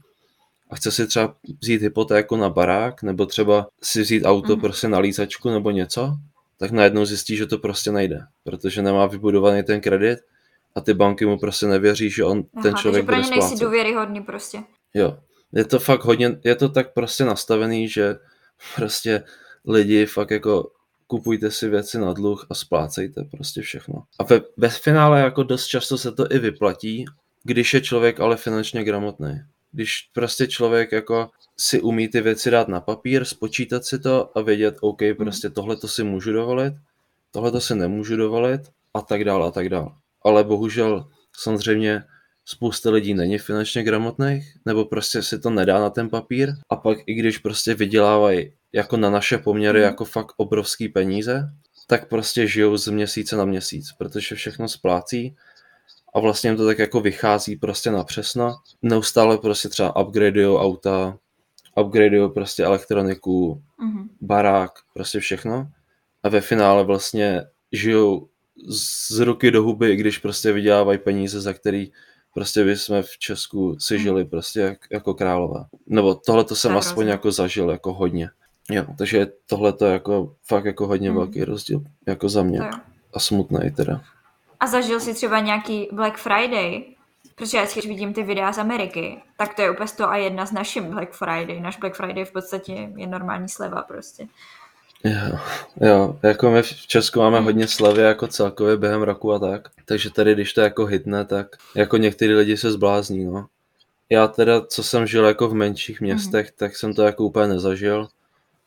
a 0.70 0.76
chce 0.76 0.92
si 0.92 1.08
třeba 1.08 1.36
vzít 1.62 1.82
hypotéku 1.82 2.36
na 2.36 2.50
barák 2.50 3.04
nebo 3.04 3.26
třeba 3.26 3.68
si 3.84 4.02
vzít 4.02 4.26
auto 4.26 4.56
mm. 4.56 4.62
prostě 4.62 4.88
na 4.88 5.00
lízačku 5.00 5.50
nebo 5.50 5.72
něco, 5.72 6.18
tak 6.58 6.72
najednou 6.72 7.06
zjistí, 7.06 7.38
že 7.38 7.46
to 7.46 7.58
prostě 7.58 7.92
nejde, 7.92 8.20
protože 8.44 8.82
nemá 8.82 9.06
vybudovaný 9.06 9.64
ten 9.64 9.82
kredit 9.82 10.20
a 10.76 10.82
ty 10.82 10.94
banky 10.94 11.26
mu 11.26 11.38
prostě 11.38 11.66
nevěří, 11.66 12.10
že 12.10 12.24
on 12.24 12.44
Aha, 12.54 12.64
ten 12.64 12.76
člověk 12.76 13.06
bude 13.06 13.24
splácet. 13.24 13.50
nejsi 13.50 13.64
důvěryhodný 13.66 14.22
prostě. 14.22 14.64
Jo, 14.94 15.18
je 15.54 15.66
to 15.66 15.80
fakt 15.80 16.04
hodně, 16.04 16.40
je 16.44 16.56
to 16.56 16.70
tak 16.70 16.94
prostě 16.94 17.26
nastavený, 17.26 17.90
že 17.90 18.16
prostě 18.76 19.24
lidi 19.68 20.06
fakt 20.06 20.32
jako 20.32 20.72
kupujte 21.08 21.52
si 21.52 21.70
věci 21.70 22.00
na 22.00 22.14
dluh 22.14 22.48
a 22.50 22.54
splácejte 22.54 23.24
prostě 23.24 23.62
všechno. 23.62 24.04
A 24.20 24.24
ve, 24.24 24.42
ve 24.58 24.70
finále 24.70 25.22
jako 25.22 25.44
dost 25.44 25.68
často 25.68 25.98
se 25.98 26.12
to 26.12 26.32
i 26.32 26.40
vyplatí, 26.40 27.06
když 27.44 27.74
je 27.74 27.82
člověk 27.82 28.20
ale 28.20 28.38
finančně 28.38 28.84
gramotný. 28.84 29.42
Když 29.72 30.10
prostě 30.14 30.48
člověk 30.48 30.92
jako 30.92 31.30
si 31.58 31.82
umí 31.82 32.08
ty 32.08 32.22
věci 32.22 32.52
dát 32.52 32.68
na 32.68 32.82
papír, 32.82 33.26
spočítat 33.26 33.86
si 33.86 34.00
to 34.00 34.38
a 34.38 34.42
vědět, 34.42 34.78
OK, 34.82 35.02
hmm. 35.02 35.16
prostě 35.16 35.50
tohle 35.50 35.78
to 35.78 35.88
si 35.88 36.04
můžu 36.04 36.34
dovolit, 36.34 36.74
tohle 37.32 37.52
to 37.52 37.62
si 37.62 37.76
nemůžu 37.76 38.18
dovolit 38.18 38.62
a 38.94 39.02
tak 39.02 39.24
dále 39.24 39.48
a 39.48 39.52
tak 39.52 39.70
dále. 39.70 39.90
Ale 40.24 40.44
bohužel 40.44 41.08
samozřejmě 41.34 42.04
spousta 42.50 42.90
lidí 42.90 43.14
není 43.14 43.38
finančně 43.38 43.84
gramotných, 43.84 44.54
nebo 44.66 44.86
prostě 44.86 45.24
si 45.24 45.40
to 45.40 45.50
nedá 45.50 45.80
na 45.80 45.90
ten 45.90 46.10
papír 46.10 46.54
a 46.70 46.76
pak 46.76 46.98
i 47.06 47.14
když 47.14 47.38
prostě 47.38 47.74
vydělávají 47.74 48.52
jako 48.74 48.98
na 48.98 49.10
naše 49.10 49.38
poměry 49.38 49.80
mm. 49.80 49.86
jako 49.86 50.06
fakt 50.06 50.34
obrovský 50.38 50.90
peníze, 50.90 51.50
tak 51.88 52.10
prostě 52.10 52.48
žijou 52.48 52.78
z 52.78 52.88
měsíce 52.88 53.36
na 53.36 53.46
měsíc, 53.46 53.92
protože 53.98 54.36
všechno 54.36 54.68
splácí 54.68 55.36
a 56.16 56.20
vlastně 56.20 56.50
jim 56.50 56.58
to 56.58 56.66
tak 56.66 56.80
jako 56.80 57.02
vychází 57.02 57.56
prostě 57.56 57.92
na 57.92 58.04
přesno. 58.04 58.56
Neustále 58.82 59.38
prostě 59.38 59.70
třeba 59.70 59.96
upgradeují 59.96 60.58
auta, 60.58 61.18
upgradeují 61.76 62.32
prostě 62.34 62.64
elektroniku, 62.64 63.62
mm-hmm. 63.80 64.08
barák, 64.22 64.72
prostě 64.94 65.20
všechno. 65.20 65.68
A 66.24 66.30
ve 66.30 66.42
finále 66.42 66.84
vlastně 66.84 67.44
žijou 67.72 68.28
z 68.70 69.20
ruky 69.20 69.52
do 69.52 69.64
huby, 69.64 69.92
i 69.92 69.96
když 69.96 70.18
prostě 70.18 70.52
vydělávají 70.52 71.00
peníze, 71.00 71.42
za 71.42 71.54
který 71.54 71.92
prostě 72.38 72.64
by 72.64 72.78
jsme 72.78 73.02
v 73.02 73.18
Česku 73.18 73.80
si 73.80 73.94
mhm. 73.94 74.04
žili 74.04 74.26
prostě 74.26 74.60
jak, 74.60 74.78
jako 74.92 75.14
králové. 75.14 75.66
Nebo 75.88 76.16
tohle 76.16 76.44
to 76.44 76.56
jsem 76.56 76.78
aspoň 76.78 77.08
jako 77.08 77.32
zažil 77.32 77.70
jako 77.70 77.94
hodně. 77.94 78.30
Jo, 78.70 78.86
takže 78.98 79.28
tohle 79.46 79.74
to 79.74 79.86
je 79.86 79.94
jako 79.94 80.36
fakt 80.46 80.66
jako 80.66 80.88
hodně 80.88 81.10
hmm. 81.10 81.18
velký 81.18 81.44
rozdíl, 81.44 81.82
jako 82.08 82.30
za 82.30 82.44
mě. 82.44 82.60
A 83.14 83.20
smutný 83.20 83.72
teda. 83.72 84.02
A 84.60 84.68
zažil 84.68 85.00
jsi 85.00 85.14
třeba 85.14 85.40
nějaký 85.40 85.90
Black 85.92 86.18
Friday? 86.18 86.84
Protože 87.36 87.58
já 87.58 87.64
když 87.64 87.88
vidím 87.88 88.14
ty 88.14 88.24
videa 88.24 88.54
z 88.54 88.58
Ameriky, 88.58 89.22
tak 89.38 89.54
to 89.54 89.62
je 89.62 89.72
úplně 89.72 89.90
to 89.98 90.10
a 90.10 90.18
jedna 90.18 90.46
z 90.46 90.52
naším 90.52 90.84
Black 90.84 91.12
Friday. 91.12 91.60
Náš 91.62 91.78
Black 91.78 91.96
Friday 91.96 92.26
v 92.26 92.32
podstatě 92.32 92.90
je 92.96 93.08
normální 93.08 93.50
sleva 93.50 93.82
prostě. 93.82 94.28
Jo, 95.04 95.40
jo, 95.82 96.20
jako 96.24 96.52
my 96.52 96.64
v 96.64 96.88
Česku 96.88 97.20
máme 97.20 97.40
hodně 97.40 97.68
slevy 97.68 98.02
jako 98.02 98.28
celkově 98.28 98.78
během 98.78 99.02
roku 99.02 99.34
a 99.34 99.40
tak, 99.40 99.70
takže 99.86 100.10
tady 100.10 100.34
když 100.34 100.54
to 100.54 100.62
jako 100.62 100.86
hitne, 100.86 101.26
tak 101.26 101.48
jako 101.76 101.98
některý 101.98 102.34
lidi 102.34 102.58
se 102.58 102.72
zblázní, 102.72 103.26
no. 103.26 103.48
Já 104.10 104.28
teda, 104.28 104.62
co 104.66 104.84
jsem 104.84 105.08
žil 105.08 105.26
jako 105.26 105.48
v 105.50 105.54
menších 105.54 106.02
městech, 106.02 106.46
mm. 106.46 106.52
tak 106.58 106.76
jsem 106.76 106.94
to 106.94 107.02
jako 107.02 107.24
úplně 107.24 107.48
nezažil, 107.48 108.08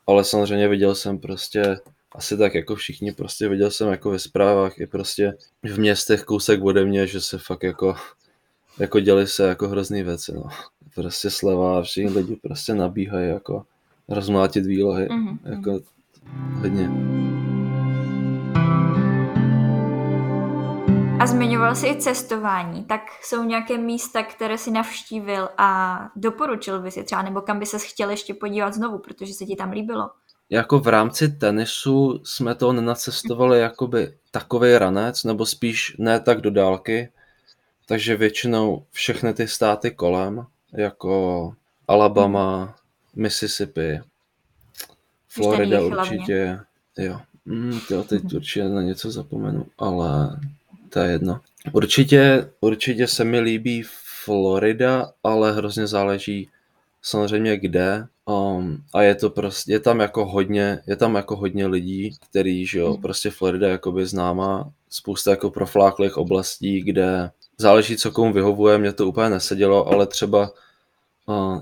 ale 0.07 0.25
samozřejmě 0.25 0.69
viděl 0.69 0.95
jsem 0.95 1.19
prostě 1.19 1.79
asi 2.13 2.37
tak 2.37 2.55
jako 2.55 2.75
všichni, 2.75 3.13
prostě 3.13 3.49
viděl 3.49 3.71
jsem 3.71 3.89
jako 3.89 4.11
ve 4.11 4.19
zprávách 4.19 4.79
i 4.79 4.87
prostě 4.87 5.35
v 5.63 5.79
městech 5.79 6.23
kousek 6.25 6.65
ode 6.65 6.85
mě, 6.85 7.07
že 7.07 7.21
se 7.21 7.39
fakt 7.39 7.63
jako, 7.63 7.97
jako 8.79 9.01
děli 9.01 9.27
se 9.27 9.49
jako 9.49 9.69
hrozný 9.69 10.03
věci, 10.03 10.33
no. 10.33 10.45
Prostě 10.95 11.31
sleva 11.31 11.83
všichni 11.83 12.11
lidi 12.11 12.37
prostě 12.37 12.75
nabíhají 12.75 13.29
jako 13.29 13.65
rozmlátit 14.09 14.67
výlohy, 14.67 15.09
mm-hmm. 15.09 15.39
jako 15.45 15.81
hodně. 16.61 16.91
A 21.21 21.27
zmiňoval 21.27 21.75
jsi 21.75 21.87
i 21.87 21.97
cestování, 21.97 22.85
tak 22.85 23.01
jsou 23.23 23.45
nějaké 23.45 23.79
místa, 23.79 24.23
které 24.23 24.59
si 24.59 24.71
navštívil 24.71 25.49
a 25.59 26.01
doporučil 26.17 26.83
by 26.83 26.91
si 26.91 27.05
třeba, 27.05 27.23
nebo 27.23 27.41
kam 27.41 27.59
by 27.59 27.67
se 27.67 27.79
chtěl 27.79 28.11
ještě 28.11 28.35
podívat 28.35 28.75
znovu, 28.75 28.99
protože 28.99 29.35
se 29.35 29.45
ti 29.45 29.57
tam 29.57 29.71
líbilo? 29.71 30.11
Jako 30.51 30.79
v 30.79 30.89
rámci 30.89 31.29
tenisu 31.29 32.21
jsme 32.25 32.55
to 32.55 32.73
nenacestovali 32.73 33.61
jakoby 33.61 34.15
takový 34.31 34.79
ranec, 34.79 35.25
nebo 35.25 35.47
spíš 35.47 35.97
ne 35.99 36.21
tak 36.21 36.41
do 36.41 36.51
dálky, 36.51 37.09
takže 37.87 38.17
většinou 38.17 38.87
všechny 38.91 39.35
ty 39.35 39.49
státy 39.49 39.91
kolem, 39.91 40.47
jako 40.73 41.53
Alabama, 41.89 42.75
Mississippi, 43.17 44.01
Florida 45.31 45.81
určitě, 45.81 46.61
jo. 46.99 47.21
Mm, 47.45 47.79
jo, 47.91 48.03
teď 48.03 48.35
určitě 48.35 48.69
na 48.69 48.83
něco 48.83 49.11
zapomenu, 49.11 49.67
ale 49.79 50.41
to 50.89 50.99
je 50.99 51.11
jedno. 51.11 51.41
Určitě, 51.73 52.51
určitě 52.61 53.07
se 53.07 53.25
mi 53.25 53.41
líbí 53.41 53.83
Florida, 54.25 55.13
ale 55.25 55.53
hrozně 55.53 55.87
záleží 55.87 56.49
samozřejmě 57.03 57.57
kde. 57.57 58.07
Um, 58.27 58.83
a 58.95 59.03
je 59.03 59.15
to 59.15 59.31
prostě, 59.31 59.73
je 59.73 59.81
tam 59.81 60.01
jako 60.01 60.27
hodně, 60.27 60.79
je 60.87 60.97
tam 60.97 61.15
jako 61.15 61.37
hodně 61.37 61.67
lidí, 61.67 62.11
který, 62.31 62.67
že 62.67 62.79
jo, 62.79 62.93
hmm. 62.93 63.03
prostě 63.03 63.31
Florida 63.31 63.67
je 63.67 63.73
jakoby 63.73 64.07
známá, 64.07 64.71
spousta 64.91 65.31
jako 65.31 65.51
profláklých 65.51 66.17
oblastí, 66.17 66.83
kde 66.83 67.31
záleží, 67.59 67.97
co 67.97 68.11
komu 68.11 68.33
vyhovuje, 68.33 68.79
mě 68.79 68.93
to 68.93 69.07
úplně 69.07 69.31
nesedělo, 69.31 69.93
ale 69.93 70.07
třeba 70.07 70.51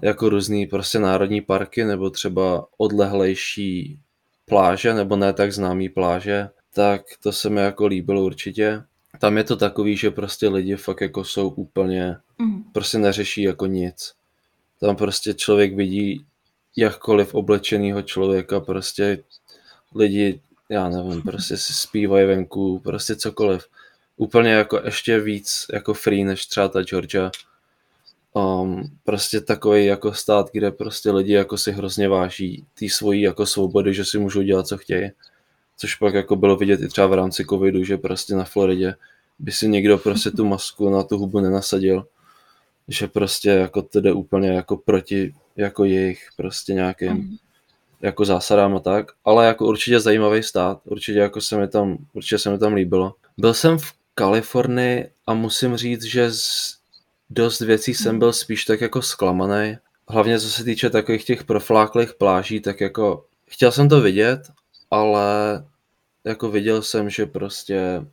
jako 0.02 0.28
různý 0.28 0.66
prostě 0.66 0.98
národní 0.98 1.40
parky, 1.40 1.84
nebo 1.84 2.10
třeba 2.10 2.66
odlehlejší 2.78 3.98
pláže, 4.44 4.94
nebo 4.94 5.16
ne 5.16 5.32
tak 5.32 5.52
známý 5.52 5.88
pláže, 5.88 6.48
tak 6.74 7.02
to 7.22 7.32
se 7.32 7.50
mi 7.50 7.60
jako 7.60 7.86
líbilo 7.86 8.24
určitě 8.24 8.82
tam 9.18 9.36
je 9.36 9.44
to 9.44 9.56
takový, 9.56 9.96
že 9.96 10.10
prostě 10.10 10.48
lidi 10.48 10.76
fakt 10.76 11.00
jako 11.00 11.24
jsou 11.24 11.48
úplně, 11.48 12.16
mm. 12.38 12.62
prostě 12.72 12.98
neřeší 12.98 13.42
jako 13.42 13.66
nic. 13.66 14.14
Tam 14.80 14.96
prostě 14.96 15.34
člověk 15.34 15.74
vidí 15.74 16.26
jakkoliv 16.76 17.34
oblečenýho 17.34 18.02
člověka, 18.02 18.60
prostě 18.60 19.24
lidi 19.94 20.40
já 20.70 20.88
nevím, 20.88 21.22
prostě 21.22 21.56
si 21.56 21.72
zpívají 21.72 22.26
venku, 22.26 22.78
prostě 22.78 23.16
cokoliv. 23.16 23.66
Úplně 24.16 24.50
jako 24.50 24.80
ještě 24.84 25.20
víc 25.20 25.66
jako 25.72 25.94
free 25.94 26.24
než 26.24 26.46
třeba 26.46 26.68
ta 26.68 26.82
Georgia. 26.82 27.30
Um, 28.38 28.82
prostě 29.04 29.40
takový 29.40 29.86
jako 29.86 30.12
stát, 30.12 30.50
kde 30.52 30.70
prostě 30.70 31.10
lidi 31.10 31.32
jako 31.32 31.58
si 31.58 31.72
hrozně 31.72 32.08
váží 32.08 32.64
ty 32.74 32.88
svojí 32.88 33.22
jako 33.22 33.46
svobody, 33.46 33.94
že 33.94 34.04
si 34.04 34.18
můžou 34.18 34.42
dělat, 34.42 34.66
co 34.66 34.78
chtějí. 34.78 35.10
Což 35.76 35.94
pak 35.94 36.14
jako 36.14 36.36
bylo 36.36 36.56
vidět 36.56 36.80
i 36.80 36.88
třeba 36.88 37.06
v 37.06 37.12
rámci 37.12 37.44
covidu, 37.44 37.84
že 37.84 37.96
prostě 37.96 38.34
na 38.34 38.44
Floridě 38.44 38.94
by 39.38 39.52
si 39.52 39.68
někdo 39.68 39.98
prostě 39.98 40.30
tu 40.30 40.44
masku 40.44 40.90
na 40.90 41.02
tu 41.02 41.18
hubu 41.18 41.40
nenasadil. 41.40 42.06
Že 42.88 43.06
prostě 43.06 43.48
jako 43.48 43.82
to 43.82 44.00
jde 44.00 44.12
úplně 44.12 44.48
jako 44.48 44.76
proti 44.76 45.34
jako 45.56 45.84
jejich 45.84 46.28
prostě 46.36 46.74
nějakým 46.74 47.12
mm. 47.12 47.36
jako 48.00 48.24
zásadám 48.24 48.76
a 48.76 48.80
tak. 48.80 49.06
Ale 49.24 49.46
jako 49.46 49.66
určitě 49.66 50.00
zajímavý 50.00 50.42
stát. 50.42 50.80
Určitě 50.84 51.18
jako 51.18 51.40
se 51.40 51.58
mi 51.58 51.68
tam, 51.68 51.98
určitě 52.12 52.38
se 52.38 52.50
mi 52.50 52.58
tam 52.58 52.74
líbilo. 52.74 53.14
Byl 53.38 53.54
jsem 53.54 53.78
v 53.78 53.92
Kalifornii 54.14 55.10
a 55.26 55.34
musím 55.34 55.76
říct, 55.76 56.02
že 56.02 56.32
z 56.32 56.77
dost 57.30 57.60
věcí 57.60 57.94
jsem 57.94 58.12
mhm. 58.12 58.18
byl 58.18 58.32
spíš 58.32 58.64
tak 58.64 58.80
jako 58.80 59.02
zklamaný. 59.02 59.78
Hlavně 60.08 60.40
co 60.40 60.50
se 60.50 60.64
týče 60.64 60.90
takových 60.90 61.24
těch 61.24 61.44
profláklých 61.44 62.14
pláží, 62.14 62.60
tak 62.60 62.80
jako 62.80 63.24
chtěl 63.50 63.72
jsem 63.72 63.88
to 63.88 64.00
vidět, 64.00 64.40
ale 64.90 65.64
jako 66.24 66.50
viděl 66.50 66.82
jsem, 66.82 67.10
že 67.10 67.26
prostě 67.26 68.06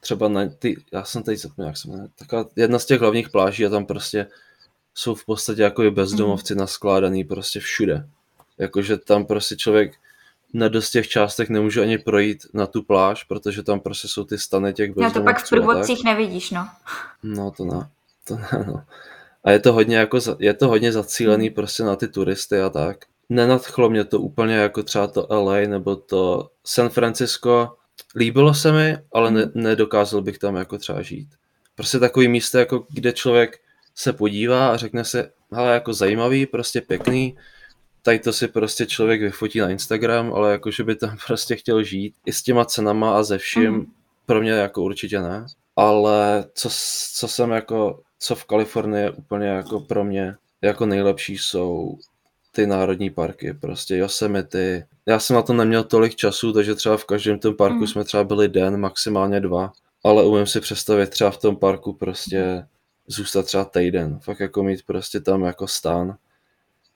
třeba 0.00 0.28
na 0.28 0.48
ty, 0.58 0.76
já 0.92 1.04
jsem 1.04 1.22
tady 1.22 1.36
zapomněl, 1.36 1.66
jak 1.66 1.76
jsem 1.76 2.08
taková 2.18 2.44
jedna 2.56 2.78
z 2.78 2.86
těch 2.86 3.00
hlavních 3.00 3.28
pláží 3.28 3.66
a 3.66 3.70
tam 3.70 3.86
prostě 3.86 4.26
jsou 4.94 5.14
v 5.14 5.24
podstatě 5.24 5.62
jako 5.62 5.82
i 5.82 5.90
bezdomovci 5.90 6.54
mm. 6.54 6.60
naskládaný 6.60 7.24
prostě 7.24 7.60
všude. 7.60 8.08
Jakože 8.58 8.96
tam 8.96 9.24
prostě 9.24 9.56
člověk 9.56 9.92
na 10.54 10.68
dost 10.68 10.90
těch 10.90 11.08
částech 11.08 11.48
nemůže 11.48 11.82
ani 11.82 11.98
projít 11.98 12.46
na 12.54 12.66
tu 12.66 12.82
pláž, 12.82 13.24
protože 13.24 13.62
tam 13.62 13.80
prostě 13.80 14.08
jsou 14.08 14.24
ty 14.24 14.38
stany 14.38 14.72
těch 14.72 14.90
bezdomovců. 14.90 15.18
Já 15.18 15.20
to 15.20 15.24
pak 15.24 15.44
v 15.44 15.48
průvodcích 15.48 16.04
nevidíš, 16.04 16.50
no. 16.50 16.68
No 17.22 17.50
to 17.50 17.64
ne, 17.64 17.88
to 18.30 18.36
ne, 18.36 18.64
no. 18.66 18.84
A 19.44 19.50
je 19.50 19.58
to 19.58 19.72
hodně 19.72 19.96
jako, 19.96 20.18
je 20.38 20.54
to 20.54 20.68
hodně 20.68 20.92
zacílený 20.92 21.48
mm. 21.48 21.54
prostě 21.54 21.82
na 21.82 21.96
ty 21.96 22.08
turisty 22.08 22.60
a 22.60 22.70
tak. 22.70 22.96
Nenadchlo 23.28 23.90
mě 23.90 24.04
to 24.04 24.20
úplně 24.20 24.54
jako 24.54 24.82
třeba 24.82 25.06
to 25.06 25.26
LA 25.30 25.56
nebo 25.68 25.96
to 25.96 26.50
San 26.64 26.88
Francisco. 26.88 27.76
Líbilo 28.16 28.54
se 28.54 28.72
mi, 28.72 28.96
ale 29.12 29.30
ne, 29.30 29.42
hmm. 29.42 29.52
nedokázal 29.54 30.22
bych 30.22 30.38
tam 30.38 30.56
jako 30.56 30.78
třeba 30.78 31.02
žít. 31.02 31.28
Prostě 31.74 31.98
takový 31.98 32.28
místo, 32.28 32.58
jako 32.58 32.86
kde 32.90 33.12
člověk 33.12 33.58
se 33.94 34.12
podívá 34.12 34.72
a 34.72 34.76
řekne 34.76 35.04
se, 35.04 35.30
hele, 35.52 35.74
jako 35.74 35.92
zajímavý, 35.92 36.46
prostě 36.46 36.80
pěkný, 36.80 37.36
tady 38.02 38.18
to 38.18 38.32
si 38.32 38.48
prostě 38.48 38.86
člověk 38.86 39.20
vyfotí 39.20 39.58
na 39.58 39.70
Instagram, 39.70 40.32
ale 40.32 40.52
jako, 40.52 40.70
že 40.70 40.84
by 40.84 40.96
tam 40.96 41.16
prostě 41.26 41.56
chtěl 41.56 41.82
žít 41.82 42.14
i 42.26 42.32
s 42.32 42.42
těma 42.42 42.64
cenama 42.64 43.18
a 43.18 43.22
ze 43.22 43.38
vším, 43.38 43.72
mm. 43.72 43.86
pro 44.26 44.40
mě 44.40 44.50
jako 44.50 44.82
určitě 44.82 45.20
ne. 45.20 45.46
Ale 45.76 46.44
co, 46.54 46.68
co 47.14 47.28
jsem 47.28 47.50
jako, 47.50 48.02
co 48.20 48.34
v 48.34 48.44
Kalifornii 48.44 49.02
je 49.02 49.10
úplně 49.10 49.46
jako 49.46 49.80
pro 49.80 50.04
mě 50.04 50.36
jako 50.62 50.86
nejlepší 50.86 51.38
jsou 51.38 51.98
ty 52.52 52.66
národní 52.66 53.10
parky, 53.10 53.54
prostě 53.54 53.96
Yosemite. 53.96 54.86
Já 55.06 55.18
jsem 55.18 55.36
na 55.36 55.42
to 55.42 55.52
neměl 55.52 55.84
tolik 55.84 56.14
času, 56.14 56.52
takže 56.52 56.74
třeba 56.74 56.96
v 56.96 57.04
každém 57.04 57.38
tom 57.38 57.56
parku 57.56 57.78
mm. 57.78 57.86
jsme 57.86 58.04
třeba 58.04 58.24
byli 58.24 58.48
den, 58.48 58.76
maximálně 58.76 59.40
dva, 59.40 59.72
ale 60.04 60.24
umím 60.24 60.46
si 60.46 60.60
představit 60.60 61.10
třeba 61.10 61.30
v 61.30 61.38
tom 61.38 61.56
parku 61.56 61.92
prostě 61.92 62.66
zůstat 63.06 63.46
třeba 63.46 63.64
týden, 63.64 64.18
fakt 64.18 64.40
jako 64.40 64.62
mít 64.62 64.82
prostě 64.86 65.20
tam 65.20 65.42
jako 65.42 65.68
stán, 65.68 66.16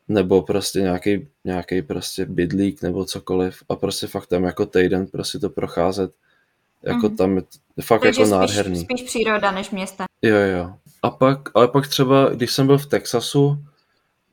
nebo 0.09 0.43
prostě 0.43 0.81
nějaký, 0.81 1.29
nějaký 1.45 1.83
prostě 1.83 2.25
bydlík 2.25 2.83
nebo 2.83 3.05
cokoliv 3.05 3.63
a 3.69 3.77
prostě 3.77 4.07
fakt 4.07 4.27
tam 4.27 4.45
jako 4.45 4.67
týden 4.67 5.07
prostě 5.07 5.39
to 5.39 5.51
procházet, 5.51 6.13
jako 6.87 7.09
mm. 7.09 7.17
tam 7.17 7.37
je 7.37 7.83
fakt 7.83 8.01
Takže 8.01 8.21
jako 8.23 8.31
spíš, 8.31 8.57
nádherný. 8.57 8.81
spíš 8.81 9.03
příroda 9.03 9.51
než 9.51 9.71
města. 9.71 10.05
Jo, 10.23 10.37
jo. 10.37 10.75
A 11.03 11.11
pak, 11.11 11.39
ale 11.55 11.69
pak 11.69 11.89
třeba, 11.89 12.29
když 12.29 12.53
jsem 12.53 12.67
byl 12.67 12.79
v 12.79 12.87
Texasu, 12.87 13.59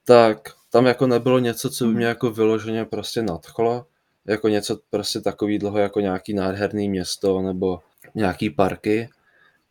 tak 0.05 0.49
tam 0.69 0.85
jako 0.85 1.07
nebylo 1.07 1.39
něco, 1.39 1.69
co 1.69 1.83
by 1.83 1.89
mhm. 1.89 1.97
mě 1.97 2.05
jako 2.05 2.31
vyloženě 2.31 2.85
prostě 2.85 3.21
nadchlo, 3.21 3.85
jako 4.25 4.47
něco 4.47 4.79
prostě 4.89 5.21
takový 5.21 5.59
dlouho 5.59 5.77
jako 5.77 5.99
nějaký 5.99 6.33
nádherný 6.33 6.89
město 6.89 7.41
nebo 7.41 7.79
nějaký 8.15 8.49
parky, 8.49 9.09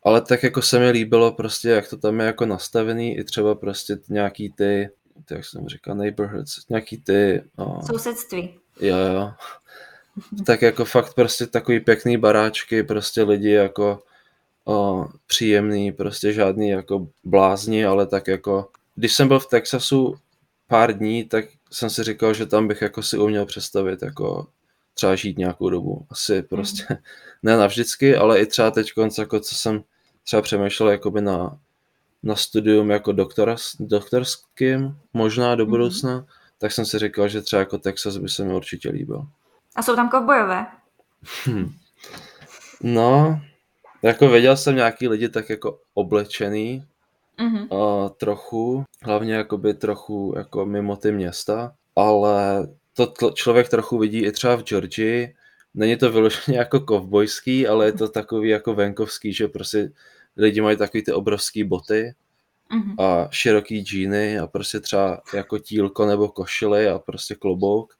ale 0.04 0.20
tak 0.20 0.42
jako 0.42 0.62
se 0.62 0.78
mi 0.78 0.90
líbilo 0.90 1.32
prostě, 1.32 1.68
jak 1.68 1.88
to 1.88 1.96
tam 1.96 2.20
je 2.20 2.26
jako 2.26 2.46
nastavený, 2.46 3.18
i 3.18 3.24
třeba 3.24 3.54
prostě 3.54 3.98
nějaký 4.08 4.52
ty, 4.52 4.90
jak 5.30 5.44
jsem 5.44 5.68
říkal, 5.68 5.94
neighborhoods, 5.94 6.68
nějaký 6.68 6.98
ty... 6.98 7.42
Oh, 7.56 7.80
Sousedství. 7.86 8.54
Jo, 8.80 8.96
jo. 8.96 9.32
Tak 10.46 10.62
jako 10.62 10.84
fakt 10.84 11.14
prostě 11.14 11.46
takový 11.46 11.80
pěkný 11.80 12.16
baráčky, 12.16 12.82
prostě 12.82 13.22
lidi 13.22 13.50
jako 13.50 14.02
oh, 14.64 15.06
příjemný, 15.26 15.92
prostě 15.92 16.32
žádný 16.32 16.68
jako 16.68 17.08
blázni, 17.24 17.84
ale 17.84 18.06
tak 18.06 18.26
jako, 18.28 18.68
když 18.94 19.14
jsem 19.14 19.28
byl 19.28 19.40
v 19.40 19.48
Texasu 19.48 20.16
pár 20.66 20.98
dní, 20.98 21.24
tak 21.24 21.44
jsem 21.70 21.90
si 21.90 22.04
říkal, 22.04 22.34
že 22.34 22.46
tam 22.46 22.68
bych 22.68 22.82
jako 22.82 23.02
si 23.02 23.18
uměl 23.18 23.46
představit 23.46 24.02
jako 24.02 24.46
třeba 24.94 25.14
žít 25.14 25.38
nějakou 25.38 25.70
dobu. 25.70 26.06
Asi 26.10 26.42
prostě 26.42 26.86
mm. 26.90 26.96
ne 27.42 27.56
navždycky, 27.56 28.16
ale 28.16 28.40
i 28.40 28.46
třeba 28.46 28.70
teď, 28.70 28.92
jako 29.18 29.40
co 29.40 29.54
jsem 29.54 29.82
třeba 30.24 30.42
přemýšlel 30.42 30.90
jakoby 30.90 31.20
na, 31.20 31.58
na 32.22 32.36
studium 32.36 32.90
jako 32.90 33.12
doktora, 33.12 33.56
doktorským, 33.80 34.96
možná 35.12 35.54
do 35.54 35.64
mhm. 35.64 35.70
budoucna, 35.70 36.16
mm. 36.16 36.24
tak 36.58 36.72
jsem 36.72 36.86
si 36.86 36.98
říkal, 36.98 37.28
že 37.28 37.42
třeba 37.42 37.60
jako 37.60 37.78
Texas 37.78 38.16
by 38.16 38.28
se 38.28 38.44
mi 38.44 38.54
určitě 38.54 38.90
líbil. 38.90 39.26
A 39.76 39.82
jsou 39.82 39.96
tam 39.96 40.08
kovbojové? 40.08 40.66
Hm. 41.46 41.72
No, 42.82 43.40
jako 44.02 44.28
věděl 44.28 44.56
jsem 44.56 44.76
nějaký 44.76 45.08
lidi 45.08 45.28
tak 45.28 45.50
jako 45.50 45.78
oblečený, 45.94 46.84
mm-hmm. 47.38 47.76
a 47.76 48.08
trochu, 48.08 48.84
hlavně 49.02 49.34
jakoby 49.34 49.74
trochu 49.74 50.34
jako 50.36 50.66
mimo 50.66 50.96
ty 50.96 51.12
města, 51.12 51.72
ale 51.96 52.68
to 52.92 53.30
člověk 53.30 53.68
trochu 53.68 53.98
vidí 53.98 54.24
i 54.24 54.32
třeba 54.32 54.56
v 54.56 54.62
Georgii, 54.62 55.34
není 55.74 55.96
to 55.96 56.12
vyloženě 56.12 56.58
jako 56.58 56.80
kovbojský, 56.80 57.66
ale 57.66 57.86
je 57.86 57.92
to 57.92 58.08
takový 58.08 58.48
jako 58.48 58.74
venkovský, 58.74 59.32
že 59.32 59.48
prostě 59.48 59.92
lidi 60.36 60.60
mají 60.60 60.76
takový 60.76 61.02
ty 61.02 61.12
obrovský 61.12 61.64
boty 61.64 62.14
mm-hmm. 62.70 63.04
a 63.04 63.28
široký 63.30 63.80
džíny 63.80 64.38
a 64.38 64.46
prostě 64.46 64.80
třeba 64.80 65.22
jako 65.34 65.58
tílko 65.58 66.06
nebo 66.06 66.28
košily 66.28 66.88
a 66.88 66.98
prostě 66.98 67.34
klobouk, 67.34 67.96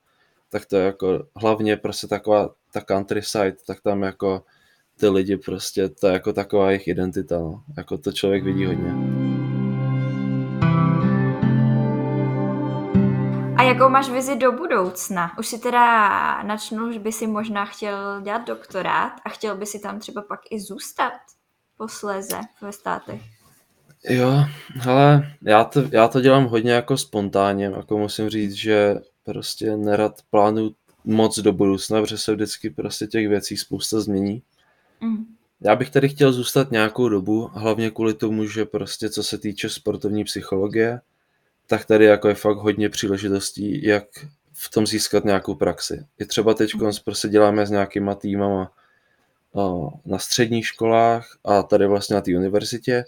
tak 0.51 0.67
to 0.67 0.77
je 0.77 0.87
jako 0.87 1.27
hlavně 1.37 1.77
prostě 1.77 2.07
taková 2.07 2.51
ta 2.73 2.81
countryside, 2.81 3.57
tak 3.67 3.81
tam 3.81 4.03
jako 4.03 4.43
ty 5.01 5.09
lidi 5.09 5.37
prostě, 5.37 5.89
to 5.89 6.07
je 6.07 6.13
jako 6.13 6.33
taková 6.33 6.71
jejich 6.71 6.89
identita, 6.89 7.39
no. 7.39 7.63
jako 7.77 7.99
to 7.99 8.13
člověk 8.13 8.45
vidí 8.45 8.67
hodně. 8.67 8.95
A 13.57 13.63
jakou 13.63 13.89
máš 13.89 14.11
vizi 14.11 14.37
do 14.37 14.53
budoucna? 14.53 15.39
Už 15.39 15.47
si 15.47 15.59
teda 15.59 16.43
načnul, 16.43 16.93
že 16.93 16.99
by 16.99 17.13
si 17.13 17.27
možná 17.27 17.65
chtěl 17.65 18.21
dělat 18.21 18.47
doktorát 18.47 19.13
a 19.25 19.29
chtěl 19.29 19.57
by 19.57 19.67
si 19.67 19.79
tam 19.79 19.99
třeba 19.99 20.23
pak 20.23 20.41
i 20.51 20.61
zůstat 20.61 21.13
posléze 21.77 22.41
ve 22.63 22.73
státech. 22.73 23.23
Jo, 24.09 24.45
ale 24.89 25.23
já 25.43 25.65
to, 25.65 25.83
já 25.93 26.09
to 26.09 26.21
dělám 26.21 26.45
hodně 26.45 26.73
jako 26.73 26.97
spontánně, 26.97 27.65
jako 27.65 27.99
musím 27.99 28.29
říct, 28.29 28.53
že 28.53 28.95
prostě 29.25 29.77
nerad 29.77 30.23
plánuju 30.31 30.75
moc 31.05 31.39
do 31.39 31.53
budoucna, 31.53 32.01
protože 32.01 32.19
se 32.19 32.35
vždycky 32.35 32.71
prostě 32.71 33.07
těch 33.07 33.29
věcí 33.29 33.57
spousta 33.57 34.01
změní. 34.01 34.43
Mm. 35.01 35.25
Já 35.61 35.77
bych 35.77 35.91
tady 35.91 36.09
chtěl 36.09 36.33
zůstat 36.33 36.71
nějakou 36.71 37.09
dobu, 37.09 37.51
hlavně 37.53 37.91
kvůli 37.91 38.15
tomu, 38.15 38.47
že 38.47 38.65
prostě 38.65 39.11
co 39.11 39.23
se 39.23 39.39
týče 39.39 39.69
sportovní 39.69 40.25
psychologie, 40.25 41.01
tak 41.67 41.85
tady 41.85 42.05
jako 42.05 42.29
je 42.29 42.35
fakt 42.35 42.57
hodně 42.57 42.89
příležitostí, 42.89 43.87
jak 43.87 44.05
v 44.53 44.71
tom 44.71 44.87
získat 44.87 45.25
nějakou 45.25 45.55
praxi. 45.55 46.05
I 46.19 46.25
třeba 46.25 46.55
teď 46.55 46.75
mm. 46.75 46.91
prostě 47.05 47.29
děláme 47.29 47.67
s 47.67 47.71
nějakýma 47.71 48.15
týmama 48.15 48.73
na 50.05 50.19
středních 50.19 50.67
školách 50.67 51.39
a 51.45 51.63
tady 51.63 51.87
vlastně 51.87 52.15
na 52.15 52.21
té 52.21 52.37
univerzitě. 52.37 53.05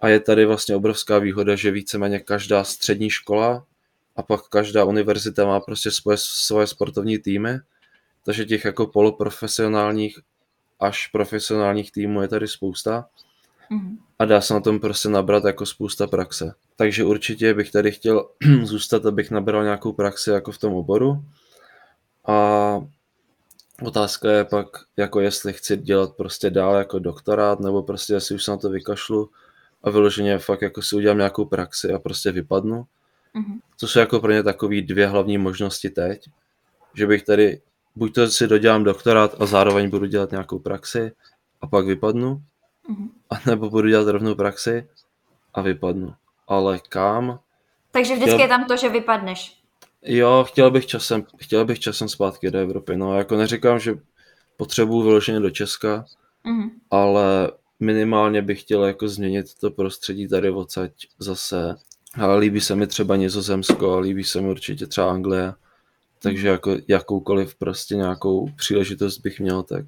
A 0.00 0.08
je 0.08 0.20
tady 0.20 0.46
vlastně 0.46 0.76
obrovská 0.76 1.18
výhoda, 1.18 1.56
že 1.56 1.70
víceméně 1.70 2.20
každá 2.20 2.64
střední 2.64 3.10
škola 3.10 3.66
a 4.18 4.22
pak 4.22 4.48
každá 4.48 4.84
univerzita 4.84 5.46
má 5.46 5.60
prostě 5.60 5.90
svoje, 5.90 6.16
svoje 6.20 6.66
sportovní 6.66 7.18
týmy, 7.18 7.58
takže 8.24 8.44
těch 8.44 8.64
jako 8.64 8.86
poloprofesionálních 8.86 10.18
až 10.80 11.06
profesionálních 11.06 11.92
týmů 11.92 12.22
je 12.22 12.28
tady 12.28 12.48
spousta 12.48 13.08
mm-hmm. 13.70 13.96
a 14.18 14.24
dá 14.24 14.40
se 14.40 14.54
na 14.54 14.60
tom 14.60 14.80
prostě 14.80 15.08
nabrat 15.08 15.44
jako 15.44 15.66
spousta 15.66 16.06
praxe. 16.06 16.54
Takže 16.76 17.04
určitě 17.04 17.54
bych 17.54 17.70
tady 17.70 17.92
chtěl 17.92 18.28
zůstat, 18.62 19.06
abych 19.06 19.30
nabral 19.30 19.64
nějakou 19.64 19.92
praxi 19.92 20.30
jako 20.30 20.52
v 20.52 20.58
tom 20.58 20.74
oboru. 20.74 21.24
A 22.26 22.80
otázka 23.82 24.30
je 24.30 24.44
pak, 24.44 24.66
jako 24.96 25.20
jestli 25.20 25.52
chci 25.52 25.76
dělat 25.76 26.16
prostě 26.16 26.50
dál 26.50 26.76
jako 26.76 26.98
doktorát, 26.98 27.60
nebo 27.60 27.82
prostě 27.82 28.12
jestli 28.12 28.34
už 28.34 28.44
se 28.44 28.50
na 28.50 28.56
to 28.56 28.70
vykašlu 28.70 29.30
a 29.82 29.90
vyloženě 29.90 30.38
fakt 30.38 30.62
jako 30.62 30.82
si 30.82 30.96
udělám 30.96 31.18
nějakou 31.18 31.44
praxi 31.44 31.92
a 31.92 31.98
prostě 31.98 32.32
vypadnu. 32.32 32.86
Mm-hmm. 33.34 33.58
To 33.80 33.88
jsou 33.88 33.98
jako 33.98 34.20
pro 34.20 34.32
ně 34.32 34.42
takové 34.42 34.80
dvě 34.80 35.06
hlavní 35.06 35.38
možnosti 35.38 35.90
teď, 35.90 36.28
že 36.94 37.06
bych 37.06 37.22
tady 37.22 37.60
buď 37.96 38.14
to 38.14 38.28
si 38.28 38.46
dodělám 38.46 38.84
doktorát 38.84 39.34
a 39.42 39.46
zároveň 39.46 39.90
budu 39.90 40.06
dělat 40.06 40.30
nějakou 40.30 40.58
praxi 40.58 41.12
a 41.60 41.66
pak 41.66 41.86
vypadnu, 41.86 42.42
mm-hmm. 42.90 43.08
anebo 43.30 43.70
budu 43.70 43.88
dělat 43.88 44.08
rovnou 44.08 44.34
praxi 44.34 44.88
a 45.54 45.62
vypadnu. 45.62 46.14
Ale 46.48 46.78
kam? 46.88 47.40
Takže 47.90 48.14
vždycky 48.14 48.30
chtěl... 48.30 48.40
je 48.40 48.48
tam 48.48 48.66
to, 48.66 48.76
že 48.76 48.88
vypadneš. 48.88 49.58
Jo, 50.02 50.44
chtěl 50.48 50.70
bych 50.70 50.86
časem, 50.86 51.24
chtěl 51.36 51.64
bych 51.64 51.80
časem 51.80 52.08
zpátky 52.08 52.50
do 52.50 52.58
Evropy. 52.58 52.96
No, 52.96 53.18
jako 53.18 53.36
neříkám, 53.36 53.78
že 53.78 53.94
potřebuju 54.56 55.02
vyloženě 55.02 55.40
do 55.40 55.50
Česka, 55.50 56.04
mm-hmm. 56.46 56.70
ale 56.90 57.50
minimálně 57.80 58.42
bych 58.42 58.60
chtěl 58.60 58.84
jako 58.84 59.08
změnit 59.08 59.54
to 59.54 59.70
prostředí 59.70 60.28
tady 60.28 60.50
odsaď 60.50 60.92
zase. 61.18 61.76
Ale 62.14 62.38
líbí 62.38 62.60
se 62.60 62.74
mi 62.74 62.86
třeba 62.86 63.16
Nizozemsko, 63.16 63.98
líbí 63.98 64.24
se 64.24 64.40
mi 64.40 64.50
určitě 64.50 64.86
třeba 64.86 65.10
Anglie. 65.10 65.54
Takže 66.22 66.48
jako 66.48 66.76
jakoukoliv 66.88 67.54
prostě 67.54 67.96
nějakou 67.96 68.48
příležitost 68.56 69.18
bych 69.18 69.40
měl, 69.40 69.62
tak 69.62 69.84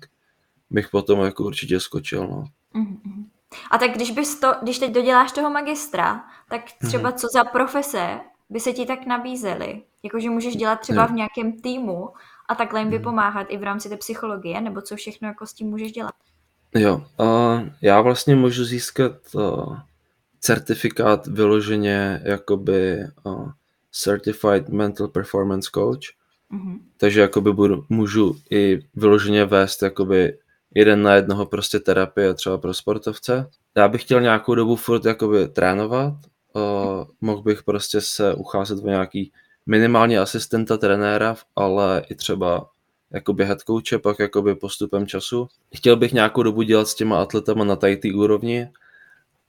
bych 0.70 0.88
potom 0.88 1.20
jako 1.20 1.44
určitě 1.44 1.80
skočil. 1.80 2.26
No. 2.26 2.44
Mm-hmm. 2.74 3.24
A 3.70 3.78
tak 3.78 3.90
když, 3.90 4.10
bys 4.10 4.40
to, 4.40 4.54
když 4.62 4.78
teď 4.78 4.92
doděláš 4.92 5.32
toho 5.32 5.50
magistra, 5.50 6.24
tak 6.48 6.62
třeba 6.86 7.10
mm-hmm. 7.10 7.14
co 7.14 7.26
za 7.34 7.44
profese 7.44 8.20
by 8.50 8.60
se 8.60 8.72
ti 8.72 8.86
tak 8.86 9.06
nabízely? 9.06 9.82
Jakože 10.02 10.30
můžeš 10.30 10.56
dělat 10.56 10.80
třeba 10.80 11.06
v 11.06 11.12
nějakém 11.12 11.60
týmu 11.60 12.08
a 12.48 12.54
takhle 12.54 12.80
jim 12.80 12.90
vypomáhat 12.90 13.46
i 13.50 13.56
v 13.58 13.62
rámci 13.62 13.88
té 13.88 13.96
psychologie, 13.96 14.60
nebo 14.60 14.80
co 14.80 14.96
všechno 14.96 15.28
jako 15.28 15.46
s 15.46 15.52
tím 15.52 15.68
můžeš 15.68 15.92
dělat? 15.92 16.14
Jo, 16.74 17.06
uh, 17.20 17.68
já 17.82 18.00
vlastně 18.00 18.36
můžu 18.36 18.64
získat 18.64 19.12
uh, 19.34 19.78
certifikát 20.40 21.26
vyloženě 21.26 22.22
jakoby 22.24 22.98
uh, 23.24 23.50
Certified 23.92 24.68
Mental 24.68 25.08
Performance 25.08 25.70
Coach, 25.74 26.14
mm-hmm. 26.52 26.78
takže 26.96 27.20
jakoby 27.20 27.52
budu, 27.52 27.84
můžu 27.88 28.36
i 28.50 28.80
vyloženě 28.94 29.44
vést 29.44 29.82
jakoby 29.82 30.38
jeden 30.74 31.02
na 31.02 31.14
jednoho 31.14 31.46
prostě 31.46 31.78
terapie 31.78 32.34
třeba 32.34 32.58
pro 32.58 32.74
sportovce. 32.74 33.50
Já 33.76 33.88
bych 33.88 34.02
chtěl 34.02 34.20
nějakou 34.20 34.54
dobu 34.54 34.76
furt 34.76 35.04
jakoby 35.04 35.48
trénovat, 35.48 36.14
uh, 36.52 36.62
mohl 37.20 37.42
bych 37.42 37.62
prostě 37.62 38.00
se 38.00 38.34
ucházet 38.34 38.78
o 38.84 38.88
nějaký 38.88 39.32
minimálně 39.66 40.18
asistenta 40.18 40.76
trenéra, 40.76 41.36
ale 41.56 42.02
i 42.10 42.14
třeba 42.14 42.70
jako 43.10 43.34
head 43.38 43.60
coache, 43.60 43.98
pak 43.98 44.18
jakoby 44.18 44.54
postupem 44.54 45.06
času. 45.06 45.48
Chtěl 45.74 45.96
bych 45.96 46.12
nějakou 46.12 46.42
dobu 46.42 46.62
dělat 46.62 46.88
s 46.88 46.94
těma 46.94 47.22
atletama 47.22 47.64
na 47.64 47.76
tady 47.76 48.12
úrovni 48.14 48.68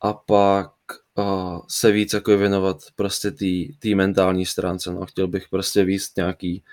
a 0.02 0.14
pak 0.14 0.72
uh, 1.16 1.60
se 1.68 1.92
víc 1.92 2.14
jako 2.14 2.38
věnovat 2.38 2.78
prostě 2.96 3.32
té 3.80 3.96
mentální 3.96 4.46
stránce. 4.46 4.94
No. 4.94 5.06
Chtěl 5.06 5.28
bych 5.28 5.50
prostě 5.50 5.84
víc 5.84 6.12
nějaký, 6.18 6.64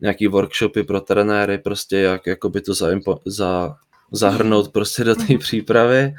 nějaký 0.00 0.26
workshopy 0.26 0.82
pro 0.82 1.00
trenéry, 1.00 1.58
prostě 1.58 1.98
jak 1.98 2.26
jakoby 2.26 2.60
to 2.60 2.74
za, 2.74 2.88
za, 3.24 3.76
zahrnout 4.12 4.72
prostě 4.72 5.04
do 5.04 5.14
té 5.14 5.22
mhm. 5.22 5.38
přípravy. 5.38 6.14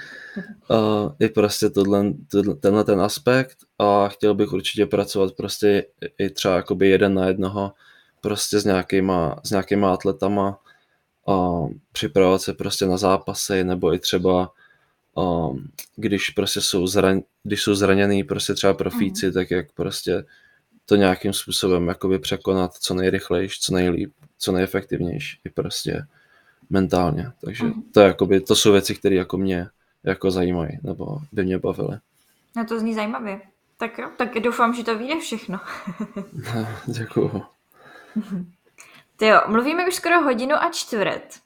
Uh, 0.70 1.12
I 1.20 1.30
prostě 1.30 1.70
tohle, 1.70 2.14
tohle, 2.32 2.56
tenhle 2.56 2.84
ten 2.84 3.02
aspekt 3.02 3.58
a 3.80 4.08
chtěl 4.08 4.34
bych 4.34 4.54
určitě 4.54 4.86
pracovat 4.86 5.34
prostě 5.34 5.86
i 6.18 6.30
třeba 6.30 6.56
jakoby 6.56 6.90
jeden 6.90 7.14
na 7.14 7.28
jednoho 7.28 7.72
prostě 8.22 8.60
s 8.60 8.66
nějakýma, 8.66 9.40
s 9.44 9.50
nějakýma 9.50 9.94
atletama 9.94 10.60
a 11.28 11.52
připravovat 11.92 12.42
se 12.42 12.54
prostě 12.54 12.86
na 12.86 12.98
zápasy 12.98 13.64
nebo 13.64 13.94
i 13.94 14.00
třeba 14.00 14.52
um, 15.16 15.68
když 15.96 16.30
prostě 16.30 16.62
jsou, 16.62 16.88
zran, 16.88 17.22
když 17.44 17.62
jsou 17.62 17.76
zraněný 17.76 18.24
prostě 18.24 18.54
třeba 18.54 18.74
profíci, 18.74 19.26
mm. 19.26 19.34
tak 19.34 19.52
jak 19.52 19.72
prostě 19.72 20.26
to 20.86 20.96
nějakým 20.96 21.34
způsobem 21.34 21.88
jakoby 21.88 22.20
překonat 22.20 22.74
co 22.74 22.94
nejrychlejší, 22.94 23.60
co 23.62 23.74
nejlíp, 23.74 24.14
co 24.38 24.52
nejefektivnější 24.52 25.40
i 25.46 25.50
prostě 25.50 26.06
mentálně. 26.70 27.32
Takže 27.46 27.64
mm. 27.64 27.82
to, 27.92 28.00
je, 28.00 28.08
jakoby, 28.08 28.42
to 28.42 28.56
jsou 28.56 28.72
věci, 28.72 28.96
které 28.96 29.16
jako 29.16 29.38
mě 29.38 29.68
jako 30.04 30.32
zajímají 30.32 30.80
nebo 30.84 31.18
by 31.32 31.44
mě 31.44 31.60
bavily. 31.60 31.98
No 32.56 32.66
to 32.66 32.80
zní 32.80 32.94
zajímavě. 32.94 33.42
Tak 33.78 33.98
jo, 33.98 34.10
tak 34.18 34.40
doufám, 34.40 34.74
že 34.74 34.84
to 34.84 34.98
vyjde 34.98 35.20
všechno. 35.20 35.60
no, 36.56 36.68
děkuju. 36.94 37.44
Ty 39.18 39.26
jo, 39.26 39.42
mluvíme 39.48 39.88
už 39.88 39.96
skoro 39.96 40.22
hodinu 40.22 40.56
a 40.56 40.72
čtvrt. 40.72 41.45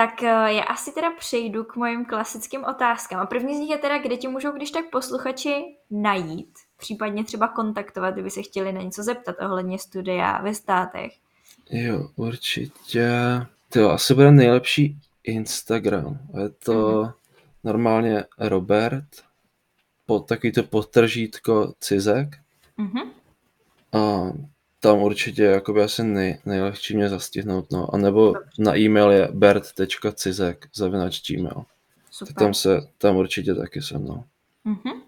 Tak 0.00 0.22
eh, 0.22 0.52
já 0.52 0.62
asi 0.62 0.92
teda 0.92 1.10
přejdu 1.18 1.64
k 1.64 1.76
mojim 1.76 2.04
klasickým 2.04 2.64
otázkám. 2.64 3.20
A 3.20 3.26
první 3.26 3.56
z 3.56 3.58
nich 3.58 3.70
je 3.70 3.78
teda, 3.78 3.98
kde 3.98 4.16
ti 4.16 4.28
můžou 4.28 4.52
když 4.52 4.70
tak 4.70 4.90
posluchači 4.90 5.76
najít, 5.90 6.52
případně 6.76 7.24
třeba 7.24 7.48
kontaktovat, 7.48 8.14
kdyby 8.14 8.30
se 8.30 8.42
chtěli 8.42 8.72
na 8.72 8.82
něco 8.82 9.02
zeptat 9.02 9.36
ohledně 9.40 9.78
studia 9.78 10.42
ve 10.42 10.54
státech. 10.54 11.12
Jo, 11.70 12.08
určitě. 12.16 13.10
To 13.68 13.90
asi 13.90 14.14
bude 14.14 14.32
nejlepší 14.32 14.98
Instagram. 15.24 16.18
Je 16.42 16.48
to 16.48 16.72
mm-hmm. 16.72 17.12
normálně 17.64 18.24
Robert, 18.38 19.08
pod 20.06 20.28
takový 20.28 20.52
to 20.52 20.62
potržítko 20.62 21.74
Cizek. 21.80 22.28
Mm-hmm. 22.78 23.10
A 23.92 24.32
tam 24.80 24.98
určitě 24.98 25.42
jakoby 25.42 25.82
asi 25.82 26.04
nej, 26.04 26.38
nejlehčí 26.44 26.96
mě 26.96 27.08
zastihnout, 27.08 27.72
no. 27.72 27.94
A 27.94 27.96
nebo 27.96 28.34
na 28.58 28.78
e-mail 28.78 29.10
je 29.10 29.28
bert.cizek 29.32 30.68
zavinač 30.74 31.30
gmail. 31.30 31.64
Super. 32.10 32.34
Tam 32.34 32.54
se, 32.54 32.80
tam 32.98 33.16
určitě 33.16 33.54
taky 33.54 33.82
jsem, 33.82 34.04
no. 34.04 34.24
Mm-hmm. 34.66 35.00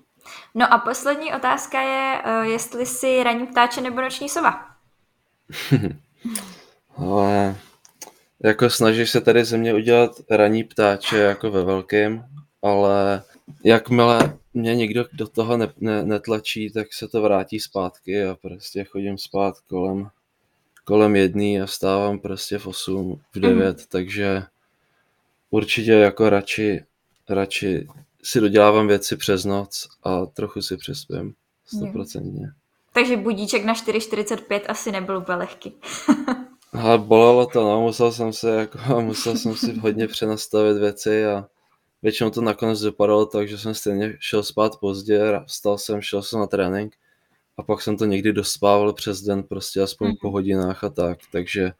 No 0.54 0.72
a 0.72 0.78
poslední 0.78 1.34
otázka 1.34 1.80
je, 1.80 2.22
uh, 2.26 2.46
jestli 2.46 2.86
jsi 2.86 3.22
ranní 3.24 3.46
ptáče 3.46 3.80
nebo 3.80 4.00
noční 4.00 4.28
sova? 4.28 4.66
Ale 6.96 7.56
jako 8.44 8.70
snažíš 8.70 9.10
se 9.10 9.20
tady 9.20 9.44
ze 9.44 9.56
mě 9.56 9.74
udělat 9.74 10.10
ranní 10.30 10.64
ptáče 10.64 11.18
jako 11.18 11.50
ve 11.50 11.64
velkém, 11.64 12.24
ale 12.62 13.22
jakmile 13.64 14.38
mě 14.54 14.74
nikdo 14.74 15.04
do 15.12 15.26
toho 15.26 15.56
ne, 15.56 15.72
ne, 15.80 16.04
netlačí, 16.04 16.70
tak 16.70 16.92
se 16.92 17.08
to 17.08 17.22
vrátí 17.22 17.60
zpátky 17.60 18.24
a 18.24 18.34
prostě 18.34 18.84
chodím 18.84 19.18
spát 19.18 19.60
kolem, 19.60 20.08
kolem 20.84 21.16
jedný 21.16 21.60
a 21.60 21.66
stávám 21.66 22.18
prostě 22.18 22.58
v 22.58 22.66
8, 22.66 23.20
v 23.34 23.40
9, 23.40 23.78
mm. 23.78 23.84
takže 23.88 24.42
určitě 25.50 25.92
jako 25.92 26.30
radši, 26.30 26.84
radši 27.28 27.88
si 28.22 28.40
dodělávám 28.40 28.88
věci 28.88 29.16
přes 29.16 29.44
noc 29.44 29.88
a 30.02 30.26
trochu 30.26 30.62
si 30.62 30.76
přespím, 30.76 31.34
stoprocentně. 31.66 32.52
Takže 32.92 33.16
budíček 33.16 33.64
na 33.64 33.74
4.45 33.74 34.60
asi 34.68 34.92
nebyl 34.92 35.18
úplně 35.18 35.38
lehký. 35.38 35.72
Ale 36.72 36.98
bolelo 36.98 37.46
to, 37.46 37.62
no, 37.64 37.80
musel 37.80 38.12
jsem 38.12 38.32
se 38.32 38.50
jako, 38.50 38.78
musel 39.00 39.36
jsem 39.36 39.56
si 39.56 39.78
hodně 39.78 40.08
přenastavit 40.08 40.76
věci 40.76 41.26
a 41.26 41.46
většinou 42.02 42.30
to 42.30 42.40
nakonec 42.40 42.80
dopadalo 42.80 43.26
tak, 43.26 43.48
že 43.48 43.58
jsem 43.58 43.74
stejně 43.74 44.16
šel 44.20 44.42
spát 44.42 44.76
pozdě, 44.80 45.40
vstal 45.46 45.78
jsem, 45.78 46.02
šel 46.02 46.22
jsem 46.22 46.40
na 46.40 46.46
trénink 46.46 46.96
a 47.56 47.62
pak 47.62 47.82
jsem 47.82 47.96
to 47.96 48.04
někdy 48.04 48.32
dospával 48.32 48.92
přes 48.92 49.22
den 49.22 49.42
prostě 49.42 49.80
aspoň 49.80 50.08
mm. 50.08 50.16
po 50.20 50.30
hodinách 50.30 50.84
a 50.84 50.88
tak, 50.88 51.18
takže 51.32 51.72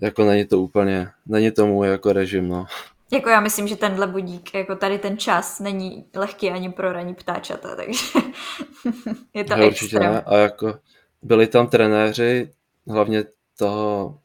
jako 0.00 0.24
není 0.24 0.44
to 0.44 0.60
úplně, 0.60 1.08
není 1.26 1.50
to 1.50 1.66
můj 1.66 1.88
jako 1.88 2.12
režim, 2.12 2.48
no. 2.48 2.66
Jako 3.12 3.28
já 3.28 3.40
myslím, 3.40 3.68
že 3.68 3.76
tenhle 3.76 4.06
budík, 4.06 4.54
jako 4.54 4.76
tady 4.76 4.98
ten 4.98 5.18
čas 5.18 5.60
není 5.60 6.06
lehký 6.16 6.50
ani 6.50 6.72
pro 6.72 6.92
raní 6.92 7.14
ptáčata, 7.14 7.76
takže 7.76 8.00
je 9.34 9.44
to 9.44 9.56
no, 9.56 9.66
Určitě 9.66 9.98
ne. 9.98 10.20
A 10.20 10.36
jako 10.36 10.78
byli 11.22 11.46
tam 11.46 11.66
trenéři, 11.66 12.50
hlavně 12.88 13.24
toho 13.58 14.18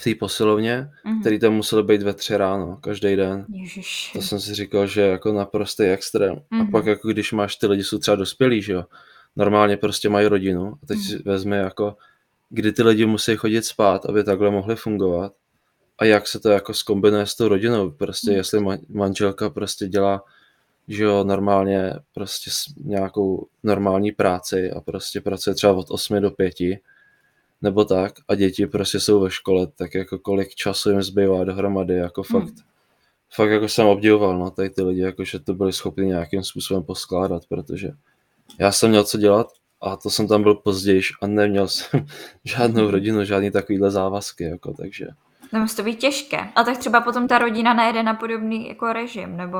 v 0.00 0.04
té 0.04 0.14
posilovně, 0.14 0.90
mm-hmm. 1.04 1.20
který 1.20 1.38
tam 1.38 1.54
musel 1.54 1.82
být 1.82 2.02
ve 2.02 2.14
tři 2.14 2.36
ráno, 2.36 2.76
každý 2.76 3.16
den. 3.16 3.46
Ježiši. 3.52 4.12
To 4.12 4.22
jsem 4.22 4.40
si 4.40 4.54
říkal, 4.54 4.86
že 4.86 5.00
jako 5.00 5.32
naprostý 5.32 5.82
extrém. 5.82 6.34
Mm-hmm. 6.34 6.60
A 6.60 6.62
mhm. 6.62 6.70
pak 6.70 6.86
jako 6.86 7.08
když 7.08 7.32
máš 7.32 7.56
ty 7.56 7.66
lidi, 7.66 7.84
jsou 7.84 7.98
třeba 7.98 8.14
dospělí, 8.14 8.62
že 8.62 8.72
jo, 8.72 8.84
normálně 9.36 9.76
prostě 9.76 10.08
mají 10.08 10.26
rodinu 10.26 10.74
a 10.82 10.86
teď 10.86 10.98
mm-hmm. 10.98 11.16
si 11.16 11.22
vezme 11.22 11.56
jako, 11.56 11.96
kdy 12.48 12.72
ty 12.72 12.82
lidi 12.82 13.06
musí 13.06 13.36
chodit 13.36 13.64
spát, 13.64 14.06
aby 14.06 14.24
takhle 14.24 14.50
mohli 14.50 14.76
fungovat 14.76 15.32
a 15.98 16.04
jak 16.04 16.28
se 16.28 16.40
to 16.40 16.48
jako 16.48 16.74
skombinuje 16.74 17.26
s 17.26 17.34
tou 17.34 17.48
rodinou, 17.48 17.90
prostě 17.90 18.30
mm-hmm. 18.30 18.36
jestli 18.36 18.60
manželka 18.88 19.50
prostě 19.50 19.88
dělá 19.88 20.24
že 20.90 21.04
jo, 21.04 21.24
normálně 21.24 21.94
prostě 22.14 22.50
nějakou 22.84 23.46
normální 23.62 24.12
práci 24.12 24.70
a 24.70 24.80
prostě 24.80 25.20
pracuje 25.20 25.54
třeba 25.54 25.72
od 25.72 25.90
8 25.90 26.20
do 26.20 26.30
5 26.30 26.54
nebo 27.62 27.84
tak 27.84 28.12
a 28.28 28.34
děti 28.34 28.66
prostě 28.66 29.00
jsou 29.00 29.20
ve 29.20 29.30
škole, 29.30 29.66
tak 29.66 29.94
jako 29.94 30.18
kolik 30.18 30.54
času 30.54 30.90
jim 30.90 31.02
zbývá 31.02 31.44
dohromady, 31.44 31.94
jako 31.94 32.22
fakt, 32.22 32.44
hmm. 32.44 32.56
fakt 33.32 33.50
jako 33.50 33.68
jsem 33.68 33.86
obdivoval, 33.86 34.38
no, 34.38 34.50
tady 34.50 34.70
ty 34.70 34.82
lidi, 34.82 35.00
jako 35.00 35.24
že 35.24 35.38
to 35.38 35.54
byli 35.54 35.72
schopni 35.72 36.06
nějakým 36.06 36.42
způsobem 36.42 36.82
poskládat, 36.82 37.42
protože 37.48 37.90
já 38.58 38.72
jsem 38.72 38.90
měl 38.90 39.04
co 39.04 39.18
dělat 39.18 39.46
a 39.80 39.96
to 39.96 40.10
jsem 40.10 40.28
tam 40.28 40.42
byl 40.42 40.54
později 40.54 41.02
a 41.22 41.26
neměl 41.26 41.68
jsem 41.68 42.06
žádnou 42.44 42.82
hmm. 42.82 42.90
rodinu, 42.90 43.24
žádný 43.24 43.50
takovýhle 43.50 43.90
závazky, 43.90 44.44
jako, 44.44 44.74
takže 44.74 45.06
No 45.52 45.60
musí 45.60 45.76
to 45.76 45.82
být 45.82 45.98
těžké. 45.98 46.38
A 46.56 46.64
tak 46.64 46.78
třeba 46.78 47.00
potom 47.00 47.28
ta 47.28 47.38
rodina 47.38 47.74
najede 47.74 48.02
na 48.02 48.14
podobný 48.14 48.68
jako 48.68 48.92
režim, 48.92 49.36
nebo 49.36 49.58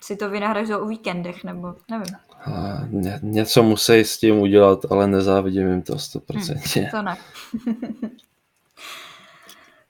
si 0.00 0.16
to 0.16 0.30
vynahražují 0.30 0.78
o 0.78 0.86
víkendech, 0.86 1.44
nebo 1.44 1.74
nevím. 1.90 2.14
A 2.44 2.80
ně, 2.88 3.20
něco 3.22 3.62
musí 3.62 3.94
s 4.00 4.18
tím 4.18 4.38
udělat, 4.38 4.78
ale 4.90 5.06
nezávidím 5.06 5.68
jim 5.68 5.82
to 5.82 5.94
100%. 5.94 6.80
Hmm, 6.80 6.90
to 6.90 7.02
ne. 7.02 7.16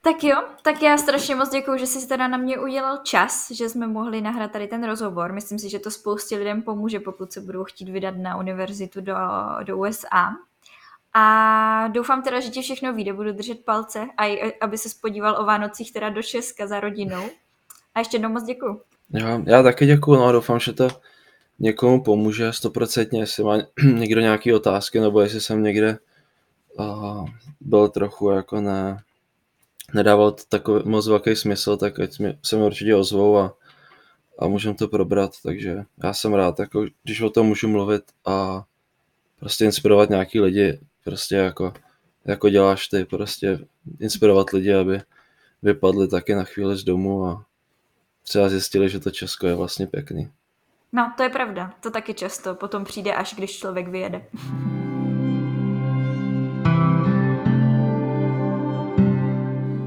Tak 0.03 0.25
jo, 0.25 0.37
tak 0.63 0.83
já 0.83 0.99
strašně 0.99 1.35
moc 1.35 1.51
děkuji, 1.51 1.79
že 1.79 1.87
jsi 1.87 2.09
teda 2.09 2.29
na 2.29 2.37
mě 2.37 2.59
udělal 2.59 2.99
čas, 3.03 3.51
že 3.51 3.69
jsme 3.69 3.87
mohli 3.87 4.21
nahrát 4.21 4.53
tady 4.53 4.67
ten 4.67 4.85
rozhovor. 4.85 5.33
Myslím 5.33 5.59
si, 5.59 5.71
že 5.71 5.79
to 5.79 5.91
spoustě 5.91 6.37
lidem 6.37 6.63
pomůže, 6.63 7.01
pokud 7.01 7.33
se 7.33 7.41
budou 7.41 7.65
chtít 7.65 7.89
vydat 7.89 8.15
na 8.17 8.37
univerzitu 8.37 9.01
do, 9.01 9.15
do 9.63 9.79
USA. 9.79 10.31
A 11.15 11.89
doufám 11.89 12.23
teda, 12.23 12.41
že 12.41 12.51
ti 12.51 12.63
všechno 12.63 12.93
vyjde, 12.93 13.13
budu 13.13 13.33
držet 13.33 13.65
palce, 13.65 14.07
a 14.19 14.53
aby 14.61 14.79
se 14.79 14.89
spodíval 14.89 15.37
o 15.41 15.45
Vánocích 15.45 15.93
teda 15.93 16.09
do 16.09 16.23
Česka 16.23 16.67
za 16.67 16.81
rodinou. 16.81 17.29
A 17.95 17.99
ještě 17.99 18.17
jednou 18.17 18.29
moc 18.29 18.45
děkuji. 18.45 18.83
Já, 19.11 19.43
já 19.47 19.63
taky 19.63 19.87
děkuji, 19.87 20.17
no 20.17 20.33
doufám, 20.33 20.61
že 20.61 20.73
to 20.73 20.89
někomu 21.61 22.03
pomůže 22.03 22.53
stoprocentně, 22.53 23.21
jestli 23.21 23.45
má 23.45 23.57
někdo 23.95 24.21
nějaké 24.21 24.55
otázky, 24.55 25.01
nebo 25.01 25.21
jestli 25.21 25.41
jsem 25.41 25.63
někde 25.63 25.99
uh, 26.79 27.29
byl 27.61 27.89
trochu 27.89 28.31
jako 28.31 28.61
ne, 28.61 29.03
nedával 29.95 30.37
takový 30.49 30.83
moc 30.85 31.09
velký 31.09 31.37
smysl, 31.37 31.77
tak 31.77 32.01
ať 32.01 32.19
mi, 32.19 32.39
se 32.43 32.57
mi 32.57 32.63
určitě 32.63 32.95
ozvou 32.95 33.39
a, 33.39 33.57
a 34.39 34.49
můžeme 34.49 34.75
to 34.75 34.89
probrat, 34.89 35.33
takže 35.43 35.85
já 36.05 36.13
jsem 36.13 36.35
rád, 36.35 36.59
jako, 36.59 36.87
když 37.05 37.21
o 37.21 37.31
tom 37.31 37.47
můžu 37.47 37.69
mluvit 37.69 38.03
a 38.25 38.65
prostě 39.39 39.65
inspirovat 39.65 40.11
nějaký 40.11 40.41
lidi, 40.41 40.81
prostě 41.05 41.37
jako, 41.37 41.73
jako 42.25 42.49
děláš 42.49 42.89
ty, 42.89 43.05
prostě 43.05 43.59
inspirovat 44.01 44.51
lidi, 44.51 44.75
aby 44.75 45.01
vypadli 45.63 46.09
taky 46.09 46.35
na 46.35 46.45
chvíli 46.45 46.77
z 46.77 46.85
domu 46.85 47.27
a 47.27 47.45
třeba 48.23 48.49
zjistili, 48.49 48.89
že 48.89 49.01
to 49.01 49.11
Česko 49.11 49.47
je 49.47 49.55
vlastně 49.55 49.87
pěkný. 49.87 50.31
No, 50.93 51.13
to 51.17 51.23
je 51.23 51.29
pravda. 51.29 51.73
To 51.81 51.91
taky 51.91 52.15
často 52.15 52.55
potom 52.55 52.85
přijde, 52.85 53.15
až 53.15 53.35
když 53.35 53.59
člověk 53.59 53.89
vyjede. 53.89 54.23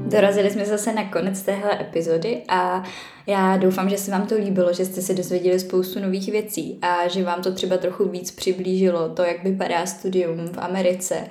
Dorazili 0.06 0.50
jsme 0.50 0.64
zase 0.64 0.92
na 0.92 1.04
konec 1.10 1.42
téhle 1.42 1.80
epizody 1.80 2.42
a 2.48 2.82
já 3.26 3.56
doufám, 3.56 3.90
že 3.90 3.98
se 3.98 4.10
vám 4.10 4.26
to 4.26 4.34
líbilo, 4.34 4.72
že 4.72 4.84
jste 4.84 5.02
se 5.02 5.14
dozvěděli 5.14 5.60
spoustu 5.60 6.00
nových 6.00 6.32
věcí 6.32 6.78
a 6.82 7.08
že 7.08 7.24
vám 7.24 7.42
to 7.42 7.54
třeba 7.54 7.76
trochu 7.76 8.08
víc 8.08 8.30
přiblížilo 8.30 9.08
to, 9.08 9.22
jak 9.22 9.44
vypadá 9.44 9.86
studium 9.86 10.48
v 10.48 10.58
Americe 10.58 11.28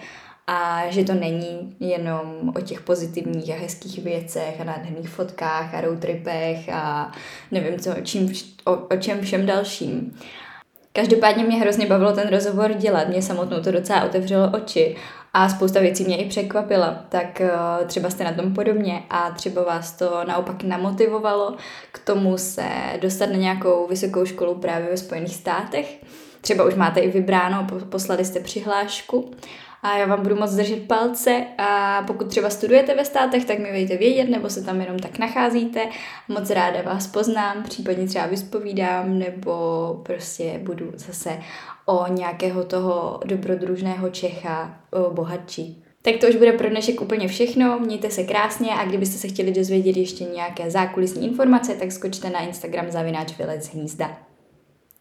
a 0.48 0.82
že 0.90 1.04
to 1.04 1.14
není 1.14 1.76
jenom 1.80 2.52
o 2.56 2.62
těch 2.62 2.82
pozitivních 2.82 3.50
a 3.52 3.60
hezkých 3.60 4.04
věcech 4.04 4.62
a 4.62 4.64
nádherných 4.64 5.10
fotkách 5.10 5.74
a 5.74 5.82
roadtripech 5.82 6.70
a 6.70 7.12
nevím 7.52 7.80
co, 7.80 7.92
čím, 8.04 8.34
o, 8.66 8.74
o 8.74 8.98
čem 8.98 9.22
všem 9.22 9.46
dalším. 9.46 10.18
Každopádně 10.94 11.44
mě 11.44 11.58
hrozně 11.58 11.86
bavilo 11.86 12.14
ten 12.14 12.28
rozhovor 12.28 12.74
dělat, 12.74 13.08
mě 13.08 13.22
samotnou 13.22 13.62
to 13.62 13.72
docela 13.72 14.04
otevřelo 14.04 14.52
oči 14.54 14.96
a 15.34 15.50
spousta 15.50 15.80
věcí 15.80 16.04
mě 16.04 16.18
i 16.18 16.30
překvapila, 16.30 17.06
tak 17.10 17.42
uh, 17.42 17.88
třeba 17.88 18.10
jste 18.10 18.24
na 18.24 18.34
tom 18.34 18.54
podobně 18.54 19.04
a 19.10 19.32
třeba 19.32 19.64
vás 19.64 19.92
to 19.92 20.24
naopak 20.28 20.64
namotivovalo 20.64 21.56
k 21.92 22.00
tomu 22.00 22.38
se 22.38 22.66
dostat 23.02 23.26
na 23.26 23.36
nějakou 23.36 23.88
vysokou 23.88 24.26
školu 24.26 24.56
právě 24.56 24.90
ve 24.90 24.98
Spojených 24.98 25.36
státech. 25.36 25.98
Třeba 26.42 26.64
už 26.64 26.76
máte 26.76 27.00
i 27.00 27.12
vybráno, 27.12 27.68
poslali 27.90 28.26
jste 28.26 28.40
přihlášku 28.40 29.32
a 29.84 29.98
já 29.98 30.06
vám 30.06 30.24
budu 30.24 30.36
moc 30.36 30.56
držet 30.56 30.88
palce 30.88 31.46
a 31.58 32.02
pokud 32.08 32.28
třeba 32.28 32.50
studujete 32.50 32.96
ve 32.96 33.06
státech, 33.06 33.46
tak 33.46 33.60
mi 33.60 33.72
vejte 33.72 33.98
vědět, 33.98 34.30
nebo 34.30 34.50
se 34.50 34.64
tam 34.64 34.82
jenom 34.82 35.00
tak 35.00 35.20
nacházíte. 35.20 35.88
Moc 36.28 36.50
ráda 36.50 36.82
vás 36.82 37.08
poznám, 37.08 37.64
případně 37.64 38.08
třeba 38.08 38.26
vyspovídám, 38.26 39.20
nebo 39.20 39.54
prostě 40.04 40.60
budu 40.64 40.92
zase 40.96 41.40
o 41.86 42.08
nějakého 42.08 42.64
toho 42.64 43.20
dobrodružného 43.26 44.10
Čecha 44.10 44.80
bohatší. 45.14 45.84
Tak 46.02 46.16
to 46.22 46.28
už 46.28 46.36
bude 46.36 46.52
pro 46.52 46.70
dnešek 46.70 47.02
úplně 47.02 47.28
všechno. 47.28 47.80
Mějte 47.80 48.10
se 48.10 48.24
krásně 48.24 48.72
a 48.72 48.86
kdybyste 48.86 49.18
se 49.18 49.28
chtěli 49.28 49.52
dozvědět 49.52 49.98
ještě 49.98 50.24
nějaké 50.24 50.72
zákulisní 50.72 51.28
informace, 51.28 51.76
tak 51.76 51.92
skočte 51.92 52.30
na 52.30 52.40
Instagram 52.40 52.92
zavináč 52.92 53.38
Vylec 53.38 53.68
hnízda. 53.74 54.18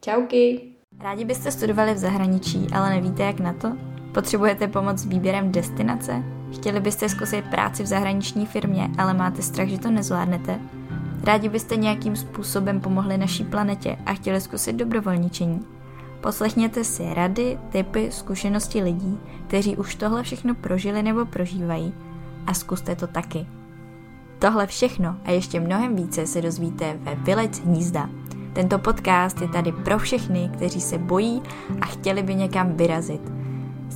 Čauky! 0.00 0.60
Rádi 1.00 1.24
byste 1.24 1.50
studovali 1.50 1.94
v 1.94 1.98
zahraničí, 1.98 2.66
ale 2.72 2.90
nevíte 2.90 3.22
jak 3.22 3.40
na 3.40 3.52
to? 3.52 3.91
Potřebujete 4.12 4.68
pomoc 4.68 4.98
s 4.98 5.04
výběrem 5.04 5.52
destinace? 5.52 6.22
Chtěli 6.52 6.80
byste 6.80 7.08
zkusit 7.08 7.44
práci 7.44 7.82
v 7.82 7.86
zahraniční 7.86 8.46
firmě, 8.46 8.90
ale 8.98 9.14
máte 9.14 9.42
strach, 9.42 9.68
že 9.68 9.78
to 9.78 9.90
nezvládnete? 9.90 10.60
Rádi 11.24 11.48
byste 11.48 11.76
nějakým 11.76 12.16
způsobem 12.16 12.80
pomohli 12.80 13.18
naší 13.18 13.44
planetě 13.44 13.96
a 14.06 14.14
chtěli 14.14 14.40
zkusit 14.40 14.72
dobrovolničení? 14.72 15.60
Poslechněte 16.20 16.84
si 16.84 17.14
rady, 17.14 17.58
typy, 17.68 18.08
zkušenosti 18.10 18.82
lidí, 18.82 19.18
kteří 19.46 19.76
už 19.76 19.94
tohle 19.94 20.22
všechno 20.22 20.54
prožili 20.54 21.02
nebo 21.02 21.26
prožívají 21.26 21.94
a 22.46 22.54
zkuste 22.54 22.96
to 22.96 23.06
taky. 23.06 23.46
Tohle 24.38 24.66
všechno 24.66 25.16
a 25.24 25.30
ještě 25.30 25.60
mnohem 25.60 25.96
více 25.96 26.26
se 26.26 26.42
dozvíte 26.42 26.98
ve 27.02 27.14
Vylec 27.14 27.60
hnízda. 27.60 28.08
Tento 28.52 28.78
podcast 28.78 29.40
je 29.40 29.48
tady 29.48 29.72
pro 29.72 29.98
všechny, 29.98 30.50
kteří 30.54 30.80
se 30.80 30.98
bojí 30.98 31.42
a 31.80 31.86
chtěli 31.86 32.22
by 32.22 32.34
někam 32.34 32.72
vyrazit– 32.72 33.32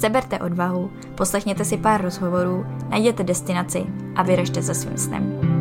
Seberte 0.01 0.38
odvahu, 0.38 0.90
poslechněte 1.14 1.64
si 1.64 1.76
pár 1.76 2.03
rozhovorů, 2.03 2.66
najděte 2.88 3.22
destinaci 3.22 3.86
a 4.16 4.22
vyražte 4.22 4.62
se 4.62 4.74
svým 4.74 4.99
snem. 4.99 5.56